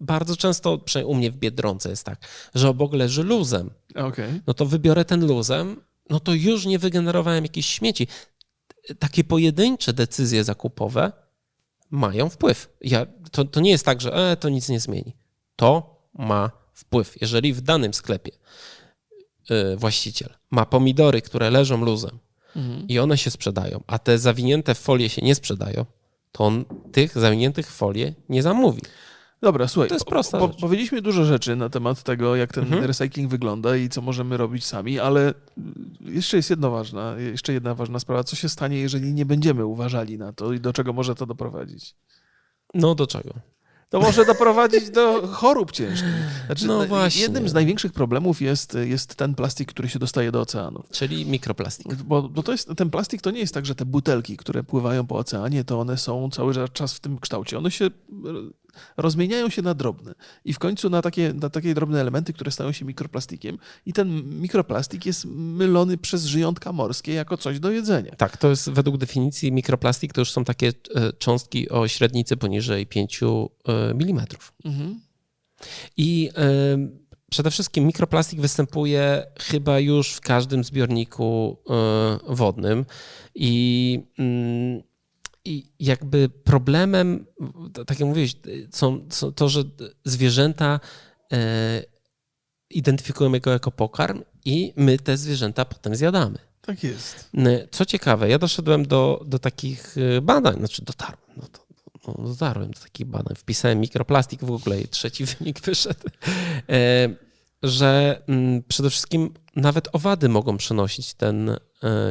bardzo 0.00 0.36
często, 0.36 0.78
przynajmniej 0.78 1.14
u 1.14 1.18
mnie 1.18 1.30
w 1.30 1.36
Biedronce 1.36 1.90
jest 1.90 2.04
tak, 2.04 2.18
że 2.54 2.68
obok 2.68 2.92
leży 2.92 3.22
luzem. 3.22 3.70
Okay. 3.94 4.40
No 4.46 4.54
to 4.54 4.66
wybiorę 4.66 5.04
ten 5.04 5.26
luzem, 5.26 5.80
no 6.10 6.20
to 6.20 6.34
już 6.34 6.66
nie 6.66 6.78
wygenerowałem 6.78 7.44
jakichś 7.44 7.68
śmieci. 7.68 8.06
Takie 8.98 9.24
pojedyncze 9.24 9.92
decyzje 9.92 10.44
zakupowe 10.44 11.12
mają 11.90 12.28
wpływ. 12.28 12.76
Ja, 12.80 13.06
to, 13.30 13.44
to 13.44 13.60
nie 13.60 13.70
jest 13.70 13.84
tak, 13.84 14.00
że 14.00 14.12
e, 14.12 14.36
to 14.36 14.48
nic 14.48 14.68
nie 14.68 14.80
zmieni. 14.80 15.16
To 15.56 16.00
ma 16.14 16.50
wpływ. 16.74 17.20
Jeżeli 17.20 17.52
w 17.52 17.60
danym 17.60 17.94
sklepie 17.94 18.32
yy, 19.50 19.76
właściciel 19.76 20.34
ma 20.50 20.66
pomidory, 20.66 21.22
które 21.22 21.50
leżą 21.50 21.84
luzem 21.84 22.18
mhm. 22.56 22.88
i 22.88 22.98
one 22.98 23.18
się 23.18 23.30
sprzedają, 23.30 23.80
a 23.86 23.98
te 23.98 24.18
zawinięte 24.18 24.74
w 24.74 24.78
folię 24.78 25.08
się 25.08 25.22
nie 25.22 25.34
sprzedają, 25.34 25.86
to 26.32 26.44
on 26.44 26.64
tych 26.92 27.18
zawiniętych 27.18 27.70
w 27.70 27.74
folię 27.74 28.14
nie 28.28 28.42
zamówi. 28.42 28.82
Dobra, 29.40 29.68
słuchaj, 29.68 29.88
to 29.88 29.94
jest 29.94 30.06
prosta 30.06 30.38
po, 30.38 30.48
powiedzieliśmy 30.48 31.02
dużo 31.02 31.24
rzeczy 31.24 31.56
na 31.56 31.68
temat 31.68 32.02
tego, 32.02 32.36
jak 32.36 32.52
ten 32.52 32.64
mhm. 32.64 32.84
recycling 32.84 33.30
wygląda 33.30 33.76
i 33.76 33.88
co 33.88 34.02
możemy 34.02 34.36
robić 34.36 34.66
sami, 34.66 34.98
ale 34.98 35.34
jeszcze 36.00 36.36
jest 36.36 36.50
jedna 36.50 36.70
ważna, 36.70 37.16
jeszcze 37.18 37.52
jedna 37.52 37.74
ważna 37.74 37.98
sprawa. 37.98 38.24
Co 38.24 38.36
się 38.36 38.48
stanie, 38.48 38.78
jeżeli 38.78 39.14
nie 39.14 39.26
będziemy 39.26 39.66
uważali 39.66 40.18
na 40.18 40.32
to 40.32 40.52
i 40.52 40.60
do 40.60 40.72
czego 40.72 40.92
może 40.92 41.14
to 41.14 41.26
doprowadzić? 41.26 41.94
No, 42.74 42.94
do 42.94 43.06
czego? 43.06 43.34
to 43.90 44.00
może 44.00 44.24
doprowadzić 44.24 44.90
do 44.90 45.26
chorób 45.26 45.72
ciężkich. 45.72 46.08
Znaczy, 46.46 46.66
no 46.66 46.86
właśnie. 46.86 47.22
Jednym 47.22 47.48
z 47.48 47.54
największych 47.54 47.92
problemów 47.92 48.40
jest, 48.40 48.78
jest 48.84 49.14
ten 49.14 49.34
plastik, 49.34 49.68
który 49.68 49.88
się 49.88 49.98
dostaje 49.98 50.32
do 50.32 50.40
oceanu. 50.40 50.84
Czyli 50.90 51.26
mikroplastik. 51.26 51.94
Bo, 51.94 52.22
bo 52.22 52.42
to 52.42 52.52
jest, 52.52 52.68
ten 52.76 52.90
plastik 52.90 53.22
to 53.22 53.30
nie 53.30 53.40
jest 53.40 53.54
tak, 53.54 53.66
że 53.66 53.74
te 53.74 53.84
butelki, 53.84 54.36
które 54.36 54.62
pływają 54.62 55.06
po 55.06 55.16
oceanie, 55.16 55.64
to 55.64 55.80
one 55.80 55.98
są 55.98 56.30
cały 56.30 56.54
czas 56.72 56.94
w 56.94 57.00
tym 57.00 57.18
kształcie. 57.18 57.58
One 57.58 57.70
się 57.70 57.90
rozmieniają 58.96 59.50
się 59.50 59.62
na 59.62 59.74
drobne 59.74 60.14
i 60.44 60.52
w 60.52 60.58
końcu 60.58 60.90
na 60.90 61.02
takie, 61.02 61.32
na 61.32 61.50
takie 61.50 61.74
drobne 61.74 62.00
elementy, 62.00 62.32
które 62.32 62.50
stają 62.50 62.72
się 62.72 62.84
mikroplastikiem 62.84 63.58
i 63.86 63.92
ten 63.92 64.40
mikroplastik 64.40 65.06
jest 65.06 65.24
mylony 65.34 65.98
przez 65.98 66.24
żyjątka 66.24 66.72
morskie 66.72 67.12
jako 67.12 67.36
coś 67.36 67.60
do 67.60 67.70
jedzenia. 67.70 68.14
Tak, 68.16 68.36
to 68.36 68.50
jest 68.50 68.70
według 68.70 68.96
definicji 68.96 69.52
mikroplastik 69.52 70.12
to 70.12 70.20
już 70.20 70.30
są 70.30 70.44
takie 70.44 70.68
e, 70.94 71.12
cząstki 71.12 71.68
o 71.68 71.88
średnicy 71.88 72.36
poniżej 72.36 72.86
5 72.86 73.20
e, 73.22 73.26
mm. 73.66 74.24
Mhm. 74.64 75.00
I 75.96 76.30
y 76.38 77.08
Przede 77.30 77.50
wszystkim 77.50 77.86
mikroplastik 77.86 78.40
występuje 78.40 79.26
chyba 79.40 79.78
już 79.78 80.12
w 80.12 80.20
każdym 80.20 80.64
zbiorniku 80.64 81.58
wodnym 82.28 82.84
i 83.34 84.00
mm, 84.18 84.82
i 85.48 85.72
jakby 85.80 86.28
problemem, 86.28 87.26
tak 87.86 88.00
jak 88.00 88.08
mówiłeś, 88.08 88.36
są, 88.72 89.08
są 89.10 89.32
to, 89.32 89.48
że 89.48 89.62
zwierzęta 90.04 90.80
e, 91.32 91.82
identyfikujemy 92.70 93.40
go 93.40 93.50
jako 93.50 93.70
pokarm 93.70 94.22
i 94.44 94.72
my 94.76 94.98
te 94.98 95.16
zwierzęta 95.16 95.64
potem 95.64 95.96
zjadamy. 95.96 96.38
Tak 96.60 96.84
jest. 96.84 97.30
E, 97.36 97.68
co 97.70 97.86
ciekawe, 97.86 98.28
ja 98.28 98.38
doszedłem 98.38 98.86
do, 98.86 99.24
do 99.26 99.38
takich 99.38 99.96
e, 99.98 100.20
badań, 100.20 100.58
znaczy 100.58 100.84
dotarłem, 100.84 101.30
no 101.36 101.42
to, 101.52 101.60
no, 102.06 102.28
dotarłem 102.28 102.70
do 102.70 102.80
takich 102.80 103.06
badań, 103.06 103.36
wpisałem 103.36 103.80
mikroplastik 103.80 104.44
w 104.44 104.50
ogóle 104.50 104.80
i 104.80 104.88
trzeci 104.88 105.24
wynik 105.38 105.60
wyszedł, 105.60 106.08
że 107.62 108.22
mm, 108.26 108.62
przede 108.62 108.90
wszystkim 108.90 109.34
nawet 109.56 109.88
owady 109.92 110.28
mogą 110.28 110.56
przenosić 110.56 111.14
ten 111.14 111.56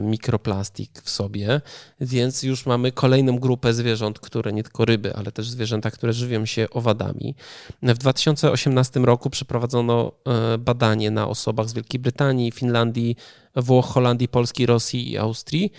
mikroplastik 0.02 1.02
w 1.02 1.10
sobie, 1.10 1.62
więc 2.02 2.44
już 2.44 2.66
mamy 2.66 2.92
kolejną 2.92 3.40
grupę 3.40 3.74
zwierząt, 3.74 4.20
które 4.20 4.54
nie 4.54 4.64
tylko 4.64 4.86
ryby, 4.86 5.16
ale 5.16 5.32
też 5.32 5.50
zwierzęta, 5.50 5.92
które 5.92 6.14
żywią 6.14 6.46
się 6.46 6.70
owadami. 6.70 7.36
W 7.82 7.98
2018 7.98 9.00
roku 9.00 9.30
przeprowadzono 9.30 10.12
e, 10.26 10.58
badanie 10.58 11.12
na 11.12 11.28
osobach 11.28 11.70
z 11.70 11.74
Wielkiej 11.74 12.00
Brytanii, 12.00 12.52
Finlandii, 12.52 13.16
Włoch, 13.56 13.86
Holandii, 13.86 14.28
Polski, 14.28 14.66
Rosji 14.66 15.12
i 15.12 15.18
Austrii 15.18 15.72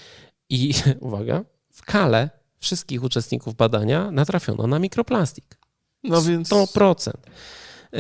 i 0.51 0.75
uwaga, 1.01 1.45
w 1.73 1.83
kale 1.85 2.31
wszystkich 2.59 3.03
uczestników 3.03 3.55
badania 3.55 4.11
natrafiono 4.11 4.67
na 4.67 4.79
mikroplastik. 4.79 5.59
No 6.05 6.23
więc 6.23 6.49
100%. 6.49 7.11
E, 7.93 7.99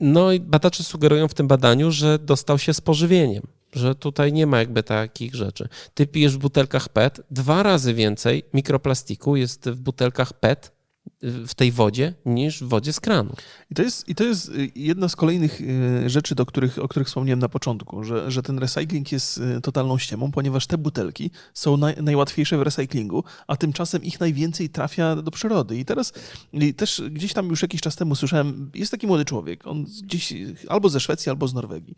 no 0.00 0.32
i 0.32 0.40
badacze 0.40 0.84
sugerują 0.84 1.28
w 1.28 1.34
tym 1.34 1.48
badaniu, 1.48 1.90
że 1.90 2.18
dostał 2.18 2.58
się 2.58 2.74
z 2.74 2.80
pożywieniem 2.80 3.57
że 3.72 3.94
tutaj 3.94 4.32
nie 4.32 4.46
ma 4.46 4.58
jakby 4.58 4.82
takich 4.82 5.34
rzeczy. 5.34 5.68
Ty 5.94 6.06
pijesz 6.06 6.34
w 6.34 6.38
butelkach 6.38 6.88
PET, 6.88 7.20
dwa 7.30 7.62
razy 7.62 7.94
więcej 7.94 8.42
mikroplastiku 8.54 9.36
jest 9.36 9.70
w 9.70 9.80
butelkach 9.80 10.32
PET 10.32 10.77
w 11.22 11.54
tej 11.54 11.72
wodzie 11.72 12.14
niż 12.26 12.62
w 12.64 12.68
wodzie 12.68 12.92
z 12.92 13.00
kranu. 13.00 13.34
I 13.70 13.74
to 13.74 13.82
jest, 13.82 14.08
i 14.08 14.14
to 14.14 14.24
jest 14.24 14.48
y, 14.48 14.70
jedna 14.74 15.08
z 15.08 15.16
kolejnych 15.16 15.60
y, 15.60 16.10
rzeczy, 16.10 16.34
do 16.34 16.46
których, 16.46 16.78
o 16.78 16.88
których 16.88 17.08
wspomniałem 17.08 17.38
na 17.38 17.48
początku, 17.48 18.04
że, 18.04 18.30
że 18.30 18.42
ten 18.42 18.58
recykling 18.58 19.12
jest 19.12 19.38
y, 19.38 19.60
totalną 19.60 19.98
ściemą, 19.98 20.30
ponieważ 20.30 20.66
te 20.66 20.78
butelki 20.78 21.30
są 21.54 21.76
naj, 21.76 21.94
najłatwiejsze 22.02 22.58
w 22.58 22.62
recyklingu, 22.62 23.24
a 23.46 23.56
tymczasem 23.56 24.04
ich 24.04 24.20
najwięcej 24.20 24.70
trafia 24.70 25.16
do 25.16 25.30
przyrody. 25.30 25.78
I 25.78 25.84
teraz 25.84 26.12
i 26.52 26.74
też 26.74 27.02
gdzieś 27.10 27.32
tam 27.32 27.48
już 27.48 27.62
jakiś 27.62 27.80
czas 27.80 27.96
temu 27.96 28.14
słyszałem, 28.14 28.70
jest 28.74 28.90
taki 28.90 29.06
młody 29.06 29.24
człowiek, 29.24 29.66
on 29.66 29.86
gdzieś 30.02 30.34
albo 30.68 30.88
ze 30.88 31.00
Szwecji, 31.00 31.30
albo 31.30 31.48
z 31.48 31.54
Norwegii. 31.54 31.96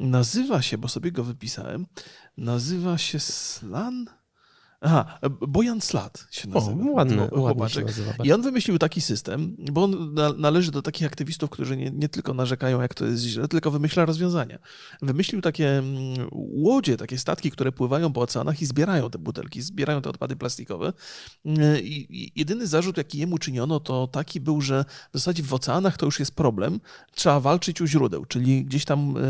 Nazywa 0.00 0.62
się, 0.62 0.78
bo 0.78 0.88
sobie 0.88 1.12
go 1.12 1.24
wypisałem, 1.24 1.86
nazywa 2.36 2.98
się 2.98 3.20
Slan... 3.20 4.21
Aha, 4.84 5.18
Bojan 5.48 5.80
Slat 5.80 6.26
się 6.30 6.48
nazywa. 6.48 6.90
O, 6.90 6.92
ładny, 6.92 7.28
ładny 7.32 7.70
się 7.70 7.80
nazywa. 7.80 8.12
I 8.24 8.32
on 8.32 8.42
wymyślił 8.42 8.78
taki 8.78 9.00
system, 9.00 9.56
bo 9.72 9.84
on 9.84 10.14
należy 10.36 10.70
do 10.70 10.82
takich 10.82 11.06
aktywistów, 11.06 11.50
którzy 11.50 11.76
nie, 11.76 11.90
nie, 11.90 12.08
tylko 12.08 12.34
narzekają, 12.34 12.80
jak 12.80 12.94
to 12.94 13.06
jest 13.06 13.22
źle, 13.22 13.48
tylko 13.48 13.70
wymyśla 13.70 14.04
rozwiązania. 14.04 14.58
Wymyślił 15.02 15.40
takie 15.40 15.78
mm, 15.78 16.28
łodzie, 16.32 16.96
takie 16.96 17.18
statki, 17.18 17.50
które 17.50 17.72
pływają 17.72 18.12
po 18.12 18.20
oceanach 18.20 18.62
i 18.62 18.66
zbierają 18.66 19.10
te 19.10 19.18
butelki, 19.18 19.62
zbierają 19.62 20.02
te 20.02 20.10
odpady 20.10 20.36
plastikowe. 20.36 20.92
I 21.82 22.32
jedyny 22.36 22.66
zarzut, 22.66 22.96
jaki 22.96 23.18
jemu 23.18 23.38
czyniono, 23.38 23.80
to 23.80 24.06
taki 24.06 24.40
był, 24.40 24.60
że 24.60 24.84
w 25.12 25.18
zasadzie 25.18 25.42
w 25.42 25.54
oceanach 25.54 25.96
to 25.96 26.06
już 26.06 26.20
jest 26.20 26.34
problem. 26.34 26.80
Trzeba 27.14 27.40
walczyć 27.40 27.80
u 27.80 27.86
źródeł, 27.86 28.24
czyli 28.24 28.64
gdzieś 28.64 28.84
tam 28.84 29.16
e, 29.16 29.20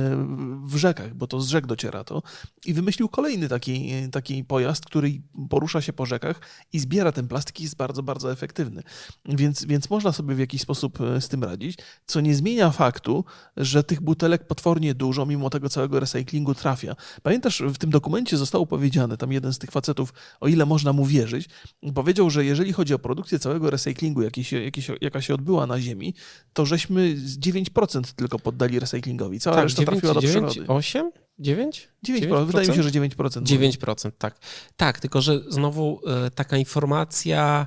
w 0.67 0.77
rzekach, 0.77 1.15
bo 1.15 1.27
to 1.27 1.41
z 1.41 1.49
rzek 1.49 1.67
dociera 1.67 2.05
to. 2.05 2.23
I 2.67 2.75
wymyślił 2.75 3.09
kolejny 3.09 3.49
taki, 3.49 3.93
taki 4.13 4.45
pojazd, 4.45 4.85
który 4.85 5.13
porusza 5.49 5.81
się 5.81 5.93
po 5.93 6.07
rzekach 6.07 6.41
i 6.73 6.79
zbiera 6.79 7.13
ten 7.13 7.29
plastik 7.29 7.61
i 7.61 7.63
jest 7.63 7.77
bardzo, 7.77 8.03
bardzo 8.03 8.33
efektywny. 8.33 8.83
Więc, 9.25 9.65
więc 9.65 9.91
można 9.91 10.13
sobie 10.13 10.35
w 10.35 10.39
jakiś 10.39 10.63
sposób 10.63 11.01
e, 11.01 11.21
z 11.21 11.29
tym 11.29 11.45
radzić, 11.45 11.79
co 12.07 12.21
nie 12.21 12.35
zmienia 12.35 12.71
faktu, 12.71 13.25
że 13.57 13.85
tych 13.85 14.01
butelek 14.01 14.47
potwornie 14.47 14.95
dużo, 14.95 15.27
mimo 15.27 15.51
tego 15.51 15.69
całego 15.69 16.01
recyklingu 16.01 16.55
trafia. 16.55 16.97
Pamiętasz, 17.23 17.63
w 17.63 17.79
tym 17.79 17.91
dokumencie 17.91 18.37
zostało 18.37 18.67
powiedziane, 18.67 19.17
tam 19.17 19.33
jeden 19.33 19.53
z 19.53 19.59
tych 19.59 19.71
facetów, 19.71 20.13
o 20.41 20.49
ile 20.49 20.67
można 20.67 20.93
mu 20.93 21.07
wierzyć, 21.07 21.49
powiedział, 21.95 22.31
że 22.31 22.45
jeżeli 22.45 22.73
chodzi 22.73 22.95
o 22.95 22.99
produkcję 22.99 23.39
całego 23.39 23.71
recyklingu, 23.71 24.23
jaki 24.23 24.45
się, 24.45 24.63
jaki 24.63 24.83
się, 24.83 24.95
jaka 25.01 25.21
się 25.21 25.35
odbyła 25.35 25.67
na 25.67 25.81
Ziemi, 25.81 26.15
to 26.53 26.67
żeśmy 26.67 27.17
9% 27.17 28.13
tylko 28.17 28.39
poddali 28.39 28.79
recyklingowi. 28.79 29.41
Cała 29.41 29.57
tak, 29.57 29.65
reszta 29.65 29.83
9, 29.83 29.91
trafiła 29.91 30.15
do 30.15 30.21
9, 30.21 30.51
przyrody. 30.51 30.73
8? 30.73 31.11
9? 31.39 31.89
9%? 32.07 32.21
9%? 32.21 32.47
Wydaje 32.47 32.69
mi 32.69 32.75
się, 32.75 32.83
że 32.83 32.91
9%. 32.91 33.43
9%, 33.43 34.11
tak. 34.19 34.39
Tak, 34.77 35.01
tylko 35.01 35.21
że 35.21 35.41
znowu 35.49 36.01
y, 36.27 36.31
taka 36.31 36.57
informacja 36.57 37.67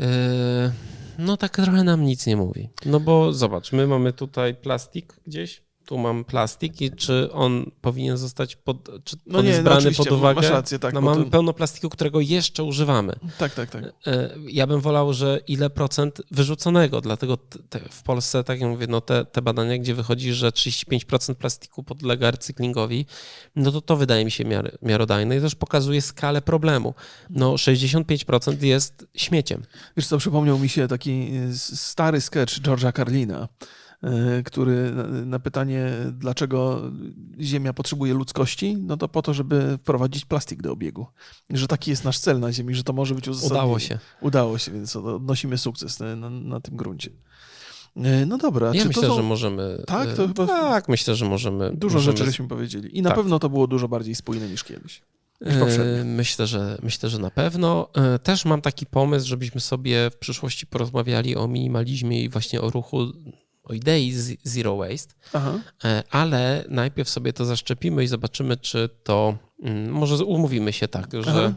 y, 0.00 0.04
no 1.18 1.36
tak 1.36 1.56
trochę 1.56 1.84
nam 1.84 2.04
nic 2.04 2.26
nie 2.26 2.36
mówi. 2.36 2.68
No 2.86 3.00
bo 3.00 3.32
zobacz, 3.32 3.72
my 3.72 3.86
mamy 3.86 4.12
tutaj 4.12 4.54
plastik 4.54 5.14
gdzieś, 5.26 5.62
tu 5.86 5.98
mam 5.98 6.24
plastik 6.24 6.80
i 6.80 6.90
czy 6.90 7.32
on 7.32 7.70
powinien 7.80 8.16
zostać 8.16 8.56
pod, 8.56 8.90
czy 9.04 9.16
no 9.26 9.38
on 9.38 9.44
nie, 9.44 9.50
jest 9.50 9.64
no 9.64 9.70
brany 9.70 9.90
no 9.90 9.96
pod 9.96 10.12
uwagę? 10.12 10.40
Masz 10.40 10.50
rację, 10.50 10.78
tak, 10.78 10.94
no 10.94 11.00
mamy 11.00 11.24
to... 11.24 11.30
pełno 11.30 11.52
plastiku, 11.52 11.88
którego 11.88 12.20
jeszcze 12.20 12.64
używamy. 12.64 13.12
Tak, 13.38 13.54
tak, 13.54 13.70
tak. 13.70 13.84
E, 14.06 14.34
ja 14.46 14.66
bym 14.66 14.80
wolał, 14.80 15.12
że 15.12 15.40
ile 15.48 15.70
procent 15.70 16.22
wyrzuconego, 16.30 17.00
dlatego 17.00 17.36
te, 17.68 17.80
w 17.90 18.02
Polsce, 18.02 18.44
tak 18.44 18.60
jak 18.60 18.70
mówię, 18.70 18.86
no 18.86 19.00
te, 19.00 19.24
te 19.24 19.42
badania, 19.42 19.78
gdzie 19.78 19.94
wychodzi, 19.94 20.32
że 20.32 20.50
35% 20.50 21.34
plastiku 21.34 21.82
podlega 21.82 22.30
recyklingowi, 22.30 23.06
no 23.56 23.72
to 23.72 23.80
to 23.80 23.96
wydaje 23.96 24.24
mi 24.24 24.30
się 24.30 24.44
miar, 24.44 24.78
miarodajne 24.82 25.36
i 25.36 25.40
też 25.40 25.54
pokazuje 25.54 26.02
skalę 26.02 26.42
problemu. 26.42 26.94
No 27.30 27.52
65% 27.54 28.62
jest 28.62 29.06
śmieciem. 29.14 29.62
Wiesz 29.96 30.06
co, 30.06 30.18
przypomniał 30.18 30.58
mi 30.58 30.68
się 30.68 30.88
taki 30.88 31.30
stary 31.54 32.20
sketch 32.20 32.60
George'a 32.60 32.92
Carlina, 32.96 33.48
który 34.44 34.92
na 35.26 35.38
pytanie, 35.38 35.90
dlaczego 36.12 36.82
Ziemia 37.40 37.72
potrzebuje 37.72 38.14
ludzkości, 38.14 38.76
no 38.76 38.96
to 38.96 39.08
po 39.08 39.22
to, 39.22 39.34
żeby 39.34 39.78
wprowadzić 39.78 40.24
plastik 40.24 40.62
do 40.62 40.72
obiegu. 40.72 41.06
Że 41.50 41.66
taki 41.66 41.90
jest 41.90 42.04
nasz 42.04 42.18
cel 42.18 42.40
na 42.40 42.52
Ziemi, 42.52 42.74
że 42.74 42.84
to 42.84 42.92
może 42.92 43.14
być 43.14 43.28
uzasadnione. 43.28 43.62
Udało 43.62 43.78
się. 43.78 43.98
Udało 44.20 44.58
się, 44.58 44.72
więc 44.72 44.96
odnosimy 44.96 45.58
sukces 45.58 46.00
na, 46.00 46.30
na 46.30 46.60
tym 46.60 46.76
gruncie. 46.76 47.10
E, 47.96 48.26
no 48.26 48.38
dobra. 48.38 48.74
Ja 48.74 48.84
myślę, 48.84 49.08
są... 49.08 49.16
że 49.16 49.22
możemy. 49.22 49.82
Tak, 49.86 50.14
to 50.14 50.28
chyba. 50.28 50.46
Tak, 50.46 50.88
myślę, 50.88 51.14
że 51.14 51.24
możemy. 51.24 51.72
Dużo 51.76 51.94
możemy... 51.94 52.16
rzeczy 52.16 52.30
żeśmy 52.30 52.48
powiedzieli. 52.48 52.98
I 52.98 53.02
na 53.02 53.10
tak. 53.10 53.18
pewno 53.18 53.38
to 53.38 53.48
było 53.48 53.66
dużo 53.66 53.88
bardziej 53.88 54.14
spójne 54.14 54.48
niż 54.48 54.64
kiedyś. 54.64 55.02
E, 55.40 56.04
myślę, 56.04 56.46
że 56.46 56.78
myślę, 56.82 57.08
że 57.08 57.18
na 57.18 57.30
pewno. 57.30 57.88
Też 58.22 58.44
mam 58.44 58.62
taki 58.62 58.86
pomysł, 58.86 59.28
żebyśmy 59.28 59.60
sobie 59.60 60.10
w 60.10 60.16
przyszłości 60.16 60.66
porozmawiali 60.66 61.36
o 61.36 61.48
minimalizmie 61.48 62.24
i 62.24 62.28
właśnie 62.28 62.60
o 62.60 62.70
ruchu 62.70 63.12
o 63.72 63.74
idei 63.74 64.12
Zero 64.44 64.76
Waste, 64.76 65.14
Aha. 65.32 65.60
E, 65.84 66.02
ale 66.10 66.64
najpierw 66.68 67.08
sobie 67.10 67.32
to 67.32 67.44
zaszczepimy 67.44 68.04
i 68.04 68.06
zobaczymy, 68.06 68.56
czy 68.56 68.88
to. 69.04 69.38
Mm, 69.62 69.92
może 69.92 70.24
umówimy 70.24 70.72
się 70.72 70.88
tak, 70.88 71.10
że 71.20 71.30
Aha. 71.30 71.54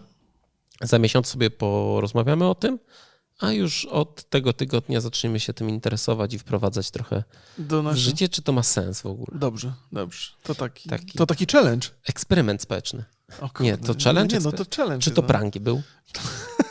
za 0.82 1.00
miesiąc 1.00 1.28
sobie 1.28 1.50
porozmawiamy 1.50 2.48
o 2.48 2.56
tym, 2.56 2.80
a 3.40 3.52
już 3.52 3.86
od 3.86 4.30
tego 4.30 4.54
tygodnia 4.54 5.02
zaczniemy 5.02 5.40
się 5.40 5.54
tym 5.54 5.70
interesować 5.70 6.34
i 6.34 6.40
wprowadzać 6.40 6.92
trochę 6.92 7.24
w 7.94 7.96
życie, 7.96 8.30
czy 8.30 8.42
to 8.42 8.52
ma 8.52 8.64
sens 8.64 9.02
w 9.02 9.06
ogóle. 9.06 9.40
Dobrze, 9.40 9.74
dobrze. 9.92 10.32
To 10.44 10.56
taki, 10.56 10.90
taki, 10.90 11.18
to 11.18 11.26
taki 11.26 11.46
challenge. 11.52 11.88
Eksperyment 12.08 12.62
społeczny. 12.62 13.04
nie, 13.60 13.78
to 13.78 13.94
challenge? 14.04 14.38
Nie, 14.38 14.44
no 14.44 14.52
to 14.52 14.66
challenge. 14.76 15.04
Czy 15.04 15.12
to 15.12 15.22
no. 15.22 15.28
pranki 15.28 15.60
był? 15.60 15.82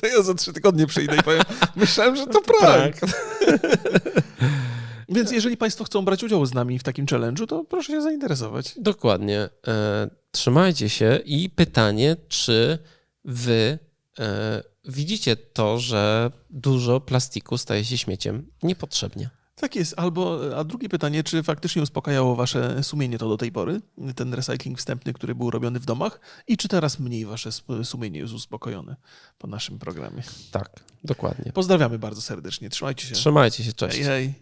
To 0.00 0.06
ja 0.06 0.22
za 0.22 0.34
trzy 0.34 0.52
tygodnie 0.52 0.86
przyjdę 0.86 1.16
i 1.16 1.22
powiem, 1.22 1.42
myślałem, 1.76 2.16
że 2.16 2.26
to 2.26 2.40
prank. 2.60 2.96
Więc 5.14 5.30
jeżeli 5.32 5.56
Państwo 5.56 5.84
chcą 5.84 6.04
brać 6.04 6.22
udział 6.22 6.46
z 6.46 6.54
nami 6.54 6.78
w 6.78 6.82
takim 6.82 7.06
challenge'u, 7.06 7.46
to 7.46 7.64
proszę 7.64 7.92
się 7.92 8.02
zainteresować. 8.02 8.74
Dokładnie. 8.76 9.48
E, 9.66 10.10
trzymajcie 10.30 10.88
się 10.88 11.20
i 11.24 11.50
pytanie, 11.50 12.16
czy 12.28 12.78
Wy 13.24 13.78
e, 14.18 14.62
widzicie 14.84 15.36
to, 15.36 15.78
że 15.78 16.30
dużo 16.50 17.00
plastiku 17.00 17.58
staje 17.58 17.84
się 17.84 17.98
śmieciem 17.98 18.46
niepotrzebnie? 18.62 19.30
Tak 19.56 19.76
jest. 19.76 19.94
Albo, 19.96 20.40
a 20.56 20.64
drugie 20.64 20.88
pytanie, 20.88 21.24
czy 21.24 21.42
faktycznie 21.42 21.82
uspokajało 21.82 22.36
wasze 22.36 22.82
sumienie 22.82 23.18
to 23.18 23.28
do 23.28 23.36
tej 23.36 23.52
pory, 23.52 23.80
ten 24.16 24.34
recycling 24.34 24.78
wstępny, 24.78 25.12
który 25.12 25.34
był 25.34 25.50
robiony 25.50 25.80
w 25.80 25.86
domach 25.86 26.20
i 26.46 26.56
czy 26.56 26.68
teraz 26.68 26.98
mniej 26.98 27.24
wasze 27.24 27.50
sumienie 27.84 28.20
jest 28.20 28.32
uspokojone 28.32 28.96
po 29.38 29.46
naszym 29.46 29.78
programie? 29.78 30.22
Tak, 30.50 30.70
dokładnie. 31.04 31.52
Pozdrawiamy 31.52 31.98
bardzo 31.98 32.20
serdecznie. 32.20 32.70
Trzymajcie 32.70 33.06
się. 33.06 33.14
Trzymajcie 33.14 33.64
się, 33.64 33.72
cześć. 33.72 33.96
Hej, 33.96 34.04
hej. 34.04 34.32